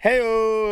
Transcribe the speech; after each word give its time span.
Hey, 0.00 0.20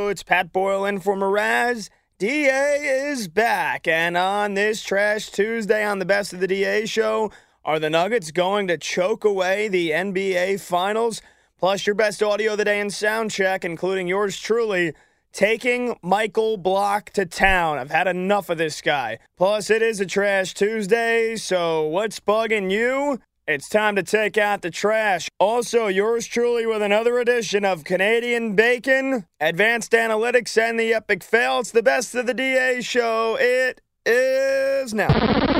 it's 0.08 0.22
Pat 0.22 0.52
Boyle 0.52 0.84
in 0.84 1.00
for 1.00 1.16
Mraz. 1.16 1.90
DA 2.16 3.08
is 3.10 3.26
back, 3.26 3.88
and 3.88 4.16
on 4.16 4.54
this 4.54 4.84
Trash 4.84 5.30
Tuesday 5.30 5.84
on 5.84 5.98
the 5.98 6.04
Best 6.04 6.32
of 6.32 6.38
the 6.38 6.46
DA 6.46 6.86
show, 6.86 7.32
are 7.64 7.80
the 7.80 7.90
Nuggets 7.90 8.30
going 8.30 8.68
to 8.68 8.78
choke 8.78 9.24
away 9.24 9.66
the 9.66 9.90
NBA 9.90 10.60
Finals? 10.60 11.22
Plus, 11.58 11.88
your 11.88 11.96
best 11.96 12.22
audio 12.22 12.52
of 12.52 12.58
the 12.58 12.64
day 12.64 12.78
and 12.78 12.94
sound 12.94 13.32
check, 13.32 13.64
including 13.64 14.06
yours 14.06 14.38
truly, 14.38 14.92
taking 15.32 15.96
Michael 16.02 16.56
Block 16.56 17.10
to 17.10 17.26
town. 17.26 17.78
I've 17.78 17.90
had 17.90 18.06
enough 18.06 18.48
of 18.48 18.58
this 18.58 18.80
guy. 18.80 19.18
Plus, 19.36 19.70
it 19.70 19.82
is 19.82 19.98
a 19.98 20.06
Trash 20.06 20.54
Tuesday, 20.54 21.34
so 21.34 21.82
what's 21.82 22.20
bugging 22.20 22.70
you? 22.70 23.18
It's 23.48 23.68
time 23.68 23.94
to 23.94 24.02
take 24.02 24.36
out 24.36 24.62
the 24.62 24.72
trash. 24.72 25.28
Also, 25.38 25.86
yours 25.86 26.26
truly 26.26 26.66
with 26.66 26.82
another 26.82 27.20
edition 27.20 27.64
of 27.64 27.84
Canadian 27.84 28.56
Bacon, 28.56 29.24
Advanced 29.38 29.92
Analytics, 29.92 30.60
and 30.60 30.80
the 30.80 30.92
Epic 30.92 31.22
Fail. 31.22 31.60
It's 31.60 31.70
the 31.70 31.80
best 31.80 32.16
of 32.16 32.26
the 32.26 32.34
DA 32.34 32.80
show. 32.82 33.36
It 33.38 33.80
is 34.04 34.92
now. 34.92 35.44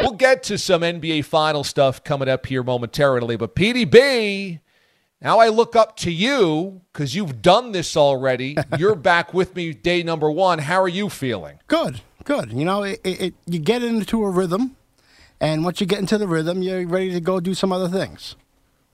We'll 0.00 0.12
get 0.12 0.42
to 0.44 0.58
some 0.58 0.82
NBA 0.82 1.24
final 1.24 1.62
stuff 1.62 2.02
coming 2.02 2.28
up 2.28 2.46
here 2.46 2.64
momentarily, 2.64 3.36
but 3.36 3.54
PDB, 3.54 4.58
now 5.20 5.38
I 5.38 5.48
look 5.48 5.76
up 5.76 5.96
to 5.98 6.10
you 6.10 6.82
because 6.92 7.14
you've 7.14 7.40
done 7.40 7.70
this 7.70 7.96
already. 7.96 8.56
You're 8.78 8.96
back 8.96 9.32
with 9.32 9.54
me 9.54 9.72
day 9.72 10.02
number 10.02 10.28
one. 10.28 10.58
How 10.58 10.82
are 10.82 10.88
you 10.88 11.08
feeling? 11.08 11.60
Good, 11.68 12.00
good. 12.24 12.52
You 12.52 12.64
know, 12.64 12.82
it, 12.82 13.00
it, 13.04 13.34
you 13.46 13.60
get 13.60 13.84
into 13.84 14.24
a 14.24 14.30
rhythm 14.30 14.76
and 15.42 15.64
once 15.64 15.80
you 15.80 15.86
get 15.86 15.98
into 15.98 16.16
the 16.16 16.28
rhythm, 16.28 16.62
you're 16.62 16.86
ready 16.86 17.10
to 17.10 17.20
go 17.20 17.40
do 17.40 17.52
some 17.52 17.72
other 17.72 17.88
things. 17.88 18.36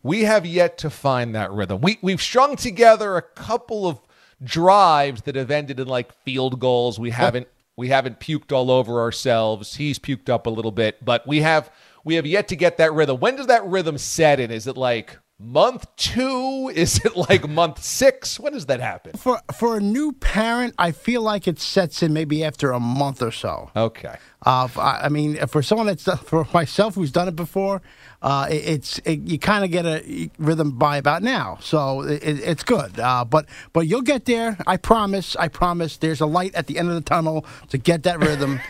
We 0.02 0.24
have 0.24 0.46
yet 0.46 0.78
to 0.78 0.88
find 0.88 1.34
that 1.34 1.52
rhythm. 1.52 1.82
We 1.82 1.98
we've 2.00 2.22
strung 2.22 2.56
together 2.56 3.16
a 3.16 3.22
couple 3.22 3.86
of 3.86 4.00
drives 4.42 5.22
that 5.22 5.36
have 5.36 5.50
ended 5.50 5.78
in 5.78 5.86
like 5.86 6.10
field 6.24 6.58
goals. 6.58 6.98
We 6.98 7.10
haven't 7.10 7.48
we 7.76 7.88
haven't 7.88 8.18
puked 8.18 8.50
all 8.50 8.70
over 8.70 9.00
ourselves. 9.00 9.76
He's 9.76 9.98
puked 9.98 10.30
up 10.30 10.46
a 10.46 10.50
little 10.50 10.70
bit, 10.70 11.04
but 11.04 11.26
we 11.26 11.42
have 11.42 11.70
we 12.02 12.14
have 12.14 12.26
yet 12.26 12.48
to 12.48 12.56
get 12.56 12.78
that 12.78 12.94
rhythm. 12.94 13.20
When 13.20 13.36
does 13.36 13.48
that 13.48 13.66
rhythm 13.66 13.98
set 13.98 14.40
in? 14.40 14.50
Is 14.50 14.66
it 14.66 14.76
like 14.78 15.18
month 15.38 15.86
two? 15.96 16.70
Is 16.74 16.98
it 17.04 17.16
like 17.16 17.48
month 17.48 17.82
six? 17.82 18.40
When 18.40 18.52
does 18.52 18.66
that 18.66 18.80
happen? 18.80 19.16
For 19.16 19.40
for 19.54 19.76
a 19.76 19.80
new 19.80 20.12
parent, 20.12 20.74
I 20.78 20.90
feel 20.92 21.22
like 21.22 21.46
it 21.46 21.58
sets 21.58 22.02
in 22.02 22.12
maybe 22.12 22.44
after 22.44 22.72
a 22.72 22.80
month 22.80 23.22
or 23.22 23.30
so. 23.30 23.70
Okay. 23.74 24.16
Uh, 24.44 24.68
I 24.76 25.08
mean, 25.08 25.36
for 25.46 25.62
someone 25.62 25.86
that's 25.86 26.04
for 26.22 26.46
myself 26.52 26.94
who's 26.94 27.12
done 27.12 27.28
it 27.28 27.36
before, 27.36 27.82
uh, 28.22 28.46
it, 28.50 28.54
it's 28.66 28.98
it, 29.00 29.20
you 29.20 29.38
kind 29.38 29.64
of 29.64 29.70
get 29.70 29.86
a 29.86 30.30
rhythm 30.38 30.72
by 30.72 30.96
about 30.96 31.22
now, 31.22 31.58
so 31.60 32.02
it, 32.02 32.22
it's 32.22 32.64
good. 32.64 32.98
Uh, 32.98 33.24
but 33.24 33.46
but 33.72 33.80
you'll 33.86 34.02
get 34.02 34.24
there. 34.24 34.58
I 34.66 34.76
promise. 34.76 35.36
I 35.36 35.48
promise. 35.48 35.96
There's 35.98 36.20
a 36.20 36.26
light 36.26 36.54
at 36.54 36.66
the 36.66 36.78
end 36.78 36.88
of 36.88 36.94
the 36.94 37.00
tunnel 37.00 37.46
to 37.68 37.78
get 37.78 38.02
that 38.04 38.18
rhythm. 38.18 38.60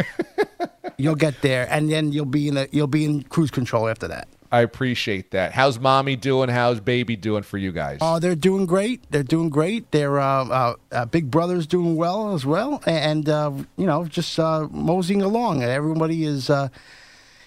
you'll 0.98 1.14
get 1.14 1.40
there, 1.42 1.66
and 1.70 1.90
then 1.90 2.12
you'll 2.12 2.24
be 2.26 2.48
in 2.48 2.56
a, 2.56 2.68
you'll 2.70 2.86
be 2.86 3.04
in 3.04 3.22
cruise 3.24 3.50
control 3.50 3.88
after 3.88 4.08
that. 4.08 4.28
I 4.50 4.60
appreciate 4.60 5.32
that. 5.32 5.52
How's 5.52 5.78
mommy 5.78 6.16
doing? 6.16 6.48
How's 6.48 6.80
baby 6.80 7.16
doing 7.16 7.42
for 7.42 7.58
you 7.58 7.70
guys? 7.70 7.98
Oh, 8.00 8.18
they're 8.18 8.34
doing 8.34 8.64
great. 8.64 9.10
They're 9.10 9.22
doing 9.22 9.50
great. 9.50 9.90
Their 9.90 10.18
uh, 10.18 10.44
uh, 10.44 10.74
uh, 10.90 11.04
big 11.06 11.30
brother's 11.30 11.66
doing 11.66 11.96
well 11.96 12.34
as 12.34 12.46
well, 12.46 12.82
and 12.86 13.28
uh, 13.28 13.52
you 13.76 13.86
know, 13.86 14.06
just 14.06 14.38
uh, 14.38 14.66
moseying 14.70 15.22
along. 15.22 15.62
Everybody 15.62 16.24
is, 16.24 16.48
uh, 16.48 16.68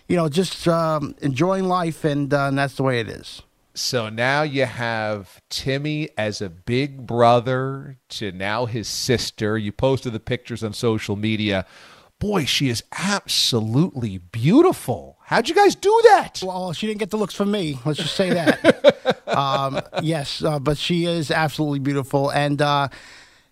you 0.07 0.15
know, 0.15 0.29
just 0.29 0.67
um, 0.67 1.15
enjoying 1.21 1.65
life, 1.65 2.03
and, 2.03 2.31
and 2.31 2.57
that's 2.57 2.75
the 2.75 2.83
way 2.83 2.99
it 2.99 3.09
is. 3.09 3.41
So 3.73 4.09
now 4.09 4.41
you 4.43 4.65
have 4.65 5.41
Timmy 5.49 6.09
as 6.17 6.41
a 6.41 6.49
big 6.49 7.07
brother 7.07 7.97
to 8.09 8.31
now 8.31 8.65
his 8.65 8.87
sister. 8.87 9.57
You 9.57 9.71
posted 9.71 10.13
the 10.13 10.19
pictures 10.19 10.63
on 10.63 10.73
social 10.73 11.15
media. 11.15 11.65
Boy, 12.19 12.45
she 12.45 12.69
is 12.69 12.83
absolutely 12.91 14.17
beautiful. 14.19 15.17
How'd 15.31 15.47
you 15.47 15.55
guys 15.55 15.75
do 15.75 15.97
that? 16.09 16.43
Well, 16.43 16.73
she 16.73 16.87
didn't 16.87 16.99
get 16.99 17.09
the 17.09 17.15
looks 17.15 17.33
from 17.33 17.51
me. 17.51 17.79
Let's 17.85 17.99
just 17.99 18.17
say 18.17 18.31
that. 18.31 19.27
um, 19.29 19.79
yes, 20.03 20.43
uh, 20.43 20.59
but 20.59 20.77
she 20.77 21.05
is 21.05 21.31
absolutely 21.31 21.79
beautiful, 21.79 22.29
and 22.31 22.61
uh, 22.61 22.89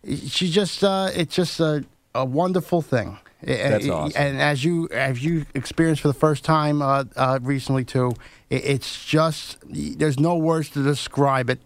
she 0.05 0.51
just 0.51 0.83
uh, 0.83 1.09
it's 1.15 1.33
just 1.33 1.57
a, 1.61 1.85
a 2.13 2.25
wonderful 2.25 2.81
thing. 2.81 3.17
That's 3.41 3.87
awesome. 3.87 4.21
And 4.21 4.41
as 4.41 4.65
you 4.65 4.89
as 4.89 5.23
you 5.23 5.45
experienced 5.53 6.01
for 6.01 6.09
the 6.09 6.13
first 6.13 6.43
time 6.43 6.81
uh, 6.81 7.05
uh, 7.15 7.39
recently 7.41 7.85
too, 7.85 8.11
it, 8.49 8.65
it's 8.65 9.05
just 9.05 9.57
there's 9.69 10.19
no 10.19 10.35
words 10.35 10.69
to 10.71 10.83
describe 10.83 11.49
it. 11.49 11.61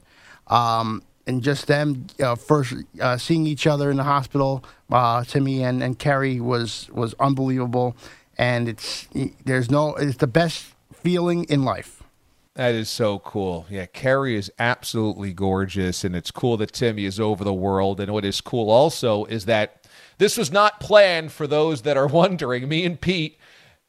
Um, 0.45 1.01
and 1.25 1.41
just 1.41 1.67
them 1.67 2.05
uh, 2.21 2.35
first 2.35 2.75
uh, 2.99 3.17
seeing 3.17 3.47
each 3.47 3.65
other 3.65 3.89
in 3.89 3.97
the 3.97 4.03
hospital, 4.03 4.63
uh, 4.91 5.23
Timmy 5.23 5.63
and, 5.63 5.81
and 5.81 5.97
Kerry 5.97 6.39
was 6.39 6.87
was 6.91 7.15
unbelievable 7.19 7.95
and 8.37 8.69
it's 8.69 9.07
there's 9.45 9.69
no 9.69 9.95
it's 9.95 10.17
the 10.17 10.27
best 10.27 10.73
feeling 10.93 11.43
in 11.45 11.63
life. 11.63 12.03
That 12.55 12.75
is 12.75 12.87
so 12.87 13.17
cool. 13.19 13.65
Yeah, 13.69 13.87
Kerry 13.87 14.35
is 14.35 14.51
absolutely 14.59 15.33
gorgeous, 15.33 16.03
and 16.03 16.15
it's 16.15 16.29
cool 16.29 16.55
that 16.57 16.71
Timmy 16.71 17.05
is 17.05 17.19
over 17.19 17.43
the 17.43 17.53
world. 17.53 17.99
And 17.99 18.13
what 18.13 18.25
is 18.25 18.41
cool 18.41 18.69
also 18.69 19.25
is 19.25 19.45
that 19.45 19.87
this 20.19 20.37
was 20.37 20.51
not 20.51 20.79
planned 20.79 21.31
for 21.31 21.47
those 21.47 21.81
that 21.81 21.97
are 21.97 22.07
wondering. 22.21 22.69
Me 22.69 22.85
and 22.85 23.01
Pete 23.01 23.39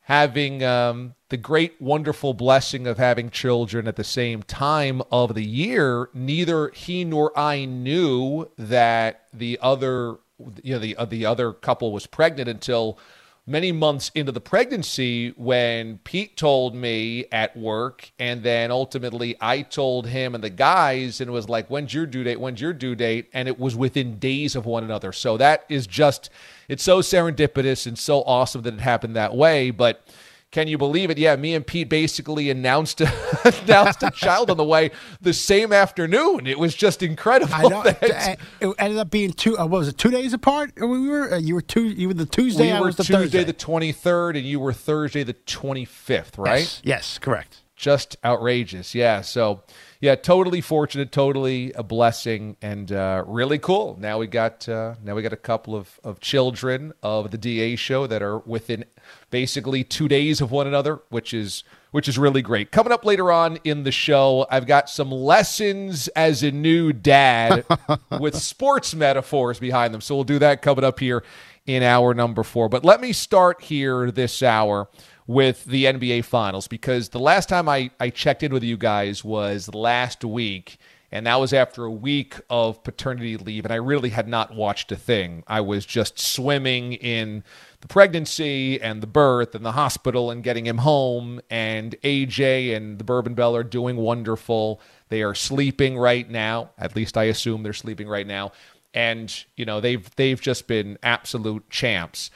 having 0.04 0.62
um, 0.62 1.14
the 1.28 1.36
great, 1.36 1.80
wonderful 1.80 2.34
blessing 2.34 2.86
of 2.86 2.96
having 2.98 3.30
children 3.30 3.86
at 3.88 3.96
the 3.96 4.04
same 4.04 4.42
time 4.42 5.02
of 5.10 5.34
the 5.34 5.44
year. 5.44 6.08
Neither 6.14 6.68
he 6.70 7.04
nor 7.04 7.38
I 7.38 7.66
knew 7.66 8.50
that 8.56 9.26
the 9.32 9.58
other, 9.60 10.16
you 10.62 10.74
know, 10.74 10.78
the 10.78 10.96
uh, 10.96 11.04
the 11.04 11.26
other 11.26 11.52
couple 11.52 11.92
was 11.92 12.06
pregnant 12.06 12.48
until 12.48 12.98
many 13.46 13.72
months 13.72 14.10
into 14.14 14.32
the 14.32 14.40
pregnancy 14.40 15.30
when 15.36 15.98
Pete 15.98 16.36
told 16.36 16.74
me 16.74 17.26
at 17.30 17.54
work, 17.56 18.10
and 18.18 18.42
then 18.42 18.70
ultimately 18.70 19.36
I 19.40 19.62
told 19.62 20.06
him 20.06 20.34
and 20.34 20.42
the 20.42 20.50
guys, 20.50 21.20
and 21.20 21.28
it 21.28 21.32
was 21.32 21.48
like, 21.48 21.68
when's 21.68 21.92
your 21.92 22.06
due 22.06 22.24
date? 22.24 22.40
When's 22.40 22.60
your 22.60 22.72
due 22.72 22.94
date? 22.94 23.28
And 23.34 23.46
it 23.46 23.58
was 23.58 23.76
within 23.76 24.18
days 24.18 24.56
of 24.56 24.64
one 24.64 24.82
another. 24.82 25.12
So 25.12 25.36
that 25.36 25.66
is 25.68 25.86
just, 25.86 26.30
it's 26.68 26.82
so 26.82 27.00
serendipitous 27.00 27.86
and 27.86 27.98
so 27.98 28.22
awesome 28.22 28.62
that 28.62 28.74
it 28.74 28.80
happened 28.80 29.16
that 29.16 29.34
way. 29.34 29.70
But 29.70 30.06
can 30.54 30.68
you 30.68 30.78
believe 30.78 31.10
it? 31.10 31.18
Yeah, 31.18 31.34
me 31.34 31.52
and 31.56 31.66
Pete 31.66 31.88
basically 31.88 32.48
announced 32.48 33.00
announced 33.44 34.04
a 34.04 34.10
child 34.12 34.50
on 34.50 34.56
the 34.56 34.62
way 34.62 34.92
the 35.20 35.32
same 35.32 35.72
afternoon. 35.72 36.46
It 36.46 36.60
was 36.60 36.76
just 36.76 37.02
incredible. 37.02 37.52
I 37.52 37.62
know. 37.62 37.82
That, 38.04 38.38
it 38.60 38.74
ended 38.78 38.98
up 38.98 39.10
being 39.10 39.32
two. 39.32 39.58
Uh, 39.58 39.66
what 39.66 39.78
was 39.78 39.88
it? 39.88 39.98
Two 39.98 40.10
days 40.10 40.32
apart. 40.32 40.72
We 40.80 41.08
were. 41.08 41.34
Uh, 41.34 41.38
you 41.38 41.56
were 41.56 41.60
two. 41.60 41.88
You 41.88 42.06
were 42.06 42.14
the 42.14 42.24
Tuesday. 42.24 42.66
We 42.66 42.70
I 42.70 42.78
were 42.78 42.86
was 42.86 42.96
the 42.96 43.02
Tuesday 43.02 43.22
Thursday. 43.22 43.44
the 43.44 43.52
twenty 43.52 43.90
third, 43.90 44.36
and 44.36 44.46
you 44.46 44.60
were 44.60 44.72
Thursday 44.72 45.24
the 45.24 45.32
twenty 45.32 45.84
fifth. 45.84 46.38
Right? 46.38 46.60
Yes, 46.60 46.80
yes, 46.84 47.18
correct. 47.18 47.62
Just 47.74 48.16
outrageous. 48.24 48.94
Yeah. 48.94 49.22
So 49.22 49.62
yeah, 50.04 50.16
totally 50.16 50.60
fortunate, 50.60 51.10
totally 51.12 51.72
a 51.72 51.82
blessing, 51.82 52.58
and 52.60 52.92
uh, 52.92 53.24
really 53.26 53.58
cool. 53.58 53.96
Now 53.98 54.18
we 54.18 54.26
got 54.26 54.68
uh, 54.68 54.96
now 55.02 55.14
we 55.14 55.22
got 55.22 55.32
a 55.32 55.36
couple 55.36 55.74
of, 55.74 55.98
of 56.04 56.20
children 56.20 56.92
of 57.02 57.30
the 57.30 57.38
DA 57.38 57.74
show 57.76 58.06
that 58.06 58.22
are 58.22 58.36
within 58.40 58.84
basically 59.30 59.82
two 59.82 60.06
days 60.06 60.42
of 60.42 60.50
one 60.50 60.66
another, 60.66 61.00
which 61.08 61.32
is 61.32 61.64
which 61.90 62.06
is 62.06 62.18
really 62.18 62.42
great. 62.42 62.70
Coming 62.70 62.92
up 62.92 63.06
later 63.06 63.32
on 63.32 63.56
in 63.64 63.84
the 63.84 63.90
show, 63.90 64.46
I've 64.50 64.66
got 64.66 64.90
some 64.90 65.10
lessons 65.10 66.08
as 66.08 66.42
a 66.42 66.50
new 66.50 66.92
dad 66.92 67.64
with 68.20 68.36
sports 68.36 68.94
metaphors 68.94 69.58
behind 69.58 69.94
them. 69.94 70.02
So 70.02 70.16
we'll 70.16 70.24
do 70.24 70.38
that 70.38 70.60
coming 70.60 70.84
up 70.84 71.00
here 71.00 71.24
in 71.64 71.82
hour 71.82 72.12
number 72.12 72.42
four. 72.42 72.68
But 72.68 72.84
let 72.84 73.00
me 73.00 73.14
start 73.14 73.62
here 73.62 74.10
this 74.10 74.42
hour 74.42 74.86
with 75.26 75.64
the 75.64 75.84
NBA 75.84 76.24
Finals 76.24 76.68
because 76.68 77.10
the 77.10 77.18
last 77.18 77.48
time 77.48 77.68
I, 77.68 77.90
I 77.98 78.10
checked 78.10 78.42
in 78.42 78.52
with 78.52 78.62
you 78.62 78.76
guys 78.76 79.24
was 79.24 79.72
last 79.74 80.24
week. 80.24 80.78
And 81.10 81.28
that 81.28 81.38
was 81.38 81.52
after 81.52 81.84
a 81.84 81.92
week 81.92 82.40
of 82.50 82.82
paternity 82.82 83.36
leave. 83.36 83.64
And 83.64 83.72
I 83.72 83.76
really 83.76 84.08
had 84.08 84.26
not 84.26 84.52
watched 84.52 84.90
a 84.90 84.96
thing. 84.96 85.44
I 85.46 85.60
was 85.60 85.86
just 85.86 86.18
swimming 86.18 86.94
in 86.94 87.44
the 87.82 87.86
pregnancy 87.86 88.82
and 88.82 89.00
the 89.00 89.06
birth 89.06 89.54
and 89.54 89.64
the 89.64 89.72
hospital 89.72 90.32
and 90.32 90.42
getting 90.42 90.66
him 90.66 90.78
home. 90.78 91.40
And 91.48 91.94
AJ 92.02 92.76
and 92.76 92.98
the 92.98 93.04
Bourbon 93.04 93.34
Bell 93.34 93.54
are 93.54 93.62
doing 93.62 93.96
wonderful. 93.96 94.80
They 95.08 95.22
are 95.22 95.36
sleeping 95.36 95.96
right 95.96 96.28
now. 96.28 96.70
At 96.78 96.96
least 96.96 97.16
I 97.16 97.24
assume 97.24 97.62
they're 97.62 97.72
sleeping 97.72 98.08
right 98.08 98.26
now. 98.26 98.50
And 98.92 99.32
you 99.56 99.64
know 99.64 99.80
they've 99.80 100.08
they've 100.16 100.40
just 100.40 100.66
been 100.66 100.98
absolute 101.02 101.68
champs. 101.70 102.30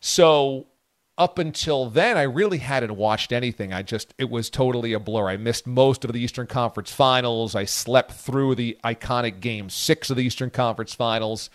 So 0.00 0.66
up 1.16 1.38
until 1.38 1.88
then, 1.88 2.16
I 2.16 2.22
really 2.22 2.58
hadn't 2.58 2.96
watched 2.96 3.30
anything. 3.30 3.72
I 3.72 3.82
just, 3.82 4.14
it 4.18 4.30
was 4.30 4.50
totally 4.50 4.92
a 4.92 5.00
blur. 5.00 5.28
I 5.28 5.36
missed 5.36 5.66
most 5.66 6.04
of 6.04 6.12
the 6.12 6.20
Eastern 6.20 6.46
Conference 6.46 6.92
finals. 6.92 7.54
I 7.54 7.64
slept 7.64 8.12
through 8.12 8.56
the 8.56 8.76
iconic 8.82 9.40
game 9.40 9.70
six 9.70 10.10
of 10.10 10.16
the 10.16 10.24
Eastern 10.24 10.50
Conference 10.50 10.92
finals. 10.94 11.50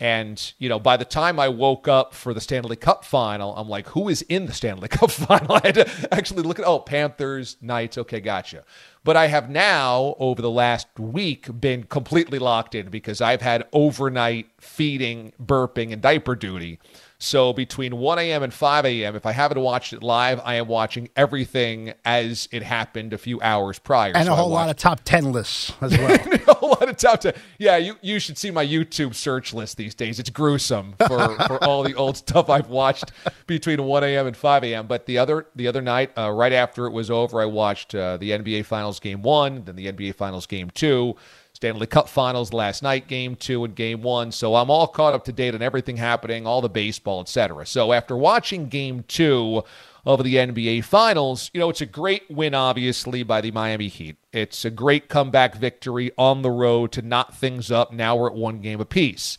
And, 0.00 0.52
you 0.58 0.68
know, 0.68 0.80
by 0.80 0.96
the 0.96 1.04
time 1.04 1.38
I 1.38 1.48
woke 1.48 1.86
up 1.86 2.12
for 2.12 2.34
the 2.34 2.40
Stanley 2.40 2.74
Cup 2.74 3.04
final, 3.04 3.54
I'm 3.54 3.68
like, 3.68 3.86
who 3.88 4.08
is 4.08 4.22
in 4.22 4.46
the 4.46 4.52
Stanley 4.52 4.88
Cup 4.88 5.10
final? 5.10 5.54
I 5.56 5.60
had 5.62 5.74
to 5.74 6.08
actually 6.10 6.42
look 6.42 6.58
at, 6.58 6.66
oh, 6.66 6.80
Panthers, 6.80 7.56
Knights. 7.60 7.98
Okay, 7.98 8.18
gotcha. 8.18 8.64
But 9.04 9.16
I 9.16 9.28
have 9.28 9.50
now, 9.50 10.16
over 10.18 10.40
the 10.40 10.50
last 10.50 10.88
week, 10.98 11.60
been 11.60 11.84
completely 11.84 12.38
locked 12.38 12.74
in 12.74 12.88
because 12.88 13.20
I've 13.20 13.42
had 13.42 13.68
overnight 13.72 14.48
feeding, 14.58 15.34
burping, 15.40 15.92
and 15.92 16.00
diaper 16.00 16.34
duty. 16.34 16.80
So 17.22 17.52
between 17.52 17.98
1 17.98 18.18
a.m. 18.18 18.42
and 18.42 18.52
5 18.52 18.84
a.m., 18.84 19.14
if 19.14 19.26
I 19.26 19.30
haven't 19.30 19.60
watched 19.60 19.92
it 19.92 20.02
live, 20.02 20.40
I 20.44 20.56
am 20.56 20.66
watching 20.66 21.08
everything 21.14 21.94
as 22.04 22.48
it 22.50 22.64
happened 22.64 23.12
a 23.12 23.18
few 23.18 23.40
hours 23.40 23.78
prior. 23.78 24.10
And 24.16 24.26
so 24.26 24.32
a 24.32 24.36
whole 24.36 24.50
lot 24.50 24.68
of 24.68 24.74
top 24.74 25.02
10 25.04 25.30
lists 25.30 25.72
as 25.80 25.96
well. 25.96 26.10
a 26.48 26.54
whole 26.54 26.70
lot 26.70 26.88
of 26.88 26.96
top 26.96 27.20
10. 27.20 27.34
Yeah, 27.58 27.76
you, 27.76 27.94
you 28.02 28.18
should 28.18 28.36
see 28.36 28.50
my 28.50 28.66
YouTube 28.66 29.14
search 29.14 29.54
list 29.54 29.76
these 29.76 29.94
days. 29.94 30.18
It's 30.18 30.30
gruesome 30.30 30.96
for, 31.06 31.36
for 31.46 31.62
all 31.62 31.84
the 31.84 31.94
old 31.94 32.16
stuff 32.16 32.50
I've 32.50 32.68
watched 32.68 33.12
between 33.46 33.80
1 33.84 34.02
a.m. 34.02 34.26
and 34.26 34.36
5 34.36 34.64
a.m. 34.64 34.88
But 34.88 35.06
the 35.06 35.18
other 35.18 35.46
the 35.54 35.68
other 35.68 35.80
night, 35.80 36.10
uh, 36.18 36.28
right 36.28 36.52
after 36.52 36.86
it 36.86 36.90
was 36.90 37.08
over, 37.08 37.40
I 37.40 37.44
watched 37.44 37.94
uh, 37.94 38.16
the 38.16 38.32
NBA 38.32 38.64
Finals 38.64 38.98
Game 38.98 39.22
1, 39.22 39.66
then 39.66 39.76
the 39.76 39.92
NBA 39.92 40.16
Finals 40.16 40.46
Game 40.46 40.70
2, 40.70 41.14
Stanley 41.62 41.86
Cup 41.86 42.08
Finals 42.08 42.52
last 42.52 42.82
night, 42.82 43.06
Game 43.06 43.36
Two 43.36 43.62
and 43.64 43.76
Game 43.76 44.02
One. 44.02 44.32
So 44.32 44.56
I'm 44.56 44.68
all 44.68 44.88
caught 44.88 45.14
up 45.14 45.24
to 45.26 45.32
date 45.32 45.54
on 45.54 45.62
everything 45.62 45.96
happening, 45.96 46.44
all 46.44 46.60
the 46.60 46.68
baseball, 46.68 47.20
etc. 47.20 47.64
So 47.66 47.92
after 47.92 48.16
watching 48.16 48.68
Game 48.68 49.04
Two 49.06 49.62
of 50.04 50.24
the 50.24 50.34
NBA 50.34 50.82
Finals, 50.82 51.52
you 51.54 51.60
know 51.60 51.70
it's 51.70 51.80
a 51.80 51.86
great 51.86 52.28
win, 52.28 52.52
obviously, 52.52 53.22
by 53.22 53.40
the 53.40 53.52
Miami 53.52 53.86
Heat. 53.86 54.16
It's 54.32 54.64
a 54.64 54.70
great 54.70 55.08
comeback 55.08 55.54
victory 55.54 56.10
on 56.18 56.42
the 56.42 56.50
road 56.50 56.90
to 56.92 57.02
knot 57.02 57.36
things 57.36 57.70
up. 57.70 57.92
Now 57.92 58.16
we're 58.16 58.30
at 58.30 58.34
one 58.34 58.60
game 58.60 58.80
apiece. 58.80 59.38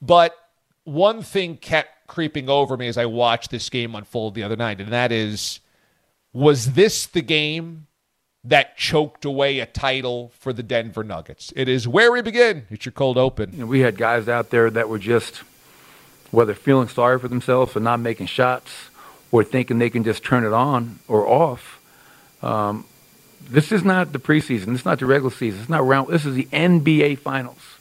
But 0.00 0.34
one 0.84 1.20
thing 1.20 1.58
kept 1.58 2.06
creeping 2.06 2.48
over 2.48 2.78
me 2.78 2.88
as 2.88 2.96
I 2.96 3.04
watched 3.04 3.50
this 3.50 3.68
game 3.68 3.94
unfold 3.94 4.34
the 4.34 4.44
other 4.44 4.56
night, 4.56 4.80
and 4.80 4.90
that 4.94 5.12
is 5.12 5.60
was 6.32 6.72
this 6.72 7.04
the 7.04 7.20
game 7.20 7.86
that 8.44 8.76
choked 8.76 9.24
away 9.24 9.58
a 9.58 9.66
title 9.66 10.32
for 10.38 10.52
the 10.52 10.62
Denver 10.62 11.04
Nuggets. 11.04 11.52
It 11.56 11.68
is 11.68 11.86
where 11.86 12.10
we 12.10 12.22
begin. 12.22 12.66
It's 12.70 12.86
your 12.86 12.92
cold 12.92 13.18
open. 13.18 13.52
You 13.52 13.58
know, 13.60 13.66
we 13.66 13.80
had 13.80 13.96
guys 13.96 14.28
out 14.28 14.50
there 14.50 14.70
that 14.70 14.88
were 14.88 14.98
just, 14.98 15.42
whether 16.30 16.54
feeling 16.54 16.88
sorry 16.88 17.18
for 17.18 17.28
themselves 17.28 17.72
for 17.72 17.80
not 17.80 18.00
making 18.00 18.26
shots 18.26 18.70
or 19.30 19.44
thinking 19.44 19.78
they 19.78 19.90
can 19.90 20.04
just 20.04 20.24
turn 20.24 20.44
it 20.44 20.52
on 20.52 21.00
or 21.06 21.26
off. 21.26 21.80
Um, 22.42 22.86
this 23.48 23.72
is 23.72 23.84
not 23.84 24.12
the 24.12 24.18
preseason. 24.18 24.66
This 24.66 24.80
is 24.80 24.84
not 24.84 25.00
the 25.00 25.06
regular 25.06 25.30
season. 25.30 25.60
It's 25.60 25.68
not 25.68 25.86
round. 25.86 26.08
This 26.08 26.24
is 26.24 26.34
the 26.34 26.48
NBA 26.52 27.18
Finals. 27.18 27.76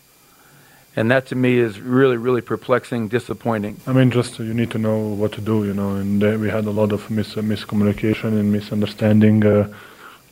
And 0.96 1.10
that 1.12 1.28
to 1.28 1.36
me 1.36 1.58
is 1.58 1.80
really, 1.80 2.18
really 2.18 2.42
perplexing, 2.42 3.08
disappointing. 3.08 3.78
I 3.88 3.94
mean, 3.94 4.12
just 4.12 4.40
you 4.40 4.54
need 4.54 4.72
to 4.72 4.78
know 4.78 4.98
what 4.98 5.32
to 5.34 5.42
do, 5.42 5.64
you 5.64 5.74
know. 5.74 5.96
And 5.96 6.22
uh, 6.22 6.38
we 6.40 6.50
had 6.50 6.66
a 6.66 6.72
lot 6.72 6.92
of 6.92 7.10
mis- 7.10 7.36
miscommunication 7.36 8.38
and 8.40 8.52
misunderstanding. 8.52 9.46
Uh, 9.46 9.74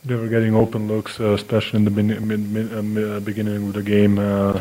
they 0.04 0.14
were 0.14 0.28
getting 0.28 0.54
open 0.54 0.88
looks, 0.88 1.20
uh, 1.20 1.32
especially 1.32 1.78
in 1.78 1.84
the 1.84 1.90
mid- 1.90 2.22
mid- 2.22 2.72
uh, 2.72 2.82
mid- 2.82 3.10
uh, 3.10 3.20
beginning 3.20 3.68
of 3.68 3.72
the 3.74 3.82
game, 3.82 4.18
uh, 4.18 4.60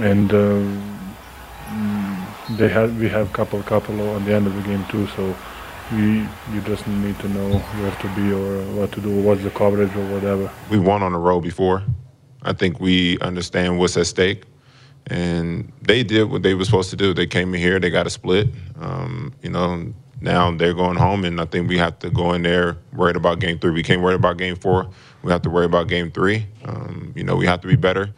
and 0.00 0.32
uh, 0.32 0.62
they 2.56 2.68
had 2.68 2.98
we 2.98 3.08
have 3.08 3.32
couple 3.32 3.62
couple 3.62 4.00
on 4.10 4.24
the 4.24 4.34
end 4.34 4.46
of 4.46 4.54
the 4.54 4.62
game 4.62 4.84
too. 4.86 5.06
So 5.08 5.34
we 5.92 6.20
you 6.52 6.60
just 6.64 6.86
need 6.86 7.18
to 7.20 7.28
know 7.28 7.58
where 7.58 7.90
to 7.90 8.08
be 8.14 8.32
or 8.32 8.62
what 8.78 8.92
to 8.92 9.00
do, 9.00 9.20
what's 9.22 9.42
the 9.42 9.50
coverage 9.50 9.94
or 9.96 10.06
whatever. 10.12 10.50
We 10.70 10.78
won 10.78 11.02
on 11.02 11.12
the 11.12 11.18
road 11.18 11.42
before. 11.42 11.82
I 12.42 12.52
think 12.52 12.80
we 12.80 13.18
understand 13.20 13.78
what's 13.78 13.96
at 13.96 14.06
stake. 14.06 14.44
And 15.08 15.70
they 15.82 16.02
did 16.02 16.30
what 16.30 16.42
they 16.42 16.54
were 16.54 16.64
supposed 16.64 16.88
to 16.90 16.96
do. 16.96 17.12
They 17.12 17.26
came 17.26 17.54
in 17.54 17.60
here, 17.60 17.78
they 17.78 17.90
got 17.90 18.06
a 18.06 18.10
split. 18.10 18.48
Um, 18.80 19.34
you 19.42 19.50
know, 19.50 19.92
now 20.24 20.50
they're 20.50 20.74
going 20.74 20.96
home, 20.96 21.24
and 21.24 21.40
I 21.40 21.44
think 21.44 21.68
we 21.68 21.78
have 21.78 21.98
to 22.00 22.10
go 22.10 22.32
in 22.32 22.42
there 22.42 22.76
worried 22.92 23.16
about 23.16 23.38
game 23.38 23.58
three. 23.58 23.70
We 23.70 23.82
can't 23.82 24.02
worry 24.02 24.14
about 24.14 24.38
game 24.38 24.56
four. 24.56 24.88
We 25.22 25.30
have 25.30 25.42
to 25.42 25.50
worry 25.50 25.66
about 25.66 25.88
game 25.88 26.10
three. 26.10 26.46
Um, 26.64 27.12
you 27.14 27.24
know, 27.24 27.36
we 27.36 27.46
have 27.46 27.60
to 27.60 27.68
be 27.68 27.76
better 27.76 28.10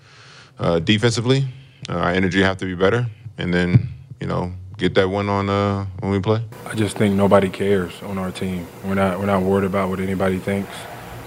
uh, 0.58 0.78
defensively. 0.78 1.46
Uh, 1.88 1.94
our 1.94 2.10
energy 2.10 2.42
have 2.42 2.56
to 2.58 2.64
be 2.64 2.74
better, 2.74 3.06
and 3.38 3.52
then 3.52 3.88
you 4.20 4.26
know 4.26 4.52
get 4.78 4.94
that 4.94 5.08
one 5.08 5.28
on 5.28 5.50
uh, 5.50 5.84
when 6.00 6.12
we 6.12 6.20
play. 6.20 6.42
I 6.64 6.74
just 6.74 6.96
think 6.96 7.14
nobody 7.14 7.48
cares 7.48 8.02
on 8.02 8.18
our 8.18 8.30
team. 8.30 8.66
We're 8.84 8.94
not 8.94 9.18
we're 9.18 9.26
not 9.26 9.42
worried 9.42 9.66
about 9.66 9.90
what 9.90 10.00
anybody 10.00 10.38
thinks. 10.38 10.72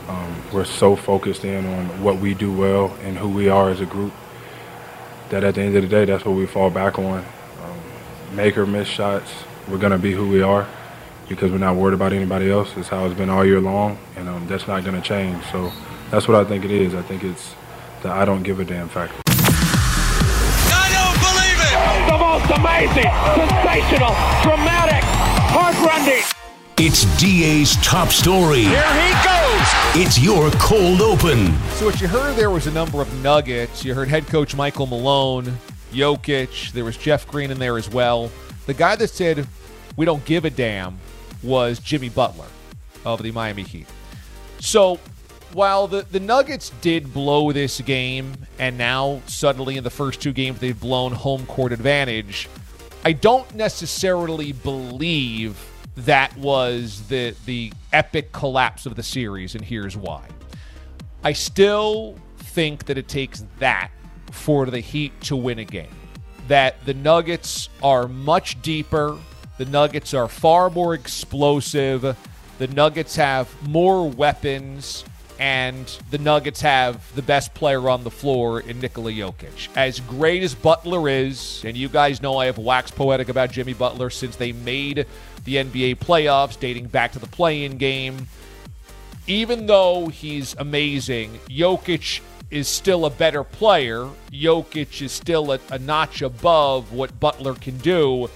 Um, 0.08 0.42
we're 0.52 0.66
so 0.66 0.96
focused 0.96 1.46
in 1.46 1.66
on 1.66 2.02
what 2.02 2.18
we 2.18 2.34
do 2.34 2.52
well 2.52 2.96
and 3.04 3.18
who 3.18 3.30
we 3.30 3.48
are 3.48 3.70
as 3.70 3.80
a 3.80 3.86
group 3.86 4.12
that 5.30 5.44
at 5.44 5.56
the 5.56 5.62
end 5.62 5.76
of 5.76 5.84
the 5.84 5.88
day, 5.88 6.06
that's 6.06 6.26
what 6.26 6.36
we 6.36 6.46
fall 6.46 6.70
back 6.70 6.98
on. 6.98 7.20
Um, 7.20 8.36
make 8.36 8.58
or 8.58 8.66
miss 8.66 8.88
shots, 8.88 9.30
we're 9.70 9.78
going 9.78 9.92
to 9.92 10.00
be 10.00 10.12
who 10.14 10.28
we 10.28 10.42
are 10.42 10.68
because 11.28 11.52
we're 11.52 11.60
not 11.60 11.76
worried 11.76 11.94
about 11.94 12.12
anybody 12.12 12.50
else. 12.50 12.76
It's 12.76 12.88
how 12.88 13.06
it's 13.06 13.16
been 13.16 13.30
all 13.30 13.46
year 13.46 13.62
long, 13.62 13.98
and 14.16 14.28
um, 14.28 14.48
that's 14.48 14.68
not 14.68 14.84
going 14.84 15.00
to 15.00 15.08
change. 15.08 15.44
So 15.52 15.72
that's 16.10 16.28
what 16.28 16.36
I 16.36 16.44
think 16.44 16.66
it 16.66 16.72
is. 16.72 16.96
I 16.96 17.02
think 17.04 17.24
it's 17.24 17.54
the 18.02 18.10
I 18.10 18.26
don't 18.26 18.44
give 18.44 18.60
a 18.60 18.66
damn 18.66 18.90
factor. 18.90 19.22
I 19.28 20.90
don't 20.90 21.20
believe 21.22 21.60
it! 21.62 21.78
The 22.10 22.18
most 22.18 22.50
amazing, 22.50 23.12
sensational, 23.38 24.16
dramatic, 24.42 25.04
heartrending. 25.54 26.24
It's 26.78 27.04
DA's 27.20 27.76
top 27.86 28.10
story. 28.10 28.64
Here 28.64 28.82
he 28.94 29.12
goes! 29.24 30.06
It's 30.08 30.20
your 30.20 30.50
cold 30.52 31.02
open. 31.02 31.54
So 31.74 31.86
what 31.86 32.02
you 32.02 32.08
heard 32.08 32.36
there 32.36 32.50
was 32.50 32.68
a 32.68 32.72
number 32.72 33.02
of 33.02 33.14
nuggets. 33.22 33.86
You 33.86 33.94
heard 33.94 34.08
head 34.08 34.26
coach 34.28 34.56
Michael 34.56 34.88
Malone, 34.88 35.58
Jokic. 35.92 36.72
There 36.72 36.86
was 36.86 36.98
Jeff 36.98 37.28
Green 37.28 37.52
in 37.52 37.60
there 37.60 37.78
as 37.78 37.90
well. 37.90 38.32
The 38.66 38.74
guy 38.74 38.96
that 38.96 39.10
said 39.10 39.48
we 39.96 40.06
don't 40.06 40.24
give 40.26 40.46
a 40.46 40.50
damn 40.50 40.98
was 41.44 41.80
Jimmy 41.80 42.10
Butler 42.10 42.48
of 43.06 43.24
the 43.24 43.32
Miami 43.32 43.64
Heat. 43.64 43.88
So 44.60 45.00
while 45.54 45.88
the, 45.88 46.06
the 46.12 46.20
Nuggets 46.20 46.72
did 46.82 47.14
blow 47.14 47.52
this 47.52 47.82
game, 47.82 48.34
and 48.60 48.78
now 48.78 49.22
suddenly 49.26 49.78
in 49.78 49.84
the 49.84 49.90
first 49.90 50.22
two 50.22 50.32
games 50.32 50.60
they've 50.60 50.80
blown 50.80 51.12
home 51.12 51.46
court 51.46 51.72
advantage, 51.72 52.48
I 53.04 53.14
don't 53.14 53.54
necessarily 53.56 54.52
believe 54.52 55.58
that 55.96 56.36
was 56.38 57.08
the 57.08 57.36
the 57.46 57.74
epic 57.92 58.32
collapse 58.32 58.86
of 58.86 58.96
the 58.96 59.04
series, 59.04 59.56
and 59.56 59.64
here's 59.64 59.98
why. 59.98 60.24
I 61.24 61.34
still 61.34 62.18
think 62.38 62.86
that 62.86 62.98
it 62.98 63.08
takes 63.08 63.44
that 63.60 63.92
for 64.32 64.66
the 64.68 64.80
Heat 64.80 65.20
to 65.22 65.36
win 65.36 65.60
a 65.60 65.66
game. 65.66 65.88
That 66.50 66.86
the 66.86 66.94
Nuggets 66.94 67.70
are 67.82 68.08
much 68.08 68.62
deeper, 68.62 69.18
the 69.58 69.66
Nuggets 69.66 70.14
are 70.14 70.28
far 70.28 70.70
more 70.70 70.94
explosive, 70.94 72.18
the 72.58 72.68
Nuggets 72.68 73.16
have 73.16 73.50
more 73.68 74.10
weapons, 74.10 75.06
and 75.40 75.86
the 76.12 76.18
Nuggets 76.18 76.60
have 76.62 77.16
the 77.16 77.22
best 77.22 77.54
player 77.54 77.90
on 77.90 78.04
the 78.04 78.12
floor 78.12 78.60
in 78.60 78.82
Nikola 78.82 79.12
Jokic. 79.12 79.70
As 79.76 80.02
great 80.02 80.44
as 80.44 80.54
Butler 80.54 81.08
is, 81.08 81.64
and 81.64 81.78
you 81.78 81.88
guys 81.88 82.22
know 82.22 82.38
I 82.38 82.48
have 82.48 82.58
waxed 82.58 82.96
poetic 82.96 83.30
about 83.30 83.52
Jimmy 83.52 83.74
Butler 83.74 84.10
since 84.10 84.36
they 84.36 84.52
made 84.52 85.06
the 85.46 85.56
NBA 85.56 85.96
playoffs, 86.00 86.60
dating 86.60 86.88
back 86.88 87.14
to 87.14 87.20
the 87.20 87.28
play 87.28 87.64
in 87.64 87.78
game. 87.78 88.28
Even 89.28 89.66
though 89.66 90.08
he's 90.08 90.56
amazing, 90.58 91.40
Jokic 91.48 92.20
is 92.52 92.68
still 92.68 93.06
a 93.06 93.10
better 93.10 93.44
player. 93.44 94.10
Jokic 94.32 95.02
is 95.02 95.12
still 95.12 95.52
a, 95.52 95.60
a 95.72 95.80
notch 95.80 96.22
above 96.22 96.92
what 96.94 97.20
Butler 97.20 97.56
can 97.56 97.78
do. 97.78 98.30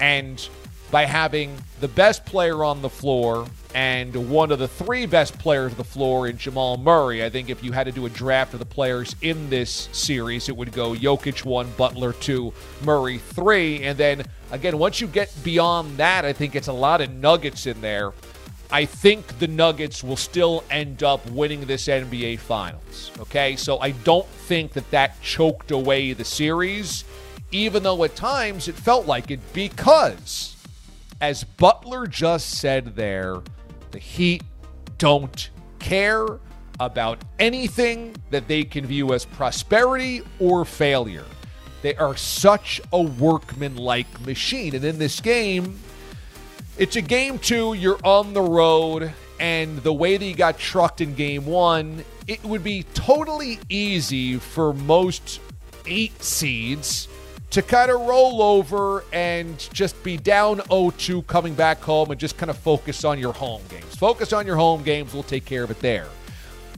And 0.00 0.48
by 0.90 1.04
having 1.04 1.56
the 1.80 1.88
best 1.88 2.24
player 2.24 2.64
on 2.64 2.82
the 2.82 2.88
floor 2.88 3.46
and 3.74 4.28
one 4.28 4.50
of 4.50 4.58
the 4.58 4.66
three 4.66 5.06
best 5.06 5.38
players 5.38 5.70
of 5.70 5.78
the 5.78 5.84
floor 5.84 6.26
in 6.26 6.36
Jamal 6.36 6.76
Murray. 6.76 7.24
I 7.24 7.30
think 7.30 7.48
if 7.48 7.62
you 7.62 7.70
had 7.70 7.84
to 7.84 7.92
do 7.92 8.06
a 8.06 8.10
draft 8.10 8.52
of 8.54 8.58
the 8.58 8.66
players 8.66 9.14
in 9.22 9.48
this 9.48 9.88
series, 9.92 10.48
it 10.48 10.56
would 10.56 10.72
go 10.72 10.94
Jokic 10.94 11.44
one, 11.44 11.70
Butler 11.76 12.12
two, 12.14 12.52
Murray 12.84 13.18
three, 13.18 13.84
and 13.84 13.96
then 13.96 14.24
again 14.50 14.78
once 14.78 15.00
you 15.00 15.06
get 15.06 15.32
beyond 15.44 15.96
that, 15.98 16.24
I 16.24 16.32
think 16.32 16.56
it's 16.56 16.68
a 16.68 16.72
lot 16.72 17.00
of 17.00 17.12
nuggets 17.12 17.66
in 17.66 17.80
there. 17.80 18.12
I 18.72 18.84
think 18.84 19.40
the 19.40 19.48
Nuggets 19.48 20.04
will 20.04 20.16
still 20.16 20.62
end 20.70 21.02
up 21.02 21.28
winning 21.30 21.66
this 21.66 21.88
NBA 21.88 22.38
Finals. 22.38 23.10
Okay, 23.18 23.56
so 23.56 23.78
I 23.80 23.90
don't 23.90 24.26
think 24.26 24.72
that 24.74 24.88
that 24.92 25.20
choked 25.22 25.72
away 25.72 26.12
the 26.12 26.24
series, 26.24 27.04
even 27.50 27.82
though 27.82 28.04
at 28.04 28.14
times 28.14 28.68
it 28.68 28.76
felt 28.76 29.06
like 29.06 29.32
it 29.32 29.40
because, 29.52 30.56
as 31.20 31.42
Butler 31.42 32.06
just 32.06 32.60
said 32.60 32.94
there, 32.94 33.42
the 33.90 33.98
Heat 33.98 34.44
don't 34.98 35.50
care 35.80 36.26
about 36.78 37.18
anything 37.40 38.14
that 38.30 38.46
they 38.46 38.62
can 38.62 38.86
view 38.86 39.12
as 39.12 39.24
prosperity 39.24 40.22
or 40.38 40.64
failure. 40.64 41.26
They 41.82 41.96
are 41.96 42.16
such 42.16 42.80
a 42.92 43.02
workman-like 43.02 44.20
machine, 44.20 44.76
and 44.76 44.84
in 44.84 44.98
this 44.98 45.18
game 45.20 45.80
it's 46.80 46.96
a 46.96 47.02
game 47.02 47.38
two, 47.38 47.74
you're 47.74 47.98
on 48.02 48.32
the 48.32 48.40
road, 48.40 49.12
and 49.38 49.76
the 49.82 49.92
way 49.92 50.16
that 50.16 50.24
you 50.24 50.34
got 50.34 50.58
trucked 50.58 51.02
in 51.02 51.14
game 51.14 51.44
one, 51.44 52.02
it 52.26 52.42
would 52.42 52.64
be 52.64 52.84
totally 52.94 53.58
easy 53.68 54.38
for 54.38 54.72
most 54.72 55.40
eight 55.84 56.22
seeds 56.22 57.06
to 57.50 57.60
kind 57.60 57.90
of 57.90 58.00
roll 58.00 58.40
over 58.40 59.04
and 59.12 59.58
just 59.74 60.02
be 60.02 60.16
down 60.16 60.60
0-2 60.60 61.26
coming 61.26 61.52
back 61.52 61.82
home 61.82 62.10
and 62.12 62.18
just 62.18 62.38
kind 62.38 62.48
of 62.48 62.56
focus 62.56 63.04
on 63.04 63.18
your 63.18 63.34
home 63.34 63.60
games. 63.68 63.94
Focus 63.96 64.32
on 64.32 64.46
your 64.46 64.56
home 64.56 64.82
games, 64.82 65.12
we'll 65.12 65.22
take 65.22 65.44
care 65.44 65.64
of 65.64 65.70
it 65.70 65.80
there. 65.80 66.08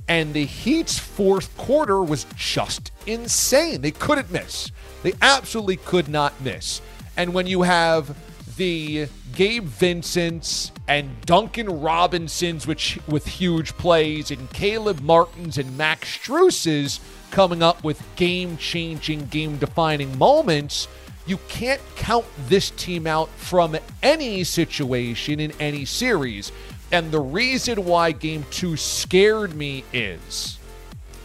And 0.09 0.35
the 0.35 0.47
Heat's 0.47 0.99
fourth 0.99 1.57
quarter 1.57 2.03
was 2.03 2.27
just 2.35 2.91
insane. 3.07 3.83
They 3.83 3.93
couldn't 3.93 4.33
miss. 4.33 4.73
They 5.05 5.13
absolutely 5.23 5.77
could 5.77 6.09
not 6.09 6.41
miss. 6.41 6.81
And 7.17 7.33
when 7.33 7.47
you 7.47 7.63
have 7.63 8.17
the 8.57 9.09
Gabe 9.35 9.65
Vincent's 9.65 10.73
and 10.89 11.21
Duncan 11.23 11.81
Robinson's, 11.81 12.67
which 12.67 12.99
with 13.07 13.27
huge 13.27 13.73
plays, 13.75 14.31
and 14.31 14.51
Caleb 14.51 15.01
Martin's 15.01 15.59
and 15.59 15.77
Max 15.77 16.09
Strus's 16.09 17.01
coming 17.31 17.63
up 17.63 17.83
with 17.83 18.03
game-changing, 18.17 19.27
game-defining 19.27 20.19
moments. 20.19 20.89
You 21.27 21.39
can't 21.49 21.81
count 21.97 22.27
this 22.49 22.71
team 22.71 23.07
out 23.07 23.29
from 23.31 23.77
any 24.03 24.45
situation 24.45 25.41
in 25.41 25.53
any 25.61 25.85
series. 25.85 26.53
And 26.91 27.11
the 27.11 27.21
reason 27.21 27.85
why 27.85 28.13
game 28.13 28.45
two 28.51 28.77
scared 28.77 29.55
me 29.55 29.85
is 29.93 30.59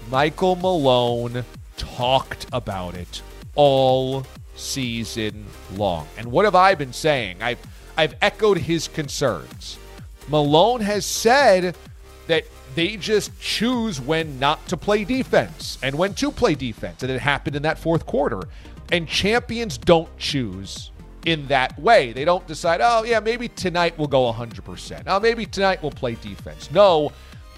Michael 0.10 0.56
Malone 0.56 1.44
talked 1.76 2.46
about 2.54 2.96
it 2.96 3.22
all 3.56 4.26
season 4.58 5.46
long. 5.76 6.08
And 6.18 6.32
what 6.32 6.46
have 6.46 6.56
I 6.56 6.76
been 6.76 6.94
saying? 6.94 7.42
I've 7.42 7.60
I've 7.98 8.16
echoed 8.22 8.58
his 8.58 8.88
concerns. 8.88 9.80
Malone 10.28 10.82
has 10.82 11.06
said 11.06 11.76
that 12.28 12.46
they 12.76 12.96
just 12.96 13.40
choose 13.40 14.00
when 14.00 14.38
not 14.40 14.68
to 14.68 14.78
play 14.78 15.04
defense 15.04 15.80
and 15.82 15.98
when 15.98 16.14
to 16.16 16.32
play 16.32 16.54
defense. 16.54 17.02
And 17.02 17.12
it 17.12 17.20
happened 17.20 17.56
in 17.56 17.64
that 17.64 17.80
fourth 17.80 18.06
quarter. 18.06 18.44
And 18.92 19.08
champions 19.08 19.78
don't 19.78 20.16
choose 20.18 20.92
in 21.26 21.48
that 21.48 21.78
way. 21.80 22.14
They 22.14 22.24
don't 22.24 22.46
decide, 22.46 22.80
oh, 22.82 23.04
yeah, 23.04 23.20
maybe 23.20 23.50
tonight 23.50 23.98
we'll 23.98 24.08
go 24.08 24.32
100%. 24.32 25.04
Oh, 25.08 25.20
maybe 25.20 25.46
tonight 25.46 25.82
we'll 25.82 25.92
play 25.92 26.16
defense. 26.16 26.70
No, 26.72 27.12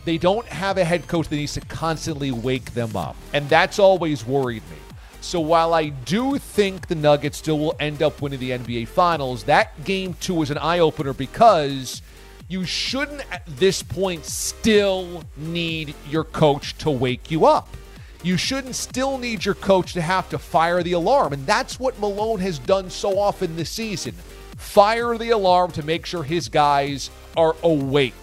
they 0.05 0.17
don't 0.17 0.47
have 0.47 0.77
a 0.77 0.83
head 0.83 1.07
coach 1.07 1.27
that 1.27 1.35
needs 1.35 1.53
to 1.53 1.61
constantly 1.61 2.31
wake 2.31 2.73
them 2.73 2.95
up. 2.95 3.15
And 3.33 3.47
that's 3.49 3.77
always 3.77 4.25
worried 4.25 4.63
me. 4.71 4.77
So 5.21 5.39
while 5.39 5.73
I 5.73 5.89
do 5.89 6.37
think 6.37 6.87
the 6.87 6.95
Nuggets 6.95 7.37
still 7.37 7.59
will 7.59 7.75
end 7.79 8.01
up 8.01 8.21
winning 8.21 8.39
the 8.39 8.51
NBA 8.51 8.87
Finals, 8.87 9.43
that 9.43 9.83
game 9.83 10.15
two 10.19 10.33
was 10.33 10.49
an 10.49 10.57
eye 10.57 10.79
opener 10.79 11.13
because 11.13 12.01
you 12.47 12.65
shouldn't 12.65 13.23
at 13.31 13.45
this 13.45 13.83
point 13.83 14.25
still 14.25 15.23
need 15.37 15.93
your 16.09 16.23
coach 16.23 16.77
to 16.79 16.89
wake 16.89 17.29
you 17.29 17.45
up. 17.45 17.75
You 18.23 18.37
shouldn't 18.37 18.75
still 18.75 19.17
need 19.17 19.45
your 19.45 19.55
coach 19.55 19.93
to 19.93 20.01
have 20.01 20.29
to 20.29 20.39
fire 20.39 20.83
the 20.83 20.93
alarm. 20.93 21.33
And 21.33 21.45
that's 21.45 21.79
what 21.79 21.99
Malone 21.99 22.39
has 22.39 22.59
done 22.59 22.89
so 22.89 23.19
often 23.19 23.55
this 23.55 23.69
season 23.69 24.13
fire 24.57 25.17
the 25.17 25.29
alarm 25.29 25.71
to 25.71 25.83
make 25.83 26.05
sure 26.05 26.21
his 26.21 26.49
guys 26.49 27.09
are 27.37 27.55
awake, 27.63 28.13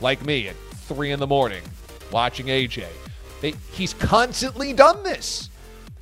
like 0.00 0.24
me 0.24 0.48
at 0.48 0.56
three 0.56 1.12
in 1.12 1.20
the 1.20 1.26
morning 1.26 1.62
watching 2.10 2.46
AJ. 2.46 2.86
They, 3.40 3.54
he's 3.72 3.94
constantly 3.94 4.72
done 4.72 5.02
this. 5.04 5.50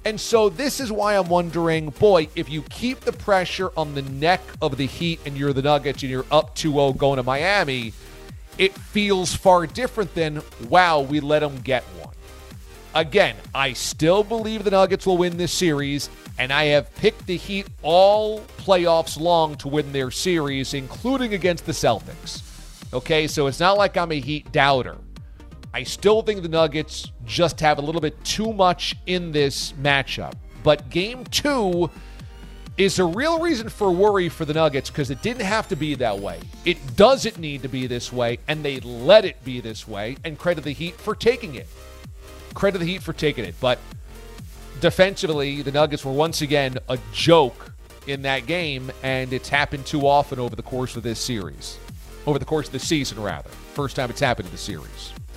And 0.05 0.19
so 0.19 0.49
this 0.49 0.81
is 0.81 0.91
why 0.91 1.17
I'm 1.17 1.29
wondering, 1.29 1.91
boy, 1.91 2.29
if 2.35 2.49
you 2.49 2.63
keep 2.63 3.01
the 3.01 3.13
pressure 3.13 3.71
on 3.77 3.95
the 3.95 4.03
neck 4.03 4.41
of 4.63 4.79
the 4.79 4.87
Heat 4.87 5.21
and 5.27 5.37
you're 5.37 5.53
the 5.53 5.63
Nuggets 5.63 6.03
and 6.03 6.11
you're 6.11 6.25
up 6.31 6.57
2-0 6.57 6.97
going 6.97 7.19
to 7.19 7.23
Miami, 7.23 7.93
it 8.57 8.73
feels 8.73 9.35
far 9.35 9.67
different 9.67 10.15
than, 10.15 10.43
wow, 10.69 11.01
we 11.01 11.21
let 11.21 11.41
them 11.41 11.61
get 11.61 11.83
one. 11.83 12.15
Again, 12.95 13.37
I 13.55 13.75
still 13.75 14.25
believe 14.25 14.65
the 14.65 14.71
Nuggets 14.71 15.07
will 15.07 15.19
win 15.19 15.37
this 15.37 15.53
series, 15.53 16.09
and 16.39 16.53
I 16.53 16.65
have 16.65 16.93
picked 16.97 17.27
the 17.27 17.37
Heat 17.37 17.67
all 17.83 18.41
playoffs 18.57 19.21
long 19.21 19.55
to 19.57 19.69
win 19.69 19.93
their 19.93 20.11
series, 20.11 20.75
including 20.75 21.35
against 21.35 21.67
the 21.67 21.73
Celtics. 21.73 22.43
Okay, 22.93 23.29
so 23.29 23.47
it's 23.47 23.61
not 23.61 23.77
like 23.77 23.97
I'm 23.97 24.11
a 24.11 24.19
Heat 24.19 24.51
doubter. 24.51 24.97
I 25.73 25.85
still 25.85 26.23
think 26.23 26.43
the 26.43 26.49
Nuggets 26.49 27.13
just 27.25 27.61
have 27.61 27.79
a 27.79 27.83
little 27.83 28.01
bit 28.01 28.23
too 28.25 28.53
much 28.53 28.97
in 29.07 29.33
this 29.33 29.73
matchup. 29.73 30.35
But 30.63 30.91
game 30.91 31.25
two 31.25 31.91
is 32.77 32.99
a 32.99 33.05
real 33.05 33.39
reason 33.39 33.69
for 33.69 33.91
worry 33.91 34.29
for 34.29 34.45
the 34.45 34.55
Nuggets 34.55 34.91
because 34.91 35.11
it 35.11 35.23
didn't 35.23 35.45
have 35.45 35.69
to 35.69 35.77
be 35.77 35.95
that 35.97 36.19
way. 36.19 36.41
It 36.65 36.97
doesn't 36.97 37.39
need 37.39 37.63
to 37.63 37.69
be 37.69 37.87
this 37.87 38.13
way, 38.13 38.39
and 38.49 38.65
they 38.65 38.81
let 38.81 39.25
it 39.25 39.43
be 39.45 39.61
this 39.61 39.87
way, 39.87 40.17
and 40.25 40.39
credit 40.39 40.65
the 40.65 40.73
Heat 40.73 40.95
for 40.95 41.15
taking 41.15 41.55
it. 41.55 41.69
Credit 42.55 42.79
the 42.79 42.87
Heat 42.87 43.03
for 43.03 43.13
taking 43.13 43.45
it. 43.45 43.55
But 43.61 43.79
defensively, 44.81 45.63
the 45.63 45.73
Nuggets 45.73 46.05
were 46.05 46.13
once 46.13 46.43
again 46.43 46.79
a 46.89 46.99
joke 47.13 47.73
in 48.07 48.23
that 48.23 48.47
game, 48.47 48.91
and 49.03 49.33
it's 49.33 49.49
happened 49.49 49.87
too 49.87 50.07
often 50.07 50.41
over 50.41 50.57
the 50.57 50.63
course 50.63 50.97
of 50.97 51.03
this 51.03 51.21
series. 51.21 51.79
Over 52.27 52.39
the 52.39 52.45
course 52.45 52.67
of 52.67 52.73
the 52.73 52.79
season, 52.79 53.23
rather. 53.23 53.51
First 53.75 53.97
time 53.97 54.11
it's 54.11 54.21
happened 54.21 54.47
in 54.47 54.53
the 54.53 54.59
series. 54.59 55.13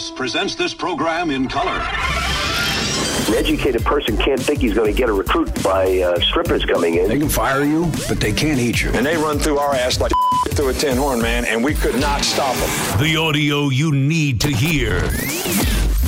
CBS 0.00 0.16
presents 0.16 0.54
this 0.54 0.72
program 0.72 1.30
in 1.30 1.48
color. 1.48 1.78
An 3.28 3.34
educated 3.34 3.84
person 3.84 4.16
can't 4.16 4.40
think 4.40 4.60
he's 4.60 4.74
going 4.74 4.92
to 4.92 4.96
get 4.96 5.08
a 5.08 5.12
recruit 5.12 5.62
by 5.62 5.98
uh, 5.98 6.18
strippers 6.20 6.64
coming 6.64 6.96
in. 6.96 7.08
They 7.08 7.18
can 7.18 7.28
fire 7.28 7.64
you, 7.64 7.90
but 8.08 8.18
they 8.20 8.32
can't 8.32 8.58
eat 8.58 8.82
you. 8.82 8.90
And 8.90 9.04
they 9.04 9.16
run 9.16 9.38
through 9.38 9.58
our 9.58 9.74
ass 9.74 10.00
like 10.00 10.12
through 10.50 10.70
a 10.70 10.72
tin 10.72 10.96
horn, 10.96 11.20
man, 11.20 11.44
and 11.44 11.62
we 11.62 11.74
could 11.74 11.98
not 12.00 12.22
stop 12.22 12.54
them. 12.56 13.00
The 13.02 13.16
audio 13.16 13.68
you 13.68 13.92
need 13.92 14.40
to 14.42 14.48
hear. 14.48 15.00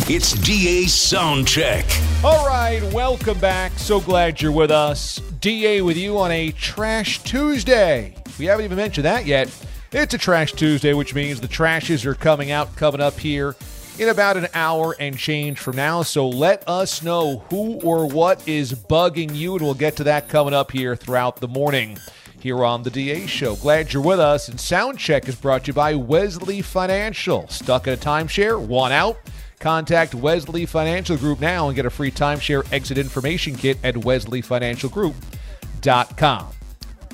It's 0.09 0.33
DA 0.33 0.85
Soundcheck. 0.85 2.25
All 2.25 2.47
right, 2.47 2.83
welcome 2.93 3.39
back. 3.39 3.73
So 3.79 4.01
glad 4.01 4.41
you're 4.41 4.53
with 4.53 4.71
us. 4.71 5.19
DA 5.41 5.83
with 5.83 5.97
you 5.97 6.19
on 6.19 6.31
a 6.31 6.51
Trash 6.53 7.23
Tuesday. 7.25 8.15
We 8.39 8.47
haven't 8.47 8.65
even 8.65 8.77
mentioned 8.77 9.05
that 9.05 9.27
yet. 9.27 9.55
It's 9.93 10.15
a 10.15 10.19
Trash 10.19 10.55
Tuesday, 10.55 10.95
which 10.95 11.15
means 11.15 11.41
the 11.41 11.49
trashes 11.49 12.07
are 12.07 12.15
coming 12.15 12.51
out, 12.51 12.75
coming 12.77 13.01
up 13.01 13.19
here 13.19 13.55
in 13.99 14.09
about 14.09 14.37
an 14.37 14.47
hour 14.55 14.95
and 14.99 15.19
change 15.19 15.59
from 15.59 15.77
now. 15.77 16.03
So 16.03 16.29
let 16.29 16.69
us 16.69 17.03
know 17.03 17.39
who 17.51 17.81
or 17.81 18.07
what 18.07 18.47
is 18.49 18.73
bugging 18.73 19.35
you, 19.35 19.55
and 19.55 19.63
we'll 19.63 19.75
get 19.75 19.97
to 19.97 20.05
that 20.05 20.29
coming 20.29 20.55
up 20.55 20.71
here 20.71 20.97
throughout 20.97 21.37
the 21.37 21.49
morning 21.49 21.99
here 22.41 22.65
on 22.65 22.83
the 22.83 22.91
DA 22.91 23.27
Show. 23.27 23.57
Glad 23.57 23.93
you're 23.93 24.03
with 24.03 24.21
us. 24.21 24.49
And 24.49 24.59
Soundcheck 24.59 25.29
is 25.29 25.37
brought 25.37 25.65
to 25.65 25.69
you 25.69 25.75
by 25.75 25.95
Wesley 25.95 26.61
Financial. 26.61 27.47
Stuck 27.49 27.87
in 27.87 27.93
a 27.93 27.97
timeshare? 27.97 28.61
Want 28.61 28.93
out? 28.93 29.19
Contact 29.61 30.13
Wesley 30.15 30.67
Financial 30.67 31.17
Group 31.17 31.41
now 31.41 31.69
and 31.69 31.77
get 31.77 31.87
a 31.87 31.91
free 31.91 32.11
timeshare 32.11 32.71
exit 32.73 32.99
information 32.99 33.55
kit 33.55 33.79
at 33.85 33.95
wesleyfinancialgroup.com. 33.95 36.47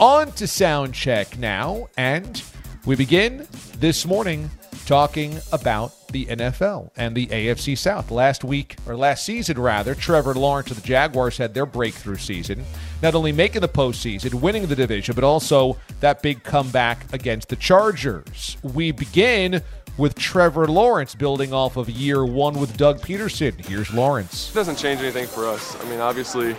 On 0.01 0.33
to 0.33 0.45
Soundcheck 0.45 1.39
now, 1.39 1.89
and 1.99 2.43
we 2.87 2.97
begin 2.97 3.47
this 3.79 4.07
morning 4.07 4.49
talking 4.89 5.39
about 5.53 5.93
the 6.09 6.25
NFL 6.25 6.91
and 6.97 7.15
the 7.15 7.27
AFC 7.27 7.77
South. 7.77 8.11
Last 8.11 8.43
week, 8.43 8.77
or 8.87 8.97
last 8.97 9.23
season 9.23 9.59
rather, 9.59 9.95
Trevor 9.95 10.33
Lawrence 10.33 10.71
of 10.71 10.81
the 10.81 10.89
Jaguars 10.89 11.37
had 11.37 11.53
their 11.53 11.67
breakthrough 11.67 12.17
season, 12.17 12.65
not 13.03 13.15
only 13.15 13.31
making 13.31 13.61
the 13.61 13.69
postseason, 13.69 14.33
winning 14.41 14.67
the 14.67 14.75
division, 14.75 15.15
but 15.15 15.25
also 15.25 15.77
that 16.01 16.23
big 16.23 16.43
comeback 16.43 17.13
against 17.13 17.51
the 17.51 17.57
Chargers. 17.57 18.57
We 18.63 18.93
begin 18.93 19.63
with 19.99 20.15
Trevor 20.15 20.69
Lawrence 20.69 21.15
building 21.15 21.53
off 21.53 21.77
of 21.77 21.91
year 21.91 22.25
one 22.25 22.59
with 22.59 22.77
Doug 22.77 23.01
Pederson. 23.01 23.53
Here's 23.67 23.93
Lawrence. 23.93 24.51
It 24.51 24.55
doesn't 24.55 24.77
change 24.77 25.01
anything 25.01 25.27
for 25.27 25.47
us. 25.47 25.77
I 25.85 25.89
mean, 25.91 25.99
obviously, 25.99 26.51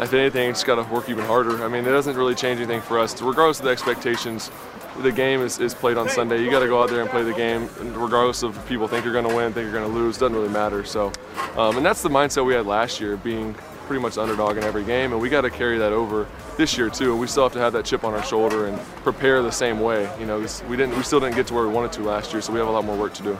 if 0.00 0.12
anything, 0.12 0.50
it's 0.50 0.64
got 0.64 0.84
to 0.84 0.92
work 0.92 1.08
even 1.08 1.24
harder. 1.24 1.64
I 1.64 1.68
mean, 1.68 1.86
it 1.86 1.90
doesn't 1.90 2.16
really 2.16 2.34
change 2.34 2.58
anything 2.58 2.80
for 2.80 2.98
us. 2.98 3.22
Regardless 3.22 3.60
of 3.60 3.66
the 3.66 3.70
expectations, 3.70 4.50
the 4.98 5.12
game 5.12 5.40
is, 5.40 5.58
is 5.60 5.72
played 5.72 5.96
on 5.96 6.08
Sunday. 6.08 6.42
You 6.42 6.50
got 6.50 6.60
to 6.60 6.66
go 6.66 6.82
out 6.82 6.90
there 6.90 7.00
and 7.00 7.08
play 7.08 7.22
the 7.22 7.32
game, 7.32 7.68
regardless 7.94 8.42
of 8.42 8.64
people 8.66 8.88
think 8.88 9.04
you're 9.04 9.14
going 9.14 9.28
to 9.28 9.34
win, 9.34 9.52
think 9.52 9.64
you're 9.64 9.72
going 9.72 9.88
to 9.88 9.98
lose. 9.98 10.18
Doesn't 10.18 10.36
really 10.36 10.48
matter. 10.48 10.84
So, 10.84 11.12
um, 11.56 11.76
and 11.76 11.86
that's 11.86 12.02
the 12.02 12.08
mindset 12.08 12.44
we 12.44 12.54
had 12.54 12.66
last 12.66 13.00
year, 13.00 13.16
being 13.16 13.54
pretty 13.86 14.02
much 14.02 14.18
underdog 14.18 14.56
in 14.56 14.64
every 14.64 14.84
game, 14.84 15.12
and 15.12 15.20
we 15.20 15.28
got 15.28 15.42
to 15.42 15.50
carry 15.50 15.78
that 15.78 15.92
over 15.92 16.26
this 16.56 16.76
year 16.76 16.90
too. 16.90 17.12
And 17.12 17.20
we 17.20 17.26
still 17.26 17.44
have 17.44 17.52
to 17.52 17.58
have 17.58 17.72
that 17.74 17.84
chip 17.84 18.04
on 18.04 18.14
our 18.14 18.22
shoulder 18.22 18.66
and 18.66 18.78
prepare 19.02 19.42
the 19.42 19.52
same 19.52 19.80
way. 19.80 20.10
You 20.18 20.26
know, 20.26 20.38
we 20.68 20.76
didn't, 20.76 20.96
we 20.96 21.02
still 21.02 21.20
didn't 21.20 21.36
get 21.36 21.46
to 21.48 21.54
where 21.54 21.66
we 21.66 21.72
wanted 21.72 21.92
to 21.92 22.02
last 22.02 22.32
year, 22.32 22.42
so 22.42 22.52
we 22.52 22.58
have 22.58 22.68
a 22.68 22.72
lot 22.72 22.84
more 22.84 22.96
work 22.96 23.14
to 23.14 23.22
do. 23.22 23.38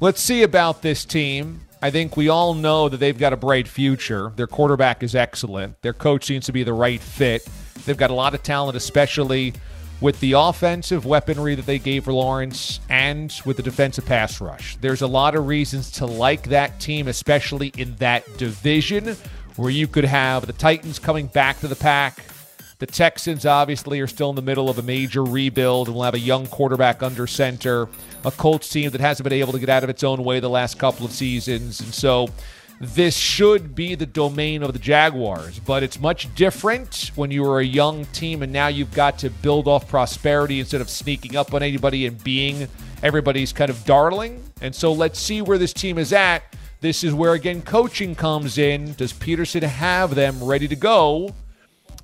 Let's 0.00 0.20
see 0.20 0.42
about 0.42 0.82
this 0.82 1.04
team. 1.04 1.60
I 1.80 1.90
think 1.90 2.16
we 2.16 2.28
all 2.28 2.54
know 2.54 2.88
that 2.88 2.98
they've 2.98 3.16
got 3.16 3.32
a 3.32 3.36
bright 3.36 3.68
future. 3.68 4.32
Their 4.36 4.46
quarterback 4.46 5.02
is 5.02 5.14
excellent. 5.14 5.80
Their 5.82 5.92
coach 5.92 6.24
seems 6.24 6.46
to 6.46 6.52
be 6.52 6.62
the 6.62 6.72
right 6.72 7.00
fit. 7.00 7.46
They've 7.84 7.96
got 7.96 8.10
a 8.10 8.14
lot 8.14 8.34
of 8.34 8.42
talent, 8.42 8.76
especially 8.76 9.54
with 10.00 10.18
the 10.20 10.32
offensive 10.32 11.06
weaponry 11.06 11.54
that 11.54 11.64
they 11.64 11.78
gave 11.78 12.06
Lawrence 12.06 12.80
and 12.90 13.32
with 13.46 13.56
the 13.56 13.62
defensive 13.62 14.04
pass 14.04 14.40
rush. 14.40 14.76
There's 14.76 15.02
a 15.02 15.06
lot 15.06 15.34
of 15.34 15.46
reasons 15.46 15.90
to 15.92 16.06
like 16.06 16.48
that 16.48 16.80
team, 16.80 17.08
especially 17.08 17.72
in 17.78 17.96
that 17.96 18.24
division 18.36 19.16
where 19.56 19.70
you 19.70 19.86
could 19.86 20.04
have 20.04 20.46
the 20.46 20.52
Titans 20.52 20.98
coming 20.98 21.26
back 21.26 21.60
to 21.60 21.68
the 21.68 21.76
pack. 21.76 22.24
The 22.78 22.86
Texans 22.86 23.46
obviously 23.46 24.00
are 24.00 24.06
still 24.06 24.28
in 24.30 24.36
the 24.36 24.42
middle 24.42 24.68
of 24.68 24.78
a 24.78 24.82
major 24.82 25.24
rebuild 25.24 25.88
and 25.88 25.96
will 25.96 26.02
have 26.02 26.14
a 26.14 26.18
young 26.18 26.46
quarterback 26.46 27.02
under 27.02 27.26
center. 27.26 27.88
A 28.24 28.30
Colts 28.30 28.68
team 28.68 28.90
that 28.90 29.00
hasn't 29.00 29.24
been 29.24 29.32
able 29.32 29.52
to 29.52 29.58
get 29.58 29.70
out 29.70 29.82
of 29.82 29.88
its 29.88 30.04
own 30.04 30.22
way 30.22 30.40
the 30.40 30.50
last 30.50 30.78
couple 30.78 31.06
of 31.06 31.12
seasons. 31.12 31.80
And 31.80 31.94
so 31.94 32.28
this 32.80 33.16
should 33.16 33.74
be 33.74 33.94
the 33.94 34.04
domain 34.04 34.62
of 34.62 34.74
the 34.74 34.78
Jaguars, 34.78 35.58
but 35.58 35.82
it's 35.82 35.98
much 35.98 36.34
different 36.34 37.10
when 37.14 37.30
you 37.30 37.50
are 37.50 37.60
a 37.60 37.64
young 37.64 38.04
team 38.06 38.42
and 38.42 38.52
now 38.52 38.66
you've 38.66 38.92
got 38.92 39.18
to 39.20 39.30
build 39.30 39.66
off 39.66 39.88
prosperity 39.88 40.60
instead 40.60 40.82
of 40.82 40.90
sneaking 40.90 41.36
up 41.36 41.54
on 41.54 41.62
anybody 41.62 42.04
and 42.04 42.22
being 42.22 42.68
everybody's 43.02 43.54
kind 43.54 43.70
of 43.70 43.82
darling. 43.86 44.42
And 44.60 44.74
so 44.74 44.92
let's 44.92 45.18
see 45.18 45.40
where 45.40 45.56
this 45.56 45.72
team 45.72 45.96
is 45.96 46.12
at. 46.12 46.42
This 46.80 47.02
is 47.02 47.14
where, 47.14 47.32
again, 47.32 47.62
coaching 47.62 48.14
comes 48.14 48.58
in. 48.58 48.92
Does 48.94 49.12
Pederson 49.12 49.62
have 49.62 50.14
them 50.14 50.42
ready 50.42 50.68
to 50.68 50.76
go 50.76 51.34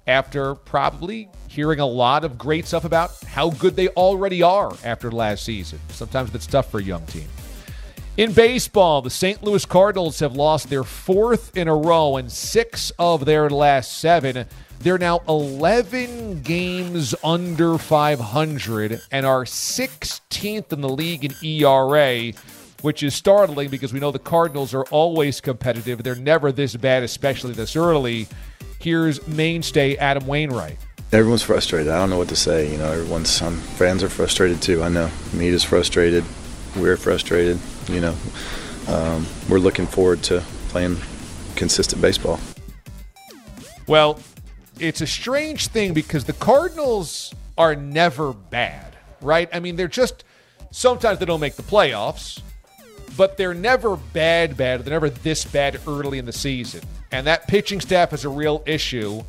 after 0.06 0.54
probably 0.54 1.28
hearing 1.48 1.80
a 1.80 1.86
lot 1.86 2.24
of 2.24 2.38
great 2.38 2.66
stuff 2.66 2.84
about 2.84 3.10
how 3.24 3.50
good 3.50 3.76
they 3.76 3.88
already 3.88 4.42
are 4.42 4.72
after 4.82 5.10
last 5.10 5.44
season? 5.44 5.78
Sometimes 5.88 6.30
that's 6.32 6.46
tough 6.46 6.70
for 6.70 6.80
a 6.80 6.82
young 6.82 7.04
team. 7.06 7.28
In 8.16 8.32
baseball, 8.32 9.00
the 9.00 9.10
St. 9.10 9.42
Louis 9.42 9.64
Cardinals 9.64 10.20
have 10.20 10.36
lost 10.36 10.68
their 10.68 10.84
fourth 10.84 11.56
in 11.56 11.66
a 11.66 11.74
row 11.74 12.16
and 12.16 12.30
six 12.30 12.92
of 12.98 13.24
their 13.24 13.48
last 13.48 13.98
seven. 13.98 14.46
They're 14.80 14.98
now 14.98 15.22
11 15.28 16.42
games 16.42 17.14
under 17.24 17.78
500 17.78 19.00
and 19.10 19.24
are 19.24 19.44
16th 19.44 20.72
in 20.72 20.80
the 20.80 20.88
league 20.88 21.24
in 21.24 21.32
ERA, 21.42 22.32
which 22.82 23.02
is 23.02 23.14
startling 23.14 23.70
because 23.70 23.92
we 23.92 24.00
know 24.00 24.11
the 24.11 24.18
Cardinals 24.18 24.74
are 24.74 24.85
always 24.85 25.40
competitive. 25.40 26.02
They're 26.02 26.14
never 26.14 26.52
this 26.52 26.76
bad, 26.76 27.02
especially 27.02 27.52
this 27.52 27.76
early. 27.76 28.28
Here's 28.78 29.26
mainstay 29.26 29.96
Adam 29.96 30.26
Wainwright. 30.26 30.78
Everyone's 31.12 31.42
frustrated. 31.42 31.92
I 31.92 31.98
don't 31.98 32.11
know 32.11 32.18
what 32.18 32.28
to 32.28 32.37
say. 32.37 32.70
You 32.70 32.78
know, 32.78 32.90
everyone's 32.90 33.30
some 33.30 33.57
fans 33.57 34.02
are 34.02 34.09
frustrated 34.09 34.62
too. 34.62 34.83
I 34.83 34.88
know. 34.88 35.11
Media's 35.33 35.64
frustrated. 35.64 36.24
We're 36.76 36.96
frustrated 36.96 37.59
you 37.88 38.00
know, 38.00 38.16
um, 38.88 39.26
we're 39.48 39.59
looking 39.59 39.87
forward 39.87 40.22
to 40.24 40.40
playing 40.68 40.96
consistent 41.57 42.00
baseball. 42.00 42.38
Well, 43.87 44.18
it's 44.78 45.00
a 45.00 45.07
strange 45.07 45.68
thing 45.68 45.92
because 45.92 46.24
the 46.24 46.33
Cardinals 46.33 47.35
are 47.59 47.74
never 47.74 48.33
bad, 48.33 48.96
right? 49.20 49.48
I 49.52 49.61
mean, 49.61 49.76
they're 49.76 49.88
just 49.88 50.24
sometimes 50.70 51.18
they 51.18 51.24
don't 51.24 51.40
make 51.40 51.57
the 51.57 51.62
playoffs, 51.62 52.40
but 53.16 53.37
they're 53.37 53.55
never 53.55 53.96
bad, 53.96 54.57
bad. 54.57 54.85
They're 54.85 54.92
never 54.92 55.11
this 55.11 55.44
bad 55.44 55.81
early 55.87 56.18
in 56.18 56.25
the 56.25 56.33
season. 56.33 56.83
And 57.11 57.27
that 57.27 57.46
pitching 57.46 57.81
staff 57.81 58.12
is 58.12 58.25
a 58.25 58.29
real 58.29 58.62
issue 58.66 59.22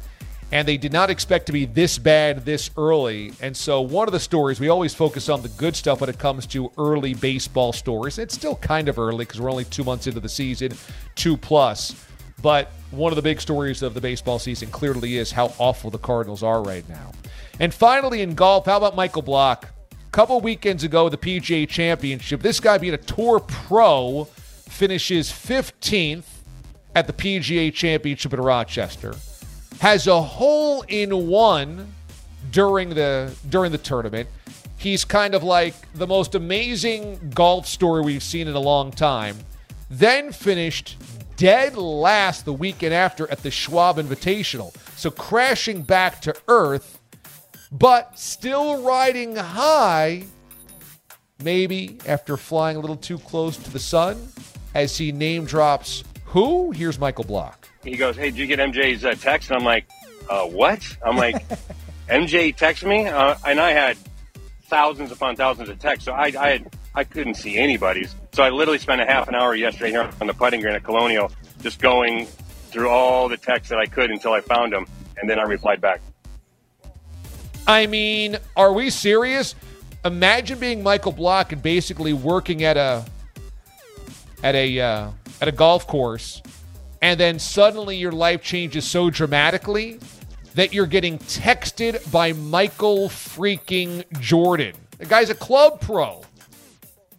and 0.54 0.68
they 0.68 0.78
did 0.78 0.94
not 0.94 1.10
expect 1.10 1.48
to 1.48 1.52
be 1.52 1.66
this 1.66 1.98
bad 1.98 2.46
this 2.46 2.70
early. 2.78 3.34
And 3.42 3.58
so, 3.58 3.82
one 3.82 4.08
of 4.08 4.12
the 4.12 4.20
stories 4.20 4.60
we 4.60 4.70
always 4.70 4.94
focus 4.94 5.28
on 5.28 5.42
the 5.42 5.50
good 5.50 5.76
stuff 5.76 6.00
when 6.00 6.12
it 6.12 6.20
comes 6.20 6.46
to 6.48 6.72
early 6.78 7.16
baseball 7.16 7.74
stories. 7.74 8.20
It's 8.20 8.36
still 8.36 8.56
kind 8.58 8.88
of 8.88 9.00
early 9.00 9.26
because 9.26 9.42
we're 9.42 9.50
only 9.50 9.66
two 9.66 9.84
months 9.84 10.06
into 10.06 10.20
the 10.20 10.30
season, 10.30 10.74
two 11.16 11.38
plus. 11.38 11.96
But 12.44 12.72
one 12.92 13.12
of 13.12 13.16
the 13.16 13.24
big 13.24 13.42
stories 13.42 13.82
of 13.82 13.96
the 13.96 14.02
baseball 14.02 14.38
season 14.38 14.70
clearly 14.70 15.18
is 15.18 15.32
how 15.32 15.56
awful 15.58 15.90
the 15.90 15.98
Cardinals 15.98 16.44
are 16.44 16.62
right 16.62 16.88
now. 16.88 17.14
And 17.60 17.74
finally, 17.74 18.22
in 18.22 18.36
golf, 18.36 18.68
how 18.68 18.78
about 18.78 18.96
Michael 18.96 19.24
Block? 19.24 19.70
Couple 20.14 20.40
weekends 20.42 20.84
ago, 20.84 21.10
the 21.10 21.18
PGA 21.18 21.68
Championship, 21.68 22.44
this 22.44 22.60
guy 22.60 22.78
being 22.78 22.94
a 22.94 23.00
tour 23.00 23.40
pro 23.40 24.26
finishes 24.26 25.32
15th 25.32 26.26
at 26.96 27.08
the 27.08 27.14
PGA 27.14 27.74
Championship 27.74 28.32
in 28.32 28.40
Rochester 28.40 29.16
has 29.82 30.06
a 30.06 30.22
hole 30.22 30.84
in 30.88 31.26
one 31.28 31.92
during 32.52 32.90
the 32.90 33.36
during 33.50 33.72
the 33.72 33.80
tournament. 33.80 34.30
He's 34.78 35.04
kind 35.04 35.34
of 35.34 35.42
like 35.42 35.74
the 35.96 36.06
most 36.06 36.36
amazing 36.36 37.32
golf 37.34 37.66
story 37.66 38.04
we've 38.04 38.22
seen 38.22 38.48
in 38.48 38.54
a 38.54 38.60
long 38.60 38.92
time. 38.92 39.36
Then 39.90 40.32
finished 40.32 40.96
dead 41.38 41.76
last 41.76 42.46
the 42.46 42.54
weekend 42.54 42.94
after 42.94 43.30
at 43.32 43.40
the 43.40 43.50
Schwab 43.50 43.98
Invitational. 43.98 44.76
So 44.96 45.10
crashing 45.10 45.82
back 45.82 46.22
to 46.22 46.36
earth, 46.48 47.00
but 47.74 48.18
still 48.18 48.82
riding 48.82 49.36
high, 49.36 50.24
maybe 51.44 51.98
after 52.08 52.38
flying 52.38 52.78
a 52.78 52.80
little 52.80 52.96
too 52.96 53.20
close 53.20 53.58
to 53.58 53.72
the 53.72 53.80
sun, 53.80 54.30
as 54.74 54.98
he 54.98 55.12
name 55.12 55.46
drops 55.46 56.04
who? 56.26 56.72
Here's 56.72 56.98
Michael 56.98 57.26
Block 57.26 57.68
he 57.84 57.98
goes, 57.98 58.16
"Hey, 58.16 58.32
did 58.32 58.38
you 58.38 58.48
get 58.48 58.60
MJ's 58.60 59.06
uh, 59.06 59.16
text?" 59.16 59.50
And 59.50 59.60
I'm 59.60 59.66
like, 59.66 59.86
uh, 60.30 60.46
"What?" 60.46 60.86
I'm 61.06 61.18
like, 61.18 61.48
"MJ 62.10 62.56
texted 62.56 62.88
me," 62.88 63.08
uh, 63.08 63.36
and 63.46 63.60
I 63.60 63.72
had 63.72 63.98
thousands 64.64 65.12
upon 65.12 65.36
thousands 65.36 65.70
of 65.70 65.80
texts, 65.80 66.06
so 66.06 66.14
I, 66.14 66.32
I 66.40 66.50
had 66.52 66.68
I 66.96 67.04
couldn't 67.04 67.36
see 67.36 67.58
anybody's. 67.58 68.16
So 68.34 68.44
I 68.44 68.50
literally 68.50 68.80
spent 68.80 69.02
a 69.02 69.06
half 69.06 69.28
an 69.28 69.36
hour 69.36 69.56
yesterday 69.56 69.92
here 69.92 70.10
on 70.22 70.28
the 70.28 70.34
putting 70.34 70.62
green 70.62 70.76
at 70.76 70.84
Colonial, 70.84 71.32
just 71.62 71.82
going 71.82 72.26
through 72.72 72.90
all 72.90 73.28
the 73.30 73.38
texts 73.38 73.70
that 73.70 73.80
I 73.80 73.86
could 73.86 74.10
until 74.10 74.34
I 74.34 74.42
found 74.42 74.74
them, 74.74 74.86
and 75.18 75.30
then 75.30 75.40
I 75.40 75.44
replied 75.44 75.82
back. 75.82 76.02
I 77.68 77.88
mean, 77.88 78.38
are 78.56 78.74
we 78.74 78.90
serious? 78.90 79.56
Imagine 80.06 80.60
being 80.60 80.84
Michael 80.84 81.14
Block 81.14 81.52
and 81.52 81.62
basically 81.62 82.14
working 82.14 82.64
at 82.64 82.78
a 82.78 83.06
at 84.44 84.56
a 84.56 84.80
uh, 84.80 85.12
at 85.42 85.48
a 85.48 85.52
golf 85.52 85.88
course 85.88 86.42
and 87.04 87.20
then 87.20 87.38
suddenly 87.38 87.98
your 87.98 88.14
life 88.14 88.42
changes 88.42 88.86
so 88.86 89.10
dramatically 89.10 90.00
that 90.56 90.74
you're 90.74 90.88
getting 90.88 91.20
texted 91.20 92.10
by 92.14 92.32
Michael 92.32 93.10
freaking 93.10 94.06
Jordan. 94.22 94.74
The 95.00 95.06
guy's 95.06 95.30
a 95.30 95.36
club 95.36 95.82
pro. 95.82 96.22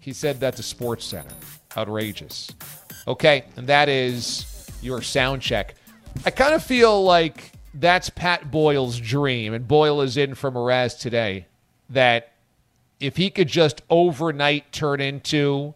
He 0.01 0.15
said 0.15 0.41
that 0.41 0.57
to 0.57 0.63
Sports 0.63 1.05
Center. 1.05 1.35
Outrageous. 1.77 2.51
Okay, 3.07 3.45
and 3.59 3.67
that 3.67 3.91
is 3.91 4.71
your 4.81 5.03
sound 5.03 5.43
check. 5.43 5.75
I 6.25 6.31
kind 6.31 6.55
of 6.55 6.65
feel 6.65 7.05
like 7.05 7.53
that's 7.75 8.11
Pat 8.11 8.51
Boyle's 8.51 8.99
dream, 8.99 9.53
and 9.53 9.67
Boyle 9.67 10.01
is 10.01 10.17
in 10.17 10.35
for 10.35 10.51
Mraz 10.51 10.99
today. 10.99 11.47
That 11.91 12.33
if 13.01 13.17
he 13.17 13.31
could 13.31 13.49
just 13.49 13.83
overnight 13.91 14.73
turn 14.73 15.01
into 15.01 15.75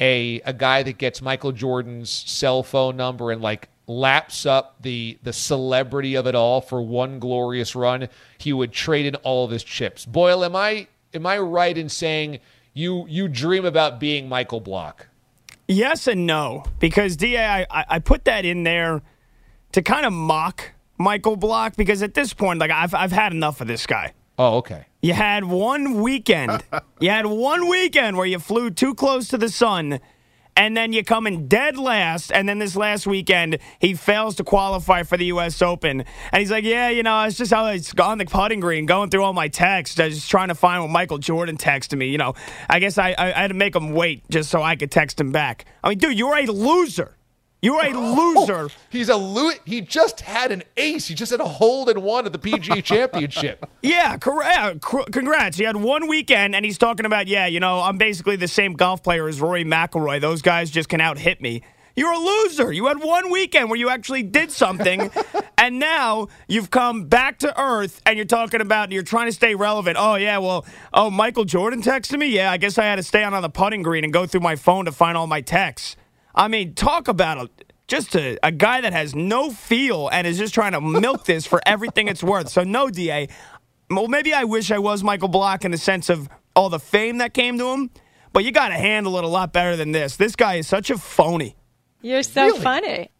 a 0.00 0.40
a 0.44 0.52
guy 0.52 0.82
that 0.82 0.98
gets 0.98 1.20
Michael 1.22 1.52
Jordan's 1.52 2.10
cell 2.10 2.62
phone 2.62 2.96
number 2.96 3.32
and 3.32 3.42
like 3.42 3.68
laps 3.86 4.46
up 4.46 4.76
the 4.82 5.18
the 5.22 5.32
celebrity 5.32 6.14
of 6.14 6.26
it 6.26 6.34
all 6.34 6.60
for 6.60 6.82
one 6.82 7.18
glorious 7.18 7.74
run, 7.74 8.08
he 8.36 8.52
would 8.52 8.72
trade 8.72 9.06
in 9.06 9.14
all 9.16 9.44
of 9.44 9.50
his 9.50 9.64
chips. 9.64 10.04
Boyle, 10.04 10.44
am 10.44 10.54
I 10.54 10.86
am 11.14 11.26
I 11.26 11.38
right 11.38 11.76
in 11.76 11.88
saying 11.88 12.38
you 12.74 13.06
you 13.08 13.28
dream 13.28 13.64
about 13.64 13.98
being 13.98 14.28
Michael 14.28 14.60
Block? 14.60 15.08
Yes 15.66 16.06
and 16.06 16.26
no, 16.26 16.64
because 16.78 17.16
Da, 17.16 17.36
I, 17.38 17.66
I 17.70 17.84
I 17.88 17.98
put 17.98 18.24
that 18.24 18.44
in 18.44 18.62
there 18.62 19.02
to 19.72 19.82
kind 19.82 20.06
of 20.06 20.12
mock 20.12 20.72
Michael 20.98 21.36
Block 21.36 21.76
because 21.76 22.02
at 22.02 22.14
this 22.14 22.34
point, 22.34 22.58
like 22.58 22.70
I've 22.70 22.94
I've 22.94 23.12
had 23.12 23.32
enough 23.32 23.60
of 23.60 23.68
this 23.68 23.86
guy. 23.86 24.12
Oh, 24.38 24.58
okay. 24.58 24.86
You 25.02 25.14
had 25.14 25.44
one 25.44 26.00
weekend. 26.00 26.62
you 27.00 27.10
had 27.10 27.26
one 27.26 27.68
weekend 27.68 28.16
where 28.16 28.26
you 28.26 28.38
flew 28.38 28.70
too 28.70 28.94
close 28.94 29.28
to 29.28 29.38
the 29.38 29.48
sun, 29.48 29.98
and 30.56 30.76
then 30.76 30.92
you 30.92 31.02
come 31.02 31.26
in 31.26 31.48
dead 31.48 31.76
last. 31.76 32.30
And 32.30 32.48
then 32.48 32.60
this 32.60 32.76
last 32.76 33.04
weekend, 33.04 33.58
he 33.80 33.94
fails 33.94 34.36
to 34.36 34.44
qualify 34.44 35.02
for 35.02 35.16
the 35.16 35.26
U.S. 35.26 35.60
Open. 35.60 36.04
And 36.32 36.40
he's 36.40 36.52
like, 36.52 36.64
"Yeah, 36.64 36.88
you 36.88 37.02
know, 37.02 37.24
it's 37.24 37.36
just 37.36 37.52
how 37.52 37.66
it's 37.66 37.92
on 37.98 38.18
the 38.18 38.26
putting 38.26 38.60
green, 38.60 38.86
going 38.86 39.10
through 39.10 39.24
all 39.24 39.32
my 39.32 39.48
texts, 39.48 39.98
I 39.98 40.06
was 40.06 40.14
just 40.16 40.30
trying 40.30 40.48
to 40.48 40.54
find 40.54 40.82
what 40.82 40.90
Michael 40.90 41.18
Jordan 41.18 41.56
texted 41.56 41.98
me. 41.98 42.08
You 42.08 42.18
know, 42.18 42.34
I 42.68 42.78
guess 42.78 42.96
I, 42.96 43.10
I, 43.18 43.26
I 43.32 43.40
had 43.42 43.48
to 43.48 43.54
make 43.54 43.74
him 43.74 43.92
wait 43.92 44.28
just 44.30 44.50
so 44.50 44.62
I 44.62 44.76
could 44.76 44.92
text 44.92 45.20
him 45.20 45.32
back. 45.32 45.64
I 45.82 45.90
mean, 45.90 45.98
dude, 45.98 46.18
you're 46.18 46.36
a 46.36 46.46
loser." 46.46 47.17
You're 47.60 47.84
a 47.84 47.90
oh, 47.94 48.34
loser. 48.46 48.68
He's 48.90 49.08
a 49.08 49.16
lo- 49.16 49.50
He 49.64 49.80
just 49.80 50.20
had 50.20 50.52
an 50.52 50.62
ace. 50.76 51.08
He 51.08 51.14
just 51.14 51.30
had 51.32 51.40
a 51.40 51.48
hold 51.48 51.88
and 51.88 52.02
one 52.02 52.26
at 52.26 52.32
the 52.32 52.38
PGA 52.38 52.82
Championship. 52.84 53.68
Yeah, 53.82 54.16
correct. 54.16 54.80
Congrats. 54.80 55.56
He 55.56 55.64
had 55.64 55.76
one 55.76 56.06
weekend, 56.08 56.54
and 56.54 56.64
he's 56.64 56.78
talking 56.78 57.06
about, 57.06 57.26
yeah, 57.26 57.46
you 57.46 57.60
know, 57.60 57.80
I'm 57.80 57.98
basically 57.98 58.36
the 58.36 58.48
same 58.48 58.74
golf 58.74 59.02
player 59.02 59.28
as 59.28 59.40
Rory 59.40 59.64
McIlroy. 59.64 60.20
Those 60.20 60.42
guys 60.42 60.70
just 60.70 60.88
can 60.88 61.00
out 61.00 61.18
hit 61.18 61.40
me. 61.40 61.62
You're 61.96 62.12
a 62.12 62.18
loser. 62.18 62.72
You 62.72 62.86
had 62.86 63.02
one 63.02 63.28
weekend 63.28 63.70
where 63.70 63.78
you 63.78 63.88
actually 63.88 64.22
did 64.22 64.52
something, 64.52 65.10
and 65.58 65.80
now 65.80 66.28
you've 66.46 66.70
come 66.70 67.06
back 67.06 67.40
to 67.40 67.60
earth, 67.60 68.00
and 68.06 68.16
you're 68.16 68.24
talking 68.24 68.60
about 68.60 68.92
you're 68.92 69.02
trying 69.02 69.26
to 69.26 69.32
stay 69.32 69.56
relevant. 69.56 69.96
Oh 69.98 70.14
yeah, 70.14 70.38
well, 70.38 70.64
oh 70.94 71.10
Michael 71.10 71.44
Jordan 71.44 71.82
texted 71.82 72.20
me. 72.20 72.26
Yeah, 72.28 72.52
I 72.52 72.56
guess 72.56 72.78
I 72.78 72.84
had 72.84 72.96
to 72.96 73.02
stay 73.02 73.24
on 73.24 73.34
on 73.34 73.42
the 73.42 73.48
putting 73.48 73.82
green 73.82 74.04
and 74.04 74.12
go 74.12 74.26
through 74.26 74.42
my 74.42 74.54
phone 74.54 74.84
to 74.84 74.92
find 74.92 75.18
all 75.18 75.26
my 75.26 75.40
texts. 75.40 75.96
I 76.34 76.48
mean, 76.48 76.74
talk 76.74 77.08
about 77.08 77.38
a, 77.38 77.50
just 77.88 78.14
a, 78.14 78.38
a 78.42 78.52
guy 78.52 78.80
that 78.80 78.92
has 78.92 79.14
no 79.14 79.50
feel 79.50 80.08
and 80.12 80.26
is 80.26 80.38
just 80.38 80.54
trying 80.54 80.72
to 80.72 80.80
milk 80.80 81.24
this 81.24 81.46
for 81.46 81.60
everything 81.66 82.08
it's 82.08 82.22
worth. 82.22 82.48
So, 82.50 82.62
no, 82.64 82.90
DA. 82.90 83.28
Well, 83.90 84.08
maybe 84.08 84.32
I 84.34 84.44
wish 84.44 84.70
I 84.70 84.78
was 84.78 85.02
Michael 85.02 85.28
Block 85.28 85.64
in 85.64 85.70
the 85.70 85.78
sense 85.78 86.08
of 86.10 86.28
all 86.54 86.68
the 86.68 86.78
fame 86.78 87.18
that 87.18 87.32
came 87.34 87.58
to 87.58 87.68
him, 87.68 87.90
but 88.32 88.44
you 88.44 88.52
got 88.52 88.68
to 88.68 88.74
handle 88.74 89.16
it 89.18 89.24
a 89.24 89.28
lot 89.28 89.52
better 89.52 89.76
than 89.76 89.92
this. 89.92 90.16
This 90.16 90.36
guy 90.36 90.56
is 90.56 90.68
such 90.68 90.90
a 90.90 90.98
phony. 90.98 91.56
You're 92.02 92.22
so 92.22 92.44
Really? 92.46 92.60
funny. 92.60 93.10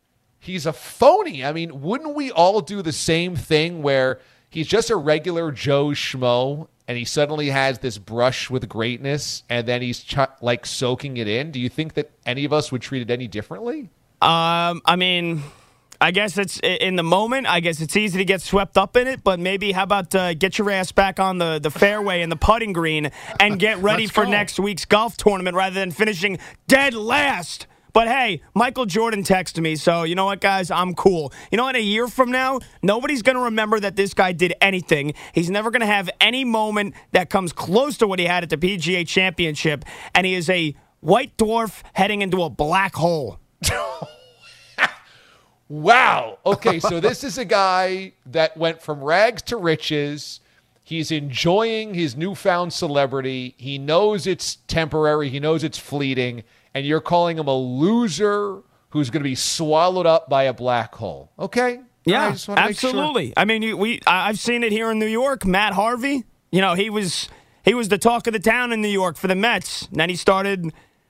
He's 0.41 0.67
a 0.67 0.73
phony. 0.73 1.45
I 1.45 1.53
mean, 1.53 1.81
wouldn't 1.81 2.15
we 2.15 2.31
all 2.31 2.61
do 2.61 2.83
the 2.83 2.93
same 2.93 3.35
thing 3.35 3.83
where 3.83 4.21
he's 4.51 4.69
just 4.69 4.91
a 4.91 4.97
regular 4.97 5.51
Joe 5.51 5.89
Schmo 5.89 6.69
and 6.89 6.97
he 6.97 7.05
suddenly 7.05 7.51
has 7.51 7.79
this 7.81 7.99
brush 7.99 8.49
with 8.49 8.69
greatness 8.69 9.45
and 9.51 9.69
then 9.69 9.83
he's 9.83 10.03
ch- 10.03 10.17
like 10.41 10.65
soaking 10.65 11.19
it 11.19 11.29
in? 11.29 11.53
Do 11.53 11.61
you 11.61 11.69
think 11.69 11.95
that 11.95 12.11
any 12.25 12.47
of 12.47 12.53
us 12.53 12.73
would 12.73 12.81
treat 12.81 13.03
it 13.03 13.11
any 13.11 13.29
differently? 13.29 13.91
Um, 14.21 14.81
I 14.85 14.97
mean, 14.97 15.43
I 16.01 16.11
guess 16.13 16.39
it's 16.39 16.59
in 16.63 16.97
the 16.97 17.03
moment. 17.03 17.47
I 17.47 17.61
guess 17.61 17.81
it's 17.81 17.95
easy 17.95 18.19
to 18.19 18.25
get 18.25 18.41
swept 18.41 18.79
up 18.79 18.97
in 18.97 19.07
it, 19.07 19.23
but 19.23 19.39
maybe 19.39 19.73
how 19.73 19.83
about 19.83 20.15
uh, 20.15 20.33
get 20.35 20.57
your 20.57 20.71
ass 20.71 20.91
back 20.91 21.21
on 21.21 21.39
the, 21.39 21.59
the 21.59 21.71
fairway 21.71 22.23
and 22.23 22.33
the 22.33 22.37
putting 22.37 22.73
green 22.73 23.11
and 23.39 23.59
get 23.59 23.79
ready 23.83 24.07
for 24.07 24.25
go. 24.25 24.31
next 24.31 24.59
week's 24.59 24.85
golf 24.87 25.17
tournament 25.17 25.57
rather 25.57 25.75
than 25.75 25.91
finishing 25.91 26.39
dead 26.69 26.95
last. 26.95 27.67
But 27.93 28.09
hey, 28.09 28.43
Michael 28.55 28.87
Jordan 28.87 29.23
texted 29.23 29.61
me, 29.61 29.77
so 29.77 30.03
you 30.03 30.15
know 30.15 30.27
what, 30.27 30.41
guys? 30.41 30.71
I'm 30.71 30.95
cool. 30.95 31.33
You 31.51 31.57
know 31.57 31.65
what? 31.65 31.77
A 31.77 31.83
year 31.83 32.09
from 32.09 32.31
now, 32.31 32.61
nobody's 32.83 33.23
going 33.23 33.37
to 33.37 33.43
remember 33.45 33.81
that 33.81 33.97
this 33.97 34.15
guy 34.15 34.33
did 34.33 34.55
anything. 34.61 35.15
He's 35.33 35.51
never 35.51 35.71
going 35.71 35.81
to 35.81 35.87
have 35.87 36.11
any 36.21 36.45
moment 36.45 36.95
that 37.13 37.31
comes 37.31 37.53
close 37.53 37.97
to 37.99 38.07
what 38.07 38.19
he 38.19 38.27
had 38.27 38.43
at 38.43 38.51
the 38.51 38.57
PGA 38.57 39.07
Championship, 39.07 39.85
and 40.15 40.27
he 40.27 40.35
is 40.35 40.49
a 40.51 40.75
white 41.01 41.37
dwarf 41.37 41.83
heading 41.95 42.23
into 42.23 42.43
a 42.43 42.51
black 42.51 42.95
hole. 42.95 43.39
Wow. 45.69 46.39
Okay, 46.47 46.81
so 46.81 46.99
this 46.99 47.23
is 47.23 47.37
a 47.37 47.45
guy 47.45 48.13
that 48.27 48.57
went 48.57 48.81
from 48.81 49.05
rags 49.05 49.43
to 49.43 49.57
riches. 49.59 50.41
He's 50.83 51.11
enjoying 51.11 51.93
his 51.93 52.17
newfound 52.17 52.73
celebrity. 52.73 53.55
He 53.59 53.77
knows 53.77 54.27
it's 54.27 54.57
temporary, 54.67 55.29
he 55.29 55.41
knows 55.41 55.63
it's 55.63 55.77
fleeting, 55.77 56.43
and 56.75 56.87
you're 56.87 57.01
calling 57.01 57.39
him 57.39 57.49
a 57.49 57.57
loser 57.57 58.63
who's 58.91 59.11
going 59.11 59.23
to 59.23 59.29
be 59.29 59.35
swallowed 59.35 60.07
up 60.07 60.29
by 60.29 60.45
a 60.45 60.53
black 60.53 60.95
hole. 60.95 61.31
Okay? 61.39 61.81
Yeah, 62.05 62.29
I 62.29 62.31
just 62.33 62.47
sure. 62.47 62.59
absolutely. 62.59 63.35
I 63.37 63.45
mean, 63.45 63.77
we 63.77 64.01
I've 64.07 64.39
seen 64.39 64.63
it 64.63 64.73
here 64.73 64.91
in 64.91 64.99
New 64.99 65.07
York. 65.07 65.45
Matt 65.45 65.75
Harvey, 65.75 66.25
you 66.51 66.61
know, 66.61 66.75
he 66.75 66.89
was 66.89 67.29
he 67.65 67.75
was 67.75 67.89
the 67.89 67.99
talk 67.99 68.27
of 68.27 68.33
the 68.33 68.39
town 68.39 68.73
in 68.73 68.81
New 68.81 68.89
York 68.89 69.17
for 69.17 69.27
the 69.27 69.35
Mets. 69.35 69.87
And 69.89 70.01
then 70.01 70.09
he 70.09 70.17
started, 70.17 70.65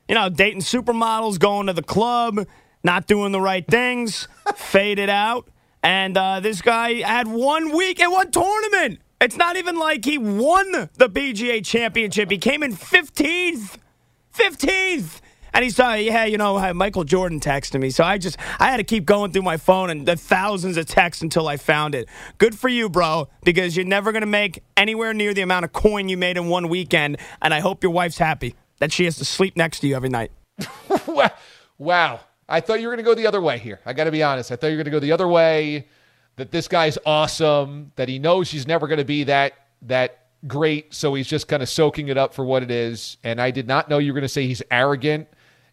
you 0.08 0.14
know, 0.14 0.28
dating 0.28 0.62
supermodels, 0.62 1.38
going 1.38 1.68
to 1.68 1.72
the 1.72 1.82
club, 1.82 2.46
not 2.82 3.06
doing 3.06 3.30
the 3.30 3.40
right 3.40 3.66
things, 3.66 4.26
faded 4.56 5.08
out. 5.08 5.48
And 5.84 6.16
uh, 6.16 6.40
this 6.40 6.60
guy 6.62 6.94
had 6.94 7.28
one 7.28 7.76
week 7.76 8.00
and 8.00 8.10
one 8.10 8.32
tournament. 8.32 9.00
It's 9.20 9.36
not 9.36 9.56
even 9.56 9.78
like 9.78 10.04
he 10.04 10.18
won 10.18 10.90
the 10.94 11.08
PGA 11.08 11.64
championship. 11.64 12.30
He 12.30 12.38
came 12.38 12.62
in 12.62 12.74
15th. 12.74 13.76
15th. 14.34 15.20
And 15.52 15.64
he's 15.64 15.78
like, 15.78 16.04
yeah, 16.04 16.24
you 16.24 16.38
know, 16.38 16.72
Michael 16.74 17.04
Jordan 17.04 17.40
texted 17.40 17.80
me. 17.80 17.90
So 17.90 18.04
I 18.04 18.18
just, 18.18 18.36
I 18.58 18.70
had 18.70 18.76
to 18.78 18.84
keep 18.84 19.04
going 19.04 19.32
through 19.32 19.42
my 19.42 19.56
phone 19.56 19.90
and 19.90 20.06
the 20.06 20.16
thousands 20.16 20.76
of 20.76 20.86
texts 20.86 21.22
until 21.22 21.48
I 21.48 21.56
found 21.56 21.94
it. 21.94 22.08
Good 22.38 22.58
for 22.58 22.68
you, 22.68 22.88
bro, 22.88 23.28
because 23.44 23.76
you're 23.76 23.86
never 23.86 24.12
going 24.12 24.22
to 24.22 24.26
make 24.26 24.62
anywhere 24.76 25.14
near 25.14 25.34
the 25.34 25.42
amount 25.42 25.64
of 25.64 25.72
coin 25.72 26.08
you 26.08 26.16
made 26.16 26.36
in 26.36 26.48
one 26.48 26.68
weekend. 26.68 27.18
And 27.42 27.52
I 27.52 27.60
hope 27.60 27.82
your 27.82 27.92
wife's 27.92 28.18
happy 28.18 28.54
that 28.78 28.92
she 28.92 29.04
has 29.04 29.16
to 29.18 29.24
sleep 29.24 29.56
next 29.56 29.80
to 29.80 29.88
you 29.88 29.96
every 29.96 30.10
night. 30.10 30.30
Wow. 31.78 32.20
I 32.48 32.60
thought 32.60 32.80
you 32.80 32.88
were 32.88 32.94
going 32.94 33.04
to 33.04 33.08
go 33.08 33.14
the 33.14 33.26
other 33.26 33.40
way 33.40 33.58
here. 33.58 33.78
I 33.86 33.92
got 33.92 34.04
to 34.04 34.10
be 34.10 34.22
honest. 34.22 34.50
I 34.50 34.56
thought 34.56 34.68
you 34.68 34.72
were 34.76 34.82
going 34.82 34.86
to 34.86 34.90
go 34.90 35.00
the 35.00 35.12
other 35.12 35.28
way. 35.28 35.86
That 36.36 36.50
this 36.50 36.68
guy's 36.68 36.98
awesome. 37.04 37.92
That 37.96 38.08
he 38.08 38.18
knows 38.18 38.50
he's 38.50 38.66
never 38.66 38.86
going 38.86 38.98
to 38.98 39.04
be 39.04 39.24
that 39.24 39.54
that 39.82 40.26
great. 40.46 40.94
So 40.94 41.14
he's 41.14 41.26
just 41.26 41.48
kind 41.48 41.62
of 41.62 41.68
soaking 41.68 42.08
it 42.08 42.16
up 42.16 42.34
for 42.34 42.44
what 42.44 42.62
it 42.62 42.70
is. 42.70 43.16
And 43.24 43.40
I 43.40 43.50
did 43.50 43.66
not 43.66 43.88
know 43.88 43.98
you 43.98 44.12
were 44.12 44.18
going 44.18 44.22
to 44.22 44.28
say 44.28 44.46
he's 44.46 44.62
arrogant 44.70 45.28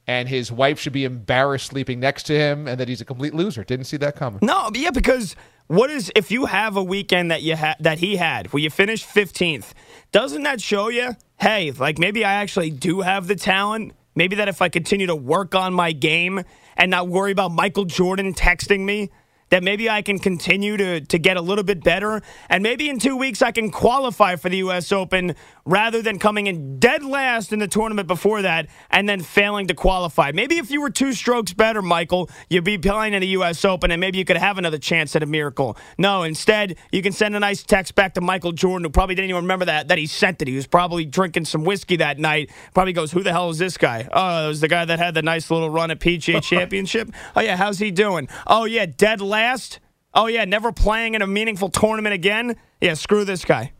and 0.07 0.29
his 0.29 0.51
wife 0.51 0.79
should 0.79 0.93
be 0.93 1.03
embarrassed 1.03 1.67
sleeping 1.67 1.99
next 1.99 2.23
to 2.23 2.37
him 2.37 2.67
and 2.67 2.79
that 2.79 2.87
he's 2.87 3.01
a 3.01 3.05
complete 3.05 3.33
loser. 3.33 3.63
Didn't 3.63 3.85
see 3.85 3.97
that 3.97 4.15
coming. 4.15 4.39
No, 4.41 4.69
yeah, 4.73 4.91
because 4.91 5.35
what 5.67 5.89
is 5.89 6.11
if 6.15 6.31
you 6.31 6.45
have 6.45 6.77
a 6.77 6.83
weekend 6.83 7.31
that 7.31 7.41
you 7.41 7.55
ha- 7.55 7.75
that 7.79 7.99
he 7.99 8.17
had 8.17 8.53
where 8.53 8.61
you 8.61 8.69
finished 8.69 9.05
fifteenth? 9.05 9.73
Doesn't 10.11 10.43
that 10.43 10.61
show 10.61 10.89
you? 10.89 11.15
Hey, 11.39 11.71
like 11.71 11.97
maybe 11.97 12.23
I 12.23 12.33
actually 12.33 12.69
do 12.69 13.01
have 13.01 13.27
the 13.27 13.35
talent. 13.35 13.93
Maybe 14.15 14.35
that 14.37 14.47
if 14.47 14.61
I 14.61 14.69
continue 14.69 15.07
to 15.07 15.15
work 15.15 15.55
on 15.55 15.73
my 15.73 15.91
game 15.91 16.43
and 16.77 16.91
not 16.91 17.07
worry 17.07 17.31
about 17.31 17.51
Michael 17.51 17.85
Jordan 17.85 18.33
texting 18.33 18.85
me, 18.85 19.09
that 19.49 19.63
maybe 19.63 19.89
I 19.89 20.01
can 20.01 20.19
continue 20.19 20.77
to 20.77 21.01
to 21.01 21.17
get 21.17 21.37
a 21.37 21.41
little 21.41 21.63
bit 21.63 21.83
better, 21.83 22.21
and 22.49 22.63
maybe 22.63 22.89
in 22.89 22.99
two 22.99 23.15
weeks 23.17 23.41
I 23.41 23.51
can 23.51 23.71
qualify 23.71 24.35
for 24.35 24.49
the 24.49 24.57
U.S. 24.57 24.91
Open 24.91 25.35
rather 25.65 26.01
than 26.01 26.19
coming 26.19 26.47
in 26.47 26.79
dead 26.79 27.03
last 27.03 27.51
in 27.51 27.59
the 27.59 27.67
tournament 27.67 28.07
before 28.07 28.43
that 28.43 28.67
and 28.91 29.09
then 29.09 29.21
failing 29.21 29.67
to 29.67 29.73
qualify. 29.73 30.31
Maybe 30.31 30.57
if 30.57 30.69
you 30.69 30.79
were 30.79 30.91
two 30.91 31.13
strokes 31.13 31.53
better, 31.53 31.81
Michael, 31.81 32.29
you'd 32.49 32.63
be 32.63 32.77
playing 32.77 33.13
in 33.13 33.21
the 33.21 33.27
U.S. 33.29 33.65
Open, 33.65 33.91
and 33.91 33.99
maybe 33.99 34.17
you 34.17 34.25
could 34.25 34.37
have 34.37 34.57
another 34.57 34.77
chance 34.77 35.15
at 35.15 35.23
a 35.23 35.25
miracle. 35.25 35.77
No, 35.97 36.23
instead 36.23 36.77
you 36.91 37.01
can 37.01 37.11
send 37.11 37.35
a 37.35 37.39
nice 37.39 37.63
text 37.63 37.95
back 37.95 38.13
to 38.13 38.21
Michael 38.21 38.51
Jordan, 38.51 38.85
who 38.85 38.89
probably 38.89 39.15
didn't 39.15 39.29
even 39.29 39.43
remember 39.43 39.65
that 39.65 39.87
that 39.87 39.97
he 39.97 40.05
sent 40.05 40.41
it. 40.41 40.47
He 40.47 40.55
was 40.55 40.67
probably 40.67 41.05
drinking 41.05 41.45
some 41.45 41.63
whiskey 41.63 41.97
that 41.97 42.19
night. 42.19 42.51
Probably 42.73 42.93
goes, 42.93 43.11
"Who 43.11 43.23
the 43.23 43.31
hell 43.31 43.49
is 43.49 43.57
this 43.57 43.77
guy? 43.77 44.07
Oh, 44.11 44.45
it 44.45 44.47
was 44.49 44.61
the 44.61 44.67
guy 44.67 44.85
that 44.85 44.99
had 44.99 45.15
the 45.15 45.21
nice 45.21 45.49
little 45.49 45.69
run 45.69 45.89
at 45.91 45.99
PGA 45.99 46.41
Championship. 46.43 47.09
Oh 47.35 47.41
yeah, 47.41 47.57
how's 47.57 47.79
he 47.79 47.91
doing? 47.91 48.29
Oh 48.45 48.65
yeah, 48.65 48.85
dead 48.85 49.21
last. 49.21 49.79
Oh 50.13 50.27
yeah, 50.27 50.45
never 50.45 50.71
playing 50.71 51.15
in 51.15 51.21
a 51.21 51.27
meaningful 51.27 51.69
tournament 51.69 52.13
again. 52.13 52.55
Yeah, 52.79 52.93
screw 52.93 53.25
this 53.25 53.43
guy. 53.43 53.73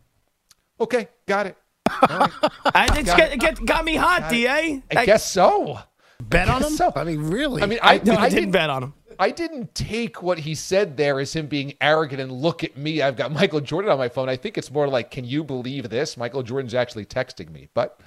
Okay, 0.79 1.07
got 1.27 1.45
it. 1.45 1.57
I, 1.89 2.87
it's 2.97 3.09
Got 3.09 3.17
get, 3.17 3.33
it. 3.33 3.39
get, 3.39 3.65
got 3.65 3.85
me 3.85 3.95
hot, 3.95 4.31
it. 4.33 4.45
Da. 4.45 4.81
I 4.99 5.05
guess 5.05 5.29
so. 5.29 5.79
Bet 6.19 6.49
on 6.49 6.63
him? 6.63 6.69
so. 6.71 6.91
I 6.95 7.03
mean, 7.03 7.21
really? 7.21 7.61
I 7.61 7.65
mean, 7.65 7.79
I, 7.81 7.99
No, 8.03 8.13
I 8.13 8.23
I 8.23 8.29
didn't 8.29 8.51
bet 8.51 8.69
on 8.69 8.83
him. 8.83 8.93
I 9.19 9.31
didn't 9.31 9.73
take 9.75 10.21
what 10.21 10.39
he 10.39 10.55
said 10.55 10.97
there 10.97 11.19
as 11.19 11.33
him 11.33 11.47
being 11.47 11.73
arrogant 11.79 12.21
and 12.21 12.31
look 12.31 12.63
at 12.63 12.75
me. 12.75 13.01
I've 13.01 13.15
got 13.15 13.31
Michael 13.31 13.61
Jordan 13.61 13.91
on 13.91 13.97
my 13.97 14.09
phone. 14.09 14.29
I 14.29 14.35
think 14.35 14.57
it's 14.57 14.71
more 14.71 14.87
like, 14.87 15.11
can 15.11 15.25
you 15.25 15.43
believe 15.43 15.89
this? 15.89 16.17
Michael 16.17 16.43
Jordan's 16.43 16.73
actually 16.73 17.05
texting 17.05 17.51
me, 17.51 17.69
but 17.73 17.99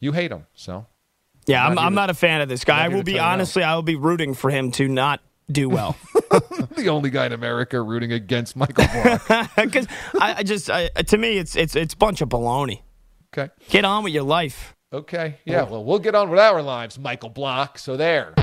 you 0.00 0.12
hate 0.12 0.30
him, 0.30 0.46
so 0.54 0.86
Yeah, 1.46 1.66
I'm, 1.66 1.74
not 1.74 1.84
I'm 1.84 1.94
not 1.94 2.10
a 2.10 2.14
fan 2.14 2.40
of 2.40 2.48
this 2.48 2.64
guy. 2.64 2.84
I 2.84 2.88
will 2.88 3.02
be 3.02 3.12
tell 3.12 3.22
you 3.22 3.26
no. 3.26 3.32
honestly, 3.32 3.62
I 3.62 3.74
will 3.74 3.82
be 3.82 3.96
rooting 3.96 4.34
for 4.34 4.50
him 4.50 4.70
to 4.72 4.86
not 4.88 5.20
do 5.50 5.68
well. 5.68 5.96
the 6.76 6.88
only 6.88 7.10
guy 7.10 7.26
in 7.26 7.32
America 7.32 7.80
rooting 7.80 8.12
against 8.12 8.56
Michael 8.56 8.86
Block. 8.86 9.50
Because 9.56 9.86
I, 10.20 10.36
I 10.38 10.42
just, 10.42 10.70
I, 10.70 10.88
to 10.88 11.18
me, 11.18 11.38
it's 11.38 11.54
it's 11.56 11.76
it's 11.76 11.94
a 11.94 11.96
bunch 11.96 12.20
of 12.20 12.28
baloney. 12.28 12.80
Okay. 13.36 13.52
Get 13.68 13.84
on 13.84 14.04
with 14.04 14.12
your 14.12 14.22
life. 14.22 14.74
Okay. 14.92 15.38
Yeah. 15.44 15.64
Well, 15.64 15.84
we'll 15.84 15.98
get 15.98 16.14
on 16.14 16.30
with 16.30 16.38
our 16.38 16.62
lives, 16.62 16.98
Michael 16.98 17.30
Block. 17.30 17.78
So 17.78 17.96
there. 17.96 18.34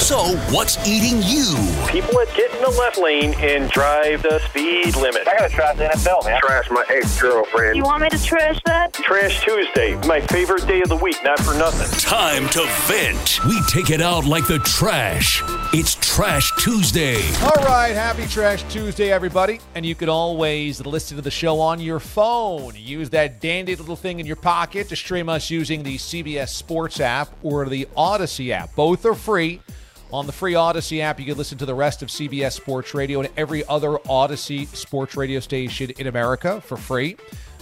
So, 0.00 0.36
what's 0.50 0.78
eating 0.86 1.20
you? 1.24 1.56
People 1.88 2.14
that 2.14 2.32
get 2.36 2.54
in 2.54 2.62
the 2.62 2.70
left 2.78 2.98
lane 2.98 3.34
and 3.38 3.68
drive 3.68 4.22
the 4.22 4.38
speed 4.48 4.94
limit. 4.96 5.26
I 5.26 5.36
gotta 5.36 5.52
trash 5.52 5.76
the 5.76 5.84
NFL, 5.86 6.24
man. 6.24 6.40
Trash 6.40 6.70
my 6.70 6.84
ex-girlfriend. 6.88 7.76
You 7.76 7.82
want 7.82 8.02
me 8.02 8.08
to 8.10 8.22
trash 8.22 8.60
that? 8.64 8.92
Trash 8.92 9.42
Tuesday, 9.42 9.96
my 10.06 10.20
favorite 10.20 10.66
day 10.68 10.80
of 10.82 10.88
the 10.88 10.96
week, 10.96 11.16
not 11.24 11.40
for 11.40 11.52
nothing. 11.54 11.88
Time 11.98 12.48
to 12.50 12.64
vent. 12.86 13.44
We 13.46 13.60
take 13.68 13.90
it 13.90 14.00
out 14.00 14.24
like 14.24 14.46
the 14.46 14.60
trash. 14.60 15.42
It's 15.74 15.96
Trash 15.96 16.52
Tuesday. 16.58 17.20
All 17.42 17.64
right, 17.64 17.92
happy 17.92 18.26
Trash 18.28 18.62
Tuesday, 18.72 19.10
everybody. 19.10 19.60
And 19.74 19.84
you 19.84 19.96
can 19.96 20.08
always 20.08 20.84
listen 20.86 21.16
to 21.16 21.22
the 21.22 21.30
show 21.30 21.60
on 21.60 21.80
your 21.80 21.98
phone. 21.98 22.72
Use 22.76 23.10
that 23.10 23.40
dandy 23.40 23.74
little 23.74 23.96
thing 23.96 24.20
in 24.20 24.26
your 24.26 24.36
pocket 24.36 24.88
to 24.90 24.96
stream 24.96 25.28
us 25.28 25.50
using 25.50 25.82
the 25.82 25.98
CBS 25.98 26.50
Sports 26.50 27.00
app 27.00 27.28
or 27.42 27.66
the 27.66 27.88
Odyssey 27.96 28.52
app. 28.52 28.74
Both 28.76 29.04
are 29.04 29.14
free. 29.14 29.60
On 30.10 30.24
the 30.24 30.32
free 30.32 30.54
Odyssey 30.54 31.02
app, 31.02 31.20
you 31.20 31.26
can 31.26 31.36
listen 31.36 31.58
to 31.58 31.66
the 31.66 31.74
rest 31.74 32.02
of 32.02 32.08
CBS 32.08 32.52
Sports 32.52 32.94
Radio 32.94 33.20
and 33.20 33.28
every 33.36 33.62
other 33.66 33.98
Odyssey 34.08 34.64
sports 34.66 35.18
radio 35.18 35.38
station 35.38 35.90
in 35.98 36.06
America 36.06 36.62
for 36.62 36.78
free. 36.78 37.16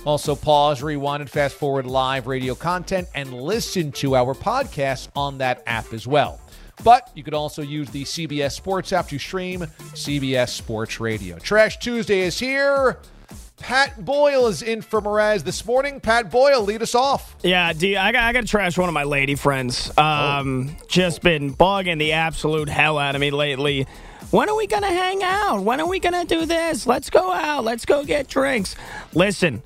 Also, 0.05 0.37
pause, 0.37 0.81
rewind, 0.81 1.23
and 1.23 1.29
fast 1.29 1.57
forward 1.57 1.87
live 1.87 2.29
radio 2.29 2.55
content 2.55 3.09
and 3.17 3.35
listen 3.35 3.91
to 3.91 4.15
our 4.15 4.33
podcasts 4.33 5.09
on 5.17 5.39
that 5.39 5.65
app 5.67 5.93
as 5.93 6.07
well. 6.07 6.41
But 6.85 7.11
you 7.17 7.25
could 7.25 7.35
also 7.35 7.63
use 7.63 7.91
the 7.91 8.05
CBS 8.05 8.53
Sports 8.53 8.93
app 8.93 9.09
to 9.09 9.19
stream 9.19 9.63
CBS 9.95 10.51
Sports 10.51 11.01
Radio. 11.01 11.39
Trash 11.39 11.79
Tuesday 11.79 12.21
is 12.21 12.39
here. 12.39 12.99
Pat 13.59 14.05
Boyle 14.05 14.47
is 14.49 14.63
in 14.63 14.83
for 14.83 15.01
Mraz 15.01 15.43
this 15.43 15.65
morning. 15.65 15.99
Pat 15.99 16.31
Boyle, 16.31 16.63
lead 16.63 16.83
us 16.83 16.95
off. 16.95 17.35
Yeah, 17.43 17.73
D, 17.73 17.97
I 17.97 18.13
got, 18.13 18.23
I 18.25 18.33
got 18.33 18.43
to 18.43 18.47
trash 18.47 18.77
one 18.77 18.89
of 18.89 18.95
my 18.95 19.05
lady 19.05 19.35
friends. 19.35 19.91
Um, 19.99 20.77
Just 20.89 21.23
been 21.23 21.55
bugging 21.55 21.99
the 21.99 22.13
absolute 22.13 22.69
hell 22.69 22.99
out 22.99 23.15
of 23.15 23.21
me 23.21 23.31
lately. 23.31 23.87
When 24.31 24.49
are 24.49 24.57
we 24.57 24.67
going 24.67 24.83
to 24.83 24.89
hang 24.89 25.23
out? 25.23 25.61
When 25.63 25.81
are 25.81 25.89
we 25.89 26.01
going 26.01 26.27
to 26.27 26.27
do 26.27 26.45
this? 26.47 26.87
Let's 26.87 27.09
go 27.11 27.33
out. 27.33 27.65
Let's 27.65 27.87
go 27.87 28.05
get 28.05 28.29
drinks. 28.29 28.77
Listen, 29.15 29.63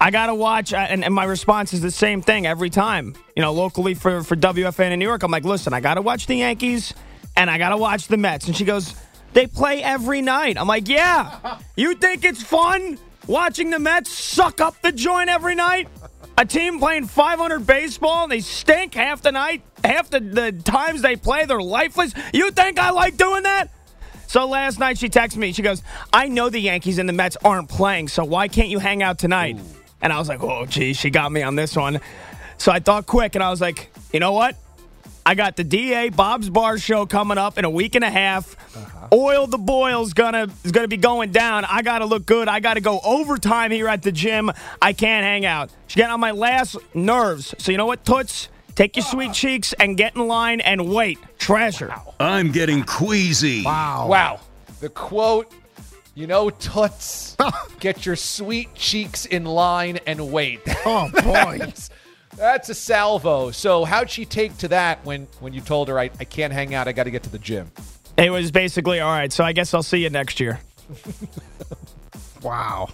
I 0.00 0.10
got 0.10 0.26
to 0.26 0.34
watch, 0.34 0.72
uh, 0.72 0.76
and, 0.76 1.04
and 1.04 1.12
my 1.12 1.24
response 1.24 1.72
is 1.72 1.80
the 1.80 1.90
same 1.90 2.22
thing 2.22 2.46
every 2.46 2.70
time. 2.70 3.14
You 3.34 3.42
know, 3.42 3.52
locally 3.52 3.94
for, 3.94 4.22
for 4.22 4.36
WFAN 4.36 4.92
in 4.92 4.98
New 4.98 5.06
York, 5.06 5.22
I'm 5.24 5.30
like, 5.32 5.44
listen, 5.44 5.72
I 5.72 5.80
got 5.80 5.94
to 5.94 6.02
watch 6.02 6.26
the 6.26 6.36
Yankees 6.36 6.94
and 7.36 7.50
I 7.50 7.58
got 7.58 7.70
to 7.70 7.76
watch 7.76 8.06
the 8.06 8.16
Mets. 8.16 8.46
And 8.46 8.56
she 8.56 8.64
goes, 8.64 8.94
they 9.34 9.46
play 9.46 9.82
every 9.82 10.22
night. 10.22 10.56
I'm 10.58 10.66
like, 10.66 10.88
yeah. 10.88 11.58
You 11.76 11.94
think 11.94 12.24
it's 12.24 12.42
fun 12.42 12.98
watching 13.26 13.70
the 13.70 13.78
Mets 13.78 14.10
suck 14.10 14.60
up 14.60 14.80
the 14.80 14.92
joint 14.92 15.28
every 15.28 15.54
night? 15.54 15.88
A 16.38 16.44
team 16.44 16.78
playing 16.78 17.06
500 17.06 17.66
baseball 17.66 18.24
and 18.24 18.32
they 18.32 18.40
stink 18.40 18.94
half 18.94 19.22
the 19.22 19.30
night, 19.32 19.62
half 19.84 20.10
the, 20.10 20.20
the 20.20 20.52
times 20.52 21.02
they 21.02 21.16
play, 21.16 21.44
they're 21.44 21.60
lifeless. 21.60 22.12
You 22.32 22.50
think 22.50 22.78
I 22.78 22.90
like 22.90 23.16
doing 23.16 23.44
that? 23.44 23.68
So 24.26 24.46
last 24.48 24.80
night 24.80 24.98
she 24.98 25.08
texted 25.08 25.36
me. 25.36 25.52
She 25.52 25.62
goes, 25.62 25.82
I 26.12 26.28
know 26.28 26.48
the 26.48 26.58
Yankees 26.58 26.98
and 26.98 27.08
the 27.08 27.12
Mets 27.12 27.36
aren't 27.44 27.68
playing, 27.68 28.08
so 28.08 28.24
why 28.24 28.48
can't 28.48 28.68
you 28.68 28.80
hang 28.80 29.02
out 29.02 29.18
tonight? 29.18 29.58
And 30.02 30.12
I 30.12 30.18
was 30.18 30.28
like, 30.28 30.42
oh, 30.42 30.66
geez, 30.66 30.96
she 30.96 31.10
got 31.10 31.30
me 31.30 31.42
on 31.42 31.54
this 31.54 31.76
one. 31.76 32.00
So 32.58 32.72
I 32.72 32.80
thought 32.80 33.06
quick 33.06 33.36
and 33.36 33.44
I 33.44 33.50
was 33.50 33.60
like, 33.60 33.90
you 34.12 34.20
know 34.20 34.32
what? 34.32 34.56
I 35.26 35.34
got 35.34 35.56
the 35.56 35.64
DA 35.64 36.10
Bob's 36.10 36.50
Bar 36.50 36.78
show 36.78 37.06
coming 37.06 37.38
up 37.38 37.58
in 37.58 37.64
a 37.64 37.70
week 37.70 37.94
and 37.94 38.04
a 38.04 38.10
half. 38.10 38.56
Uh-huh. 38.76 39.03
Oil 39.14 39.46
the 39.46 39.58
Boyle's 39.58 40.12
gonna 40.12 40.48
is 40.64 40.72
gonna 40.72 40.88
be 40.88 40.96
going 40.96 41.30
down. 41.30 41.64
I 41.64 41.82
gotta 41.82 42.04
look 42.04 42.26
good. 42.26 42.48
I 42.48 42.58
gotta 42.58 42.80
go 42.80 43.00
overtime 43.04 43.70
here 43.70 43.86
at 43.86 44.02
the 44.02 44.10
gym. 44.10 44.50
I 44.82 44.92
can't 44.92 45.24
hang 45.24 45.46
out. 45.46 45.70
She's 45.86 45.94
getting 45.94 46.12
on 46.12 46.18
my 46.18 46.32
last 46.32 46.76
nerves. 46.94 47.54
So 47.58 47.70
you 47.70 47.78
know 47.78 47.86
what, 47.86 48.04
Toots? 48.04 48.48
Take 48.74 48.96
your 48.96 49.04
sweet 49.04 49.32
cheeks 49.32 49.72
and 49.74 49.96
get 49.96 50.16
in 50.16 50.26
line 50.26 50.60
and 50.60 50.92
wait. 50.92 51.20
Treasure. 51.38 51.94
I'm 52.18 52.50
getting 52.50 52.82
queasy. 52.82 53.62
Wow. 53.62 54.08
Wow. 54.08 54.40
The 54.80 54.88
quote, 54.88 55.52
you 56.16 56.26
know, 56.26 56.50
Toots, 56.50 57.36
get 57.78 58.04
your 58.04 58.16
sweet 58.16 58.74
cheeks 58.74 59.26
in 59.26 59.44
line 59.44 60.00
and 60.08 60.32
wait. 60.32 60.60
Oh, 60.86 61.08
boy. 61.22 61.58
that's, 61.58 61.88
that's 62.36 62.68
a 62.68 62.74
salvo. 62.74 63.52
So 63.52 63.84
how'd 63.84 64.10
she 64.10 64.24
take 64.24 64.58
to 64.58 64.68
that 64.68 65.04
when, 65.04 65.28
when 65.38 65.52
you 65.54 65.60
told 65.60 65.88
her, 65.88 65.98
I, 65.98 66.10
I 66.18 66.24
can't 66.24 66.52
hang 66.52 66.74
out, 66.74 66.88
I 66.88 66.92
got 66.92 67.04
to 67.04 67.10
get 67.12 67.22
to 67.22 67.30
the 67.30 67.38
gym? 67.38 67.70
It 68.16 68.30
was 68.30 68.50
basically 68.50 69.00
all 69.00 69.12
right. 69.12 69.32
So 69.32 69.44
I 69.44 69.52
guess 69.52 69.74
I'll 69.74 69.82
see 69.82 69.98
you 69.98 70.10
next 70.10 70.40
year. 70.40 70.60
Wow. 72.42 72.90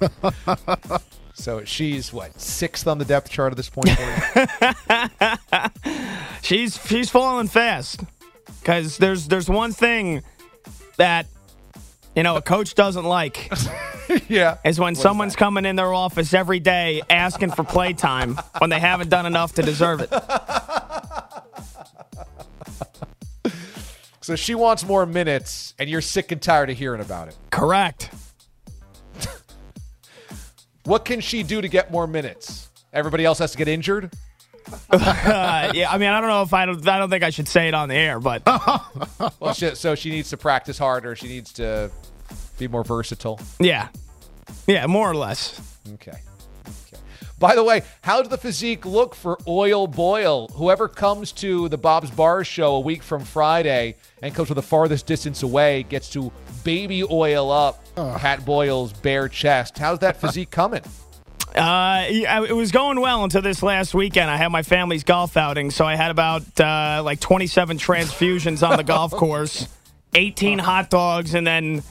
So 1.38 1.64
she's 1.64 2.14
what 2.14 2.40
sixth 2.40 2.86
on 2.88 2.96
the 2.96 3.04
depth 3.04 3.30
chart 3.30 3.52
at 3.52 3.58
this 3.58 3.68
point. 3.68 3.90
She's 6.42 6.78
she's 6.86 7.10
falling 7.10 7.48
fast 7.48 8.00
because 8.60 8.96
there's 8.96 9.28
there's 9.28 9.48
one 9.48 9.72
thing 9.72 10.22
that 10.96 11.26
you 12.16 12.22
know 12.22 12.36
a 12.36 12.42
coach 12.42 12.74
doesn't 12.74 13.04
like 13.04 13.52
yeah, 14.28 14.56
is 14.64 14.80
when 14.80 14.94
someone's 14.94 15.36
coming 15.36 15.66
in 15.66 15.76
their 15.76 15.92
office 15.92 16.32
every 16.32 16.60
day 16.60 17.02
asking 17.10 17.50
for 17.50 17.64
playtime 17.64 18.38
when 18.58 18.70
they 18.70 18.80
haven't 18.80 19.10
done 19.10 19.26
enough 19.26 19.54
to 19.56 19.62
deserve 19.62 20.00
it. 20.00 20.08
So 24.26 24.34
she 24.34 24.56
wants 24.56 24.84
more 24.84 25.06
minutes, 25.06 25.72
and 25.78 25.88
you're 25.88 26.00
sick 26.00 26.32
and 26.32 26.42
tired 26.42 26.68
of 26.68 26.76
hearing 26.76 27.00
about 27.00 27.28
it. 27.28 27.36
Correct. 27.52 28.10
What 30.82 31.04
can 31.04 31.20
she 31.20 31.44
do 31.44 31.60
to 31.60 31.68
get 31.68 31.92
more 31.92 32.08
minutes? 32.08 32.68
Everybody 32.92 33.24
else 33.24 33.38
has 33.38 33.52
to 33.52 33.58
get 33.58 33.66
injured. 33.68 34.12
Uh, 34.90 35.70
yeah, 35.74 35.90
I 35.90 35.98
mean, 35.98 36.08
I 36.08 36.20
don't 36.20 36.28
know 36.28 36.42
if 36.42 36.52
I 36.52 36.66
don't. 36.66 36.86
I 36.88 36.98
don't 36.98 37.10
think 37.10 37.22
I 37.22 37.30
should 37.30 37.46
say 37.46 37.68
it 37.68 37.74
on 37.74 37.88
the 37.88 37.94
air, 37.94 38.18
but 38.18 38.42
Well, 39.40 39.52
she, 39.52 39.76
so 39.76 39.94
she 39.94 40.10
needs 40.10 40.30
to 40.30 40.36
practice 40.36 40.76
harder. 40.76 41.14
She 41.14 41.28
needs 41.28 41.52
to 41.54 41.90
be 42.58 42.66
more 42.66 42.82
versatile. 42.82 43.40
yeah, 43.60 43.88
yeah, 44.66 44.86
more 44.86 45.08
or 45.08 45.14
less. 45.14 45.60
Okay. 45.94 46.18
Okay. 47.36 47.46
By 47.46 47.54
the 47.54 47.64
way, 47.64 47.82
how 48.02 48.20
does 48.20 48.30
the 48.30 48.38
physique 48.38 48.84
look 48.86 49.14
for 49.14 49.38
Oil 49.46 49.86
Boyle? 49.86 50.48
Whoever 50.54 50.88
comes 50.88 51.32
to 51.32 51.68
the 51.68 51.78
Bob's 51.78 52.10
Bar 52.10 52.44
show 52.44 52.76
a 52.76 52.80
week 52.80 53.02
from 53.02 53.24
Friday 53.24 53.96
and 54.22 54.34
comes 54.34 54.48
from 54.48 54.54
the 54.54 54.62
farthest 54.62 55.06
distance 55.06 55.42
away 55.42 55.82
gets 55.82 56.08
to 56.10 56.32
baby 56.64 57.04
oil 57.04 57.50
up 57.50 57.84
Pat 57.94 58.44
Boyle's 58.44 58.92
bare 58.92 59.28
chest. 59.28 59.78
How's 59.78 59.98
that 60.00 60.20
physique 60.20 60.50
coming? 60.50 60.82
Uh, 61.54 62.04
it 62.10 62.52
was 62.54 62.70
going 62.70 63.00
well 63.00 63.24
until 63.24 63.40
this 63.40 63.62
last 63.62 63.94
weekend. 63.94 64.30
I 64.30 64.36
had 64.36 64.48
my 64.48 64.62
family's 64.62 65.04
golf 65.04 65.38
outing, 65.38 65.70
so 65.70 65.86
I 65.86 65.96
had 65.96 66.10
about 66.10 66.42
uh, 66.60 67.00
like 67.02 67.18
27 67.18 67.78
transfusions 67.78 68.68
on 68.68 68.76
the 68.76 68.84
golf 68.84 69.10
course, 69.12 69.66
18 70.14 70.58
hot 70.58 70.90
dogs, 70.90 71.32
and 71.34 71.46
then 71.46 71.82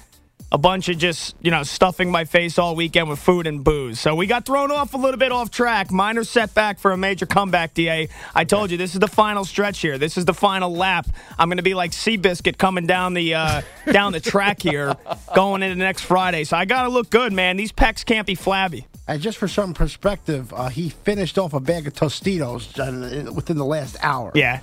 a 0.51 0.57
bunch 0.57 0.89
of 0.89 0.97
just 0.97 1.35
you 1.41 1.51
know 1.51 1.63
stuffing 1.63 2.11
my 2.11 2.25
face 2.25 2.57
all 2.57 2.75
weekend 2.75 3.09
with 3.09 3.19
food 3.19 3.47
and 3.47 3.63
booze. 3.63 3.99
So 3.99 4.15
we 4.15 4.27
got 4.27 4.45
thrown 4.45 4.71
off 4.71 4.93
a 4.93 4.97
little 4.97 5.17
bit 5.17 5.31
off 5.31 5.51
track. 5.51 5.91
Minor 5.91 6.23
setback 6.23 6.79
for 6.79 6.91
a 6.91 6.97
major 6.97 7.25
comeback. 7.25 7.73
Da, 7.73 8.07
I 8.33 8.43
told 8.45 8.71
you 8.71 8.77
this 8.77 8.93
is 8.93 8.99
the 8.99 9.07
final 9.07 9.45
stretch 9.45 9.79
here. 9.79 9.97
This 9.97 10.17
is 10.17 10.25
the 10.25 10.33
final 10.33 10.73
lap. 10.73 11.07
I'm 11.37 11.49
going 11.49 11.57
to 11.57 11.63
be 11.63 11.73
like 11.73 11.91
Seabiscuit 11.91 12.57
coming 12.57 12.85
down 12.87 13.13
the 13.13 13.33
uh, 13.33 13.61
down 13.91 14.13
the 14.13 14.19
track 14.19 14.61
here, 14.61 14.95
going 15.35 15.63
into 15.63 15.75
next 15.75 16.01
Friday. 16.01 16.43
So 16.43 16.57
I 16.57 16.65
got 16.65 16.83
to 16.83 16.89
look 16.89 17.09
good, 17.09 17.33
man. 17.33 17.57
These 17.57 17.71
pecs 17.71 18.05
can't 18.05 18.27
be 18.27 18.35
flabby. 18.35 18.87
And 19.07 19.21
just 19.21 19.37
for 19.37 19.47
some 19.47 19.73
perspective, 19.73 20.51
uh, 20.53 20.69
he 20.69 20.89
finished 20.89 21.37
off 21.37 21.53
a 21.53 21.59
bag 21.59 21.85
of 21.85 21.93
Tostitos 21.93 22.79
uh, 22.79 23.31
within 23.31 23.57
the 23.57 23.65
last 23.65 23.97
hour. 24.01 24.31
Yeah. 24.33 24.61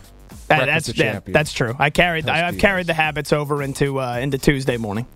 That, 0.49 0.67
that's 0.67 0.93
champions. 0.93 1.33
that's 1.33 1.53
true. 1.53 1.75
I 1.79 1.91
carried 1.91 2.29
I, 2.29 2.49
I've 2.49 2.59
carried 2.59 2.87
the 2.87 2.95
habits 2.95 3.33
over 3.33 3.63
into 3.63 4.01
uh, 4.01 4.17
into 4.17 4.39
Tuesday 4.39 4.77
morning. 4.77 5.07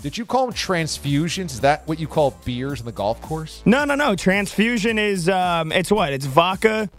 Did 0.00 0.16
you 0.18 0.24
call 0.24 0.46
them 0.46 0.54
transfusions? 0.54 1.46
Is 1.46 1.60
that 1.60 1.86
what 1.86 2.00
you 2.00 2.08
call 2.08 2.32
beers 2.44 2.80
on 2.80 2.86
the 2.86 2.92
golf 2.92 3.20
course? 3.20 3.62
No, 3.64 3.84
no, 3.84 3.94
no. 3.94 4.16
Transfusion 4.16 4.98
is 4.98 5.28
um, 5.28 5.70
it's 5.70 5.92
what? 5.92 6.12
It's 6.12 6.26
vodka, 6.26 6.90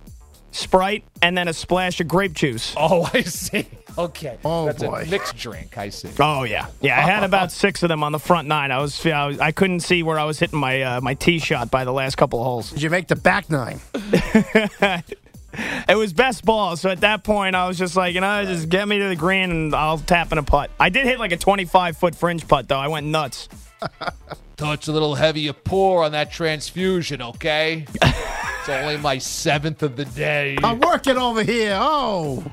Sprite, 0.51 1.03
and 1.21 1.37
then 1.37 1.47
a 1.47 1.53
splash 1.53 1.99
of 1.99 2.07
grape 2.07 2.33
juice. 2.33 2.73
Oh, 2.77 3.09
I 3.13 3.21
see. 3.23 3.67
Okay. 3.97 4.37
Oh, 4.45 4.65
That's 4.65 4.83
boy. 4.83 5.03
a 5.03 5.05
mixed 5.05 5.35
drink. 5.37 5.77
I 5.77 5.89
see. 5.89 6.09
Oh 6.19 6.43
yeah, 6.43 6.67
yeah. 6.81 6.97
I 6.97 7.01
had 7.01 7.23
about 7.23 7.51
six 7.63 7.83
of 7.83 7.89
them 7.89 8.03
on 8.03 8.11
the 8.11 8.19
front 8.19 8.47
nine. 8.47 8.71
I 8.71 8.79
was 8.79 9.05
I, 9.05 9.27
was, 9.27 9.39
I 9.39 9.51
couldn't 9.51 9.81
see 9.81 10.01
where 10.03 10.17
I 10.17 10.23
was 10.23 10.39
hitting 10.39 10.59
my 10.59 10.81
uh, 10.81 11.01
my 11.01 11.13
tee 11.15 11.39
shot 11.39 11.69
by 11.69 11.83
the 11.83 11.93
last 11.93 12.15
couple 12.15 12.39
of 12.39 12.45
holes. 12.45 12.71
Did 12.71 12.81
you 12.81 12.89
make 12.89 13.07
the 13.07 13.15
back 13.15 13.49
nine? 13.49 13.81
It 15.87 15.95
was 15.95 16.13
best 16.13 16.45
ball, 16.45 16.77
so 16.77 16.89
at 16.89 17.01
that 17.01 17.23
point 17.23 17.55
I 17.55 17.67
was 17.67 17.77
just 17.77 17.95
like, 17.95 18.15
you 18.15 18.21
know, 18.21 18.45
just 18.45 18.69
get 18.69 18.87
me 18.87 18.99
to 18.99 19.09
the 19.09 19.15
green 19.15 19.51
and 19.51 19.75
I'll 19.75 19.97
tap 19.97 20.31
in 20.31 20.37
a 20.37 20.43
putt. 20.43 20.71
I 20.79 20.89
did 20.89 21.05
hit 21.05 21.19
like 21.19 21.31
a 21.31 21.37
25 21.37 21.97
foot 21.97 22.15
fringe 22.15 22.47
putt 22.47 22.67
though. 22.67 22.77
I 22.77 22.87
went 22.87 23.05
nuts. 23.07 23.49
Touch 24.57 24.87
a 24.87 24.91
little 24.91 25.15
heavy 25.15 25.47
a 25.47 25.53
pour 25.53 26.03
on 26.03 26.13
that 26.13 26.31
transfusion, 26.31 27.21
okay? 27.21 27.85
it's 28.01 28.69
only 28.69 28.97
my 28.97 29.17
seventh 29.17 29.83
of 29.83 29.95
the 29.95 30.05
day. 30.05 30.57
I'm 30.63 30.79
working 30.79 31.17
over 31.17 31.43
here. 31.43 31.77
Oh. 31.79 32.43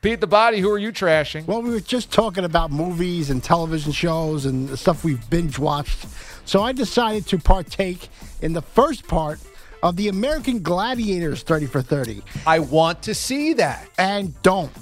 Pete 0.00 0.20
the 0.20 0.28
Body, 0.28 0.60
who 0.60 0.70
are 0.70 0.78
you 0.78 0.92
trashing? 0.92 1.46
Well, 1.46 1.60
we 1.60 1.70
were 1.70 1.80
just 1.80 2.12
talking 2.12 2.44
about 2.44 2.70
movies 2.70 3.30
and 3.30 3.42
television 3.42 3.90
shows 3.90 4.46
and 4.46 4.68
the 4.68 4.76
stuff 4.76 5.02
we've 5.02 5.28
binge 5.28 5.58
watched. 5.58 6.06
So 6.44 6.62
I 6.62 6.72
decided 6.72 7.26
to 7.26 7.38
partake 7.38 8.08
in 8.40 8.52
the 8.52 8.62
first 8.62 9.08
part 9.08 9.40
of 9.82 9.96
the 9.96 10.08
American 10.08 10.62
Gladiators 10.62 11.42
30 11.42 11.66
for 11.66 11.82
30. 11.82 12.22
I 12.46 12.58
want 12.58 13.02
to 13.02 13.14
see 13.14 13.52
that. 13.54 13.88
And 13.98 14.40
don't. 14.42 14.72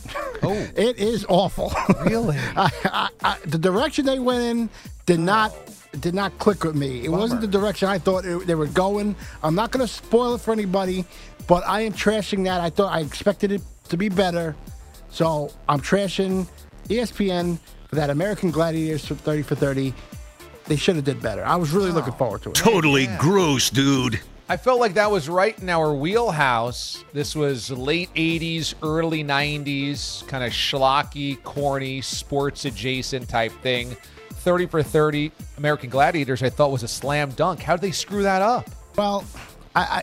Oh. 0.42 0.52
it 0.76 0.98
is 0.98 1.26
awful. 1.28 1.72
Really? 2.04 2.36
I, 2.56 2.70
I, 2.84 3.08
I, 3.22 3.38
the 3.44 3.58
direction 3.58 4.06
they 4.06 4.18
went 4.18 4.42
in 4.42 4.70
did 5.06 5.20
not 5.20 5.54
did 6.00 6.14
not 6.14 6.38
click 6.38 6.62
with 6.62 6.74
me. 6.74 7.04
It 7.04 7.08
wasn't 7.08 7.40
the 7.40 7.46
direction 7.46 7.88
I 7.88 7.98
thought 7.98 8.26
it, 8.26 8.46
they 8.46 8.54
were 8.54 8.66
going. 8.66 9.16
I'm 9.42 9.54
not 9.54 9.70
going 9.70 9.86
to 9.86 9.90
spoil 9.90 10.34
it 10.34 10.42
for 10.42 10.52
anybody, 10.52 11.06
but 11.46 11.66
I 11.66 11.82
am 11.82 11.94
trashing 11.94 12.44
that. 12.44 12.60
I 12.60 12.68
thought 12.68 12.92
I 12.92 13.00
expected 13.00 13.50
it 13.50 13.62
to 13.88 13.96
be 13.96 14.10
better, 14.10 14.54
so 15.08 15.50
I'm 15.70 15.80
trashing 15.80 16.46
ESPN 16.88 17.58
for 17.88 17.94
that 17.96 18.10
American 18.10 18.50
Gladiators 18.50 19.06
30 19.06 19.42
for 19.42 19.54
30. 19.54 19.94
They 20.66 20.76
should 20.76 20.96
have 20.96 21.04
did 21.04 21.22
better. 21.22 21.44
I 21.44 21.56
was 21.56 21.72
really 21.72 21.92
looking 21.92 22.12
forward 22.14 22.42
to 22.42 22.50
it. 22.50 22.56
Totally 22.56 23.06
gross, 23.18 23.70
dude. 23.70 24.20
I 24.48 24.56
felt 24.56 24.78
like 24.78 24.94
that 24.94 25.10
was 25.10 25.28
right 25.28 25.58
in 25.58 25.68
our 25.68 25.92
wheelhouse. 25.92 27.04
This 27.12 27.34
was 27.34 27.68
late 27.70 28.14
80s, 28.14 28.74
early 28.80 29.24
90s, 29.24 30.26
kind 30.28 30.44
of 30.44 30.52
schlocky, 30.52 31.42
corny, 31.42 32.00
sports 32.00 32.64
adjacent 32.64 33.28
type 33.28 33.50
thing. 33.62 33.96
30 34.30 34.66
for 34.66 34.84
30 34.84 35.32
American 35.58 35.90
Gladiators, 35.90 36.44
I 36.44 36.50
thought 36.50 36.70
was 36.70 36.84
a 36.84 36.88
slam 36.88 37.30
dunk. 37.30 37.60
How 37.60 37.74
did 37.74 37.82
they 37.82 37.90
screw 37.90 38.22
that 38.22 38.40
up? 38.40 38.70
Well, 38.96 39.24
I, 39.74 39.80
I 39.80 40.02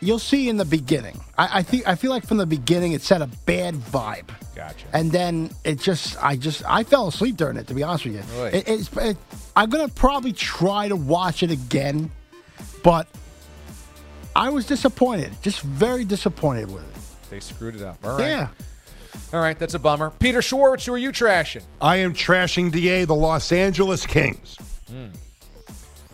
you'll 0.00 0.20
see 0.20 0.48
in 0.48 0.58
the 0.58 0.64
beginning. 0.64 1.20
I, 1.36 1.58
I 1.58 1.62
think 1.64 1.88
I 1.88 1.96
feel 1.96 2.12
like 2.12 2.24
from 2.24 2.36
the 2.36 2.46
beginning 2.46 2.92
it 2.92 3.02
set 3.02 3.20
a 3.20 3.26
bad 3.46 3.74
vibe. 3.74 4.30
Gotcha. 4.54 4.86
And 4.92 5.10
then 5.10 5.50
it 5.64 5.80
just, 5.80 6.22
I 6.22 6.36
just, 6.36 6.62
I 6.68 6.84
fell 6.84 7.08
asleep 7.08 7.36
during 7.36 7.56
it. 7.56 7.66
To 7.66 7.74
be 7.74 7.82
honest 7.82 8.04
with 8.04 8.14
you, 8.14 8.44
it, 8.44 8.68
it's, 8.68 8.96
it, 8.96 9.16
I'm 9.56 9.70
gonna 9.70 9.88
probably 9.88 10.32
try 10.32 10.86
to 10.86 10.94
watch 10.94 11.42
it 11.42 11.50
again, 11.50 12.12
but 12.84 13.08
I 14.36 14.50
was 14.50 14.66
disappointed, 14.66 15.32
just 15.40 15.62
very 15.62 16.04
disappointed 16.04 16.70
with 16.70 16.82
it. 16.82 17.30
They 17.30 17.40
screwed 17.40 17.74
it 17.74 17.82
up. 17.82 17.98
All 18.04 18.18
right. 18.18 18.28
Yeah. 18.28 18.48
All 19.32 19.40
right, 19.40 19.58
that's 19.58 19.72
a 19.72 19.78
bummer. 19.78 20.10
Peter 20.10 20.42
Schwartz, 20.42 20.84
who 20.84 20.92
are 20.92 20.98
you 20.98 21.10
trashing? 21.10 21.62
I 21.80 21.96
am 21.96 22.12
trashing 22.12 22.70
DA 22.70 23.06
the 23.06 23.14
Los 23.14 23.50
Angeles 23.50 24.04
Kings. 24.04 24.58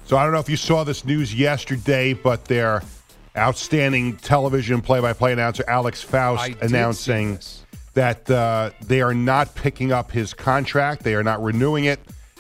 So 0.05 0.17
I 0.17 0.23
don't 0.23 0.33
know 0.33 0.39
if 0.39 0.49
you 0.49 0.57
saw 0.57 0.85
this 0.85 1.05
news 1.05 1.35
yesterday, 1.35 2.13
but 2.13 2.45
their 2.45 2.83
outstanding 3.37 4.19
television 4.19 4.83
play-by-play 4.83 5.33
announcer 5.33 5.65
Alex 5.67 6.01
Faust 6.01 6.47
did 6.47 6.63
announcing 6.63 7.41
that 7.95 8.31
uh, 8.31 8.71
they 8.87 9.03
are 9.03 9.15
not 9.15 9.53
picking 9.57 9.91
up 9.91 10.13
his 10.13 10.33
contract. 10.33 11.03
They 11.03 11.15
are 11.15 11.25
not 11.25 11.43
renewing 11.43 11.87
it, 11.87 11.99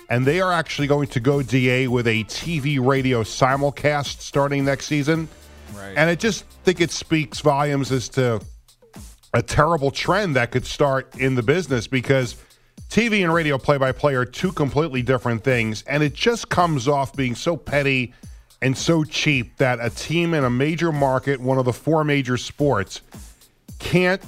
and 0.08 0.24
they 0.24 0.40
are 0.40 0.52
actually 0.52 0.86
going 0.86 1.08
to 1.08 1.18
go 1.18 1.42
DA 1.42 1.88
with 1.88 2.06
a 2.06 2.22
TV 2.24 2.78
radio 2.84 3.24
simulcast 3.24 4.20
starting 4.20 4.64
next 4.64 4.86
season. 4.86 5.28
Right. 5.74 5.94
And 5.96 6.10
I 6.10 6.14
just 6.14 6.44
think 6.64 6.80
it 6.80 6.90
speaks 6.90 7.40
volumes 7.40 7.92
as 7.92 8.08
to 8.10 8.40
a 9.34 9.42
terrible 9.42 9.90
trend 9.90 10.36
that 10.36 10.50
could 10.50 10.66
start 10.66 11.16
in 11.18 11.34
the 11.34 11.42
business 11.42 11.86
because 11.86 12.36
TV 12.88 13.22
and 13.22 13.32
radio 13.32 13.56
play 13.56 13.78
by 13.78 13.92
play 13.92 14.14
are 14.14 14.26
two 14.26 14.52
completely 14.52 15.02
different 15.02 15.42
things. 15.42 15.82
And 15.86 16.02
it 16.02 16.12
just 16.12 16.48
comes 16.50 16.88
off 16.88 17.14
being 17.14 17.34
so 17.34 17.56
petty 17.56 18.12
and 18.60 18.76
so 18.76 19.02
cheap 19.04 19.56
that 19.56 19.78
a 19.80 19.90
team 19.90 20.34
in 20.34 20.44
a 20.44 20.50
major 20.50 20.92
market, 20.92 21.40
one 21.40 21.58
of 21.58 21.64
the 21.64 21.72
four 21.72 22.04
major 22.04 22.36
sports, 22.36 23.00
can't, 23.78 24.22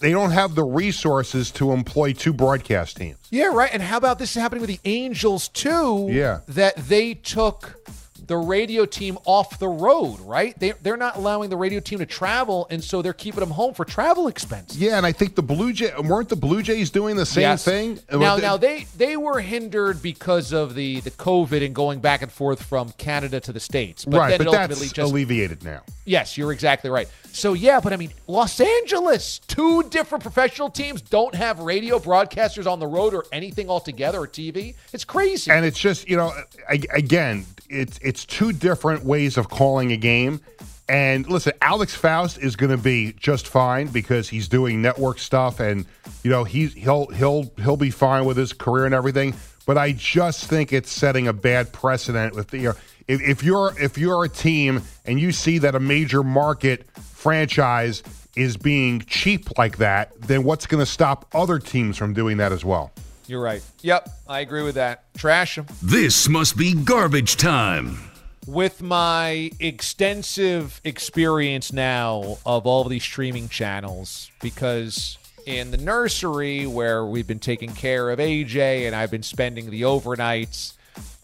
they 0.00 0.10
don't 0.10 0.30
have 0.30 0.54
the 0.54 0.64
resources 0.64 1.50
to 1.52 1.72
employ 1.72 2.12
two 2.12 2.32
broadcast 2.32 2.96
teams. 2.96 3.18
Yeah, 3.30 3.46
right. 3.52 3.70
And 3.72 3.82
how 3.82 3.98
about 3.98 4.18
this 4.18 4.34
is 4.34 4.42
happening 4.42 4.62
with 4.62 4.70
the 4.70 4.80
Angels 4.84 5.48
too? 5.48 6.08
Yeah. 6.10 6.40
That 6.48 6.76
they 6.76 7.14
took 7.14 7.88
the 8.26 8.36
radio 8.36 8.84
team 8.86 9.18
off 9.24 9.58
the 9.58 9.68
road, 9.68 10.20
right? 10.20 10.58
They 10.58 10.72
they're 10.82 10.96
not 10.96 11.16
allowing 11.16 11.50
the 11.50 11.56
radio 11.56 11.80
team 11.80 11.98
to 12.00 12.06
travel, 12.06 12.66
and 12.70 12.82
so 12.82 13.02
they're 13.02 13.12
keeping 13.12 13.40
them 13.40 13.50
home 13.50 13.74
for 13.74 13.84
travel 13.84 14.28
expenses. 14.28 14.78
Yeah, 14.78 14.96
and 14.96 15.04
I 15.06 15.12
think 15.12 15.34
the 15.34 15.42
Blue 15.42 15.72
Jay 15.72 15.92
weren't 16.02 16.28
the 16.28 16.36
Blue 16.36 16.62
Jays 16.62 16.90
doing 16.90 17.16
the 17.16 17.26
same 17.26 17.42
Yes. 17.42 17.64
thing. 17.64 17.98
Now, 18.10 18.36
now 18.36 18.56
they 18.56 18.86
they 18.96 19.16
were 19.16 19.40
hindered 19.40 20.02
because 20.02 20.52
of 20.52 20.74
the 20.74 21.00
the 21.00 21.10
COVID 21.10 21.64
and 21.64 21.74
going 21.74 22.00
back 22.00 22.22
and 22.22 22.30
forth 22.32 22.62
from 22.62 22.90
Canada 22.98 23.40
to 23.40 23.52
the 23.52 23.60
states. 23.60 24.04
But 24.04 24.18
right, 24.18 24.38
but 24.38 24.50
that's 24.50 24.80
just 24.92 24.98
alleviated 24.98 25.64
now. 25.64 25.82
Yes, 26.04 26.36
you're 26.36 26.52
exactly 26.52 26.90
right. 26.90 27.08
So 27.32 27.52
yeah, 27.54 27.80
but 27.80 27.92
I 27.92 27.96
mean, 27.96 28.12
Los 28.26 28.60
Angeles, 28.60 29.40
two 29.40 29.82
different 29.84 30.22
professional 30.22 30.70
teams 30.70 31.00
don't 31.02 31.34
have 31.34 31.58
radio 31.60 31.98
broadcasters 31.98 32.70
on 32.70 32.78
the 32.78 32.86
road 32.86 33.14
or 33.14 33.24
anything 33.32 33.68
altogether 33.68 34.20
or 34.20 34.28
TV. 34.28 34.74
It's 34.92 35.04
crazy. 35.04 35.50
And 35.50 35.64
it's 35.64 35.78
just 35.78 36.08
you 36.08 36.16
know, 36.16 36.32
a- 36.70 36.80
again, 36.94 37.44
it's 37.68 37.98
it's 38.02 38.13
two 38.22 38.52
different 38.52 39.04
ways 39.04 39.38
of 39.38 39.48
calling 39.48 39.92
a 39.92 39.96
game. 39.96 40.40
And 40.88 41.26
listen, 41.26 41.54
Alex 41.62 41.94
Faust 41.94 42.38
is 42.38 42.56
going 42.56 42.70
to 42.70 42.76
be 42.76 43.14
just 43.14 43.48
fine 43.48 43.86
because 43.86 44.28
he's 44.28 44.48
doing 44.48 44.82
network 44.82 45.18
stuff, 45.18 45.58
and 45.58 45.86
you 46.22 46.30
know 46.30 46.44
he's 46.44 46.74
he'll 46.74 47.06
he'll 47.06 47.50
he'll 47.56 47.78
be 47.78 47.90
fine 47.90 48.26
with 48.26 48.36
his 48.36 48.52
career 48.52 48.84
and 48.84 48.94
everything. 48.94 49.34
But 49.66 49.78
I 49.78 49.92
just 49.92 50.44
think 50.44 50.74
it's 50.74 50.92
setting 50.92 51.26
a 51.26 51.32
bad 51.32 51.72
precedent 51.72 52.34
with 52.34 52.48
the. 52.48 52.58
You 52.58 52.68
know, 52.68 52.74
if, 53.08 53.22
if 53.22 53.42
you're 53.42 53.72
if 53.80 53.96
you're 53.96 54.24
a 54.24 54.28
team 54.28 54.82
and 55.06 55.18
you 55.18 55.32
see 55.32 55.56
that 55.58 55.74
a 55.74 55.80
major 55.80 56.22
market 56.22 56.86
franchise 56.98 58.02
is 58.36 58.58
being 58.58 59.00
cheap 59.06 59.56
like 59.56 59.78
that, 59.78 60.12
then 60.20 60.44
what's 60.44 60.66
going 60.66 60.84
to 60.84 60.90
stop 60.90 61.26
other 61.32 61.58
teams 61.58 61.96
from 61.96 62.12
doing 62.12 62.36
that 62.38 62.52
as 62.52 62.62
well? 62.62 62.92
You're 63.26 63.42
right. 63.42 63.62
Yep, 63.82 64.08
I 64.28 64.40
agree 64.40 64.62
with 64.62 64.74
that. 64.74 65.04
Trash 65.16 65.56
them. 65.56 65.66
This 65.82 66.28
must 66.28 66.56
be 66.56 66.74
garbage 66.74 67.36
time. 67.36 67.98
With 68.46 68.82
my 68.82 69.50
extensive 69.58 70.80
experience 70.84 71.72
now 71.72 72.38
of 72.44 72.66
all 72.66 72.82
of 72.82 72.90
these 72.90 73.02
streaming 73.02 73.48
channels, 73.48 74.30
because 74.42 75.16
in 75.46 75.70
the 75.70 75.78
nursery 75.78 76.66
where 76.66 77.04
we've 77.06 77.26
been 77.26 77.38
taking 77.38 77.70
care 77.72 78.10
of 78.10 78.18
AJ 78.18 78.86
and 78.86 78.94
I've 78.94 79.10
been 79.10 79.22
spending 79.22 79.70
the 79.70 79.82
overnights, 79.82 80.74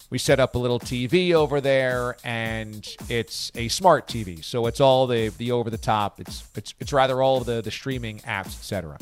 we 0.08 0.18
set 0.18 0.40
up 0.40 0.54
a 0.54 0.58
little 0.58 0.80
TV 0.80 1.32
over 1.32 1.60
there 1.60 2.16
and 2.24 2.86
it's 3.08 3.52
a 3.54 3.68
smart 3.68 4.08
TV. 4.08 4.42
So 4.44 4.66
it's 4.66 4.80
all 4.80 5.06
the 5.06 5.28
the 5.28 5.52
over 5.52 5.70
the 5.70 5.78
top. 5.78 6.20
It's 6.20 6.44
it's 6.56 6.74
it's 6.80 6.92
rather 6.92 7.22
all 7.22 7.40
the 7.40 7.60
the 7.62 7.70
streaming 7.70 8.18
apps, 8.20 8.58
etc. 8.58 8.98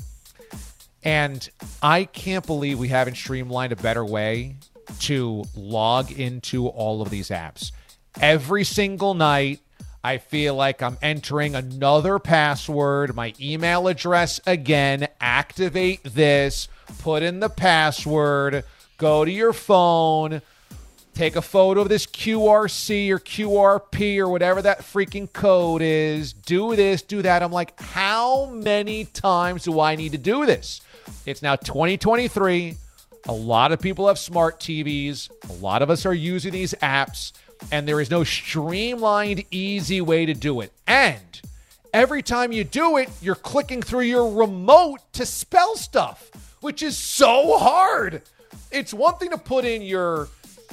And 1.09 1.49
I 1.83 2.05
can't 2.05 2.47
believe 2.47 2.79
we 2.79 2.88
haven't 2.88 3.14
streamlined 3.14 3.73
a 3.73 3.77
better 3.77 4.05
way 4.05 4.57
to 5.01 5.42
log 5.57 6.12
into 6.12 6.66
all 6.66 7.01
of 7.01 7.09
these 7.09 7.31
apps. 7.31 7.73
Every 8.21 8.62
single 8.62 9.14
night, 9.14 9.61
I 10.05 10.18
feel 10.18 10.55
like 10.55 10.83
I'm 10.83 10.99
entering 11.01 11.55
another 11.55 12.18
password, 12.18 13.16
my 13.16 13.33
email 13.40 13.88
address 13.88 14.38
again, 14.47 15.09
activate 15.18 16.05
this, 16.05 16.68
put 16.99 17.23
in 17.23 17.40
the 17.40 17.49
password, 17.49 18.64
go 18.99 19.25
to 19.25 19.31
your 19.31 19.55
phone, 19.55 20.42
take 21.14 21.37
a 21.37 21.42
photo 21.42 21.81
of 21.81 21.88
this 21.88 22.05
QRC 22.05 23.09
or 23.09 23.18
QRP 23.18 24.18
or 24.18 24.29
whatever 24.29 24.61
that 24.61 24.81
freaking 24.81 25.33
code 25.33 25.81
is, 25.81 26.35
do 26.35 26.77
this, 26.77 27.01
do 27.01 27.23
that. 27.23 27.42
I'm 27.42 27.51
like, 27.51 27.81
how 27.81 28.44
many 28.53 29.07
times 29.07 29.64
do 29.64 29.81
I 29.81 29.97
need 29.97 30.12
to 30.12 30.18
do 30.18 30.44
this? 30.44 30.83
It's 31.27 31.42
now 31.42 31.57
2023. 31.57 32.77
A 33.27 33.33
lot 33.33 33.73
of 33.73 33.81
people 33.81 34.09
have 34.09 34.18
smart 34.18 34.61
TVs. 34.61 35.31
A 35.51 35.53
lot 35.55 35.83
of 35.83 35.90
us 35.90 36.07
are 36.07 36.14
using 36.14 36.53
these 36.53 36.73
apps, 36.75 37.33
and 37.71 37.87
there 37.87 38.01
is 38.01 38.11
no 38.11 38.25
streamlined, 38.25 39.44
easy 39.51 40.01
way 40.01 40.25
to 40.27 40.35
do 40.35 40.61
it. 40.61 40.73
And 40.87 41.40
every 41.92 42.23
time 42.23 42.53
you 42.53 42.64
do 42.64 42.97
it, 42.97 43.11
you're 43.21 43.35
clicking 43.35 43.83
through 43.83 44.03
your 44.03 44.33
remote 44.33 45.01
to 45.14 45.27
spell 45.27 45.77
stuff, 45.77 46.31
which 46.61 46.83
is 46.83 46.97
so 46.97 47.59
hard. 47.59 48.23
It's 48.71 48.94
one 48.94 49.16
thing 49.16 49.31
to 49.31 49.38
put 49.38 49.64
in 49.64 49.83
your 49.83 50.29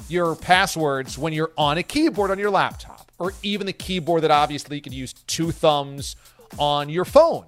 your 0.10 0.36
passwords 0.36 1.17
when 1.17 1.34
you're 1.34 1.52
on 1.58 1.78
a 1.78 1.84
keyboard 1.84 2.30
on 2.30 2.38
your 2.38 2.52
laptop, 2.52 3.12
or 3.17 3.34
even 3.43 3.65
the 3.65 3.74
keyboard 3.74 4.21
that 4.24 4.32
obviously 4.32 4.76
you 4.76 4.82
could 4.82 4.93
use 4.93 5.13
two 5.13 5.52
thumbs 5.52 6.15
on 6.58 6.89
your 6.89 7.06
phone. 7.06 7.45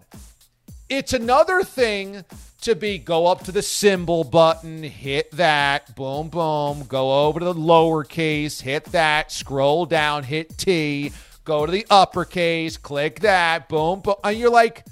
It's 0.89 1.13
another 1.13 1.63
thing 1.63 2.23
to 2.61 2.75
be 2.75 2.97
go 2.97 3.27
up 3.27 3.43
to 3.43 3.51
the 3.51 3.61
symbol 3.61 4.23
button, 4.23 4.83
hit 4.83 5.31
that, 5.31 5.95
boom, 5.95 6.29
boom, 6.29 6.83
go 6.87 7.25
over 7.25 7.39
to 7.39 7.45
the 7.45 7.53
lowercase, 7.53 8.61
hit 8.61 8.85
that, 8.85 9.31
scroll 9.31 9.85
down, 9.85 10.23
hit 10.23 10.57
T, 10.57 11.11
go 11.43 11.65
to 11.65 11.71
the 11.71 11.85
uppercase, 11.89 12.77
click 12.77 13.21
that, 13.21 13.69
boom, 13.69 14.01
boom. 14.01 14.15
And 14.23 14.37
you're 14.37 14.49
like, 14.49 14.85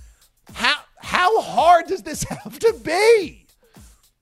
how 0.53 0.75
how 0.97 1.41
hard 1.41 1.87
does 1.87 2.01
this 2.01 2.23
have 2.29 2.59
to 2.59 2.73
be? 2.83 3.45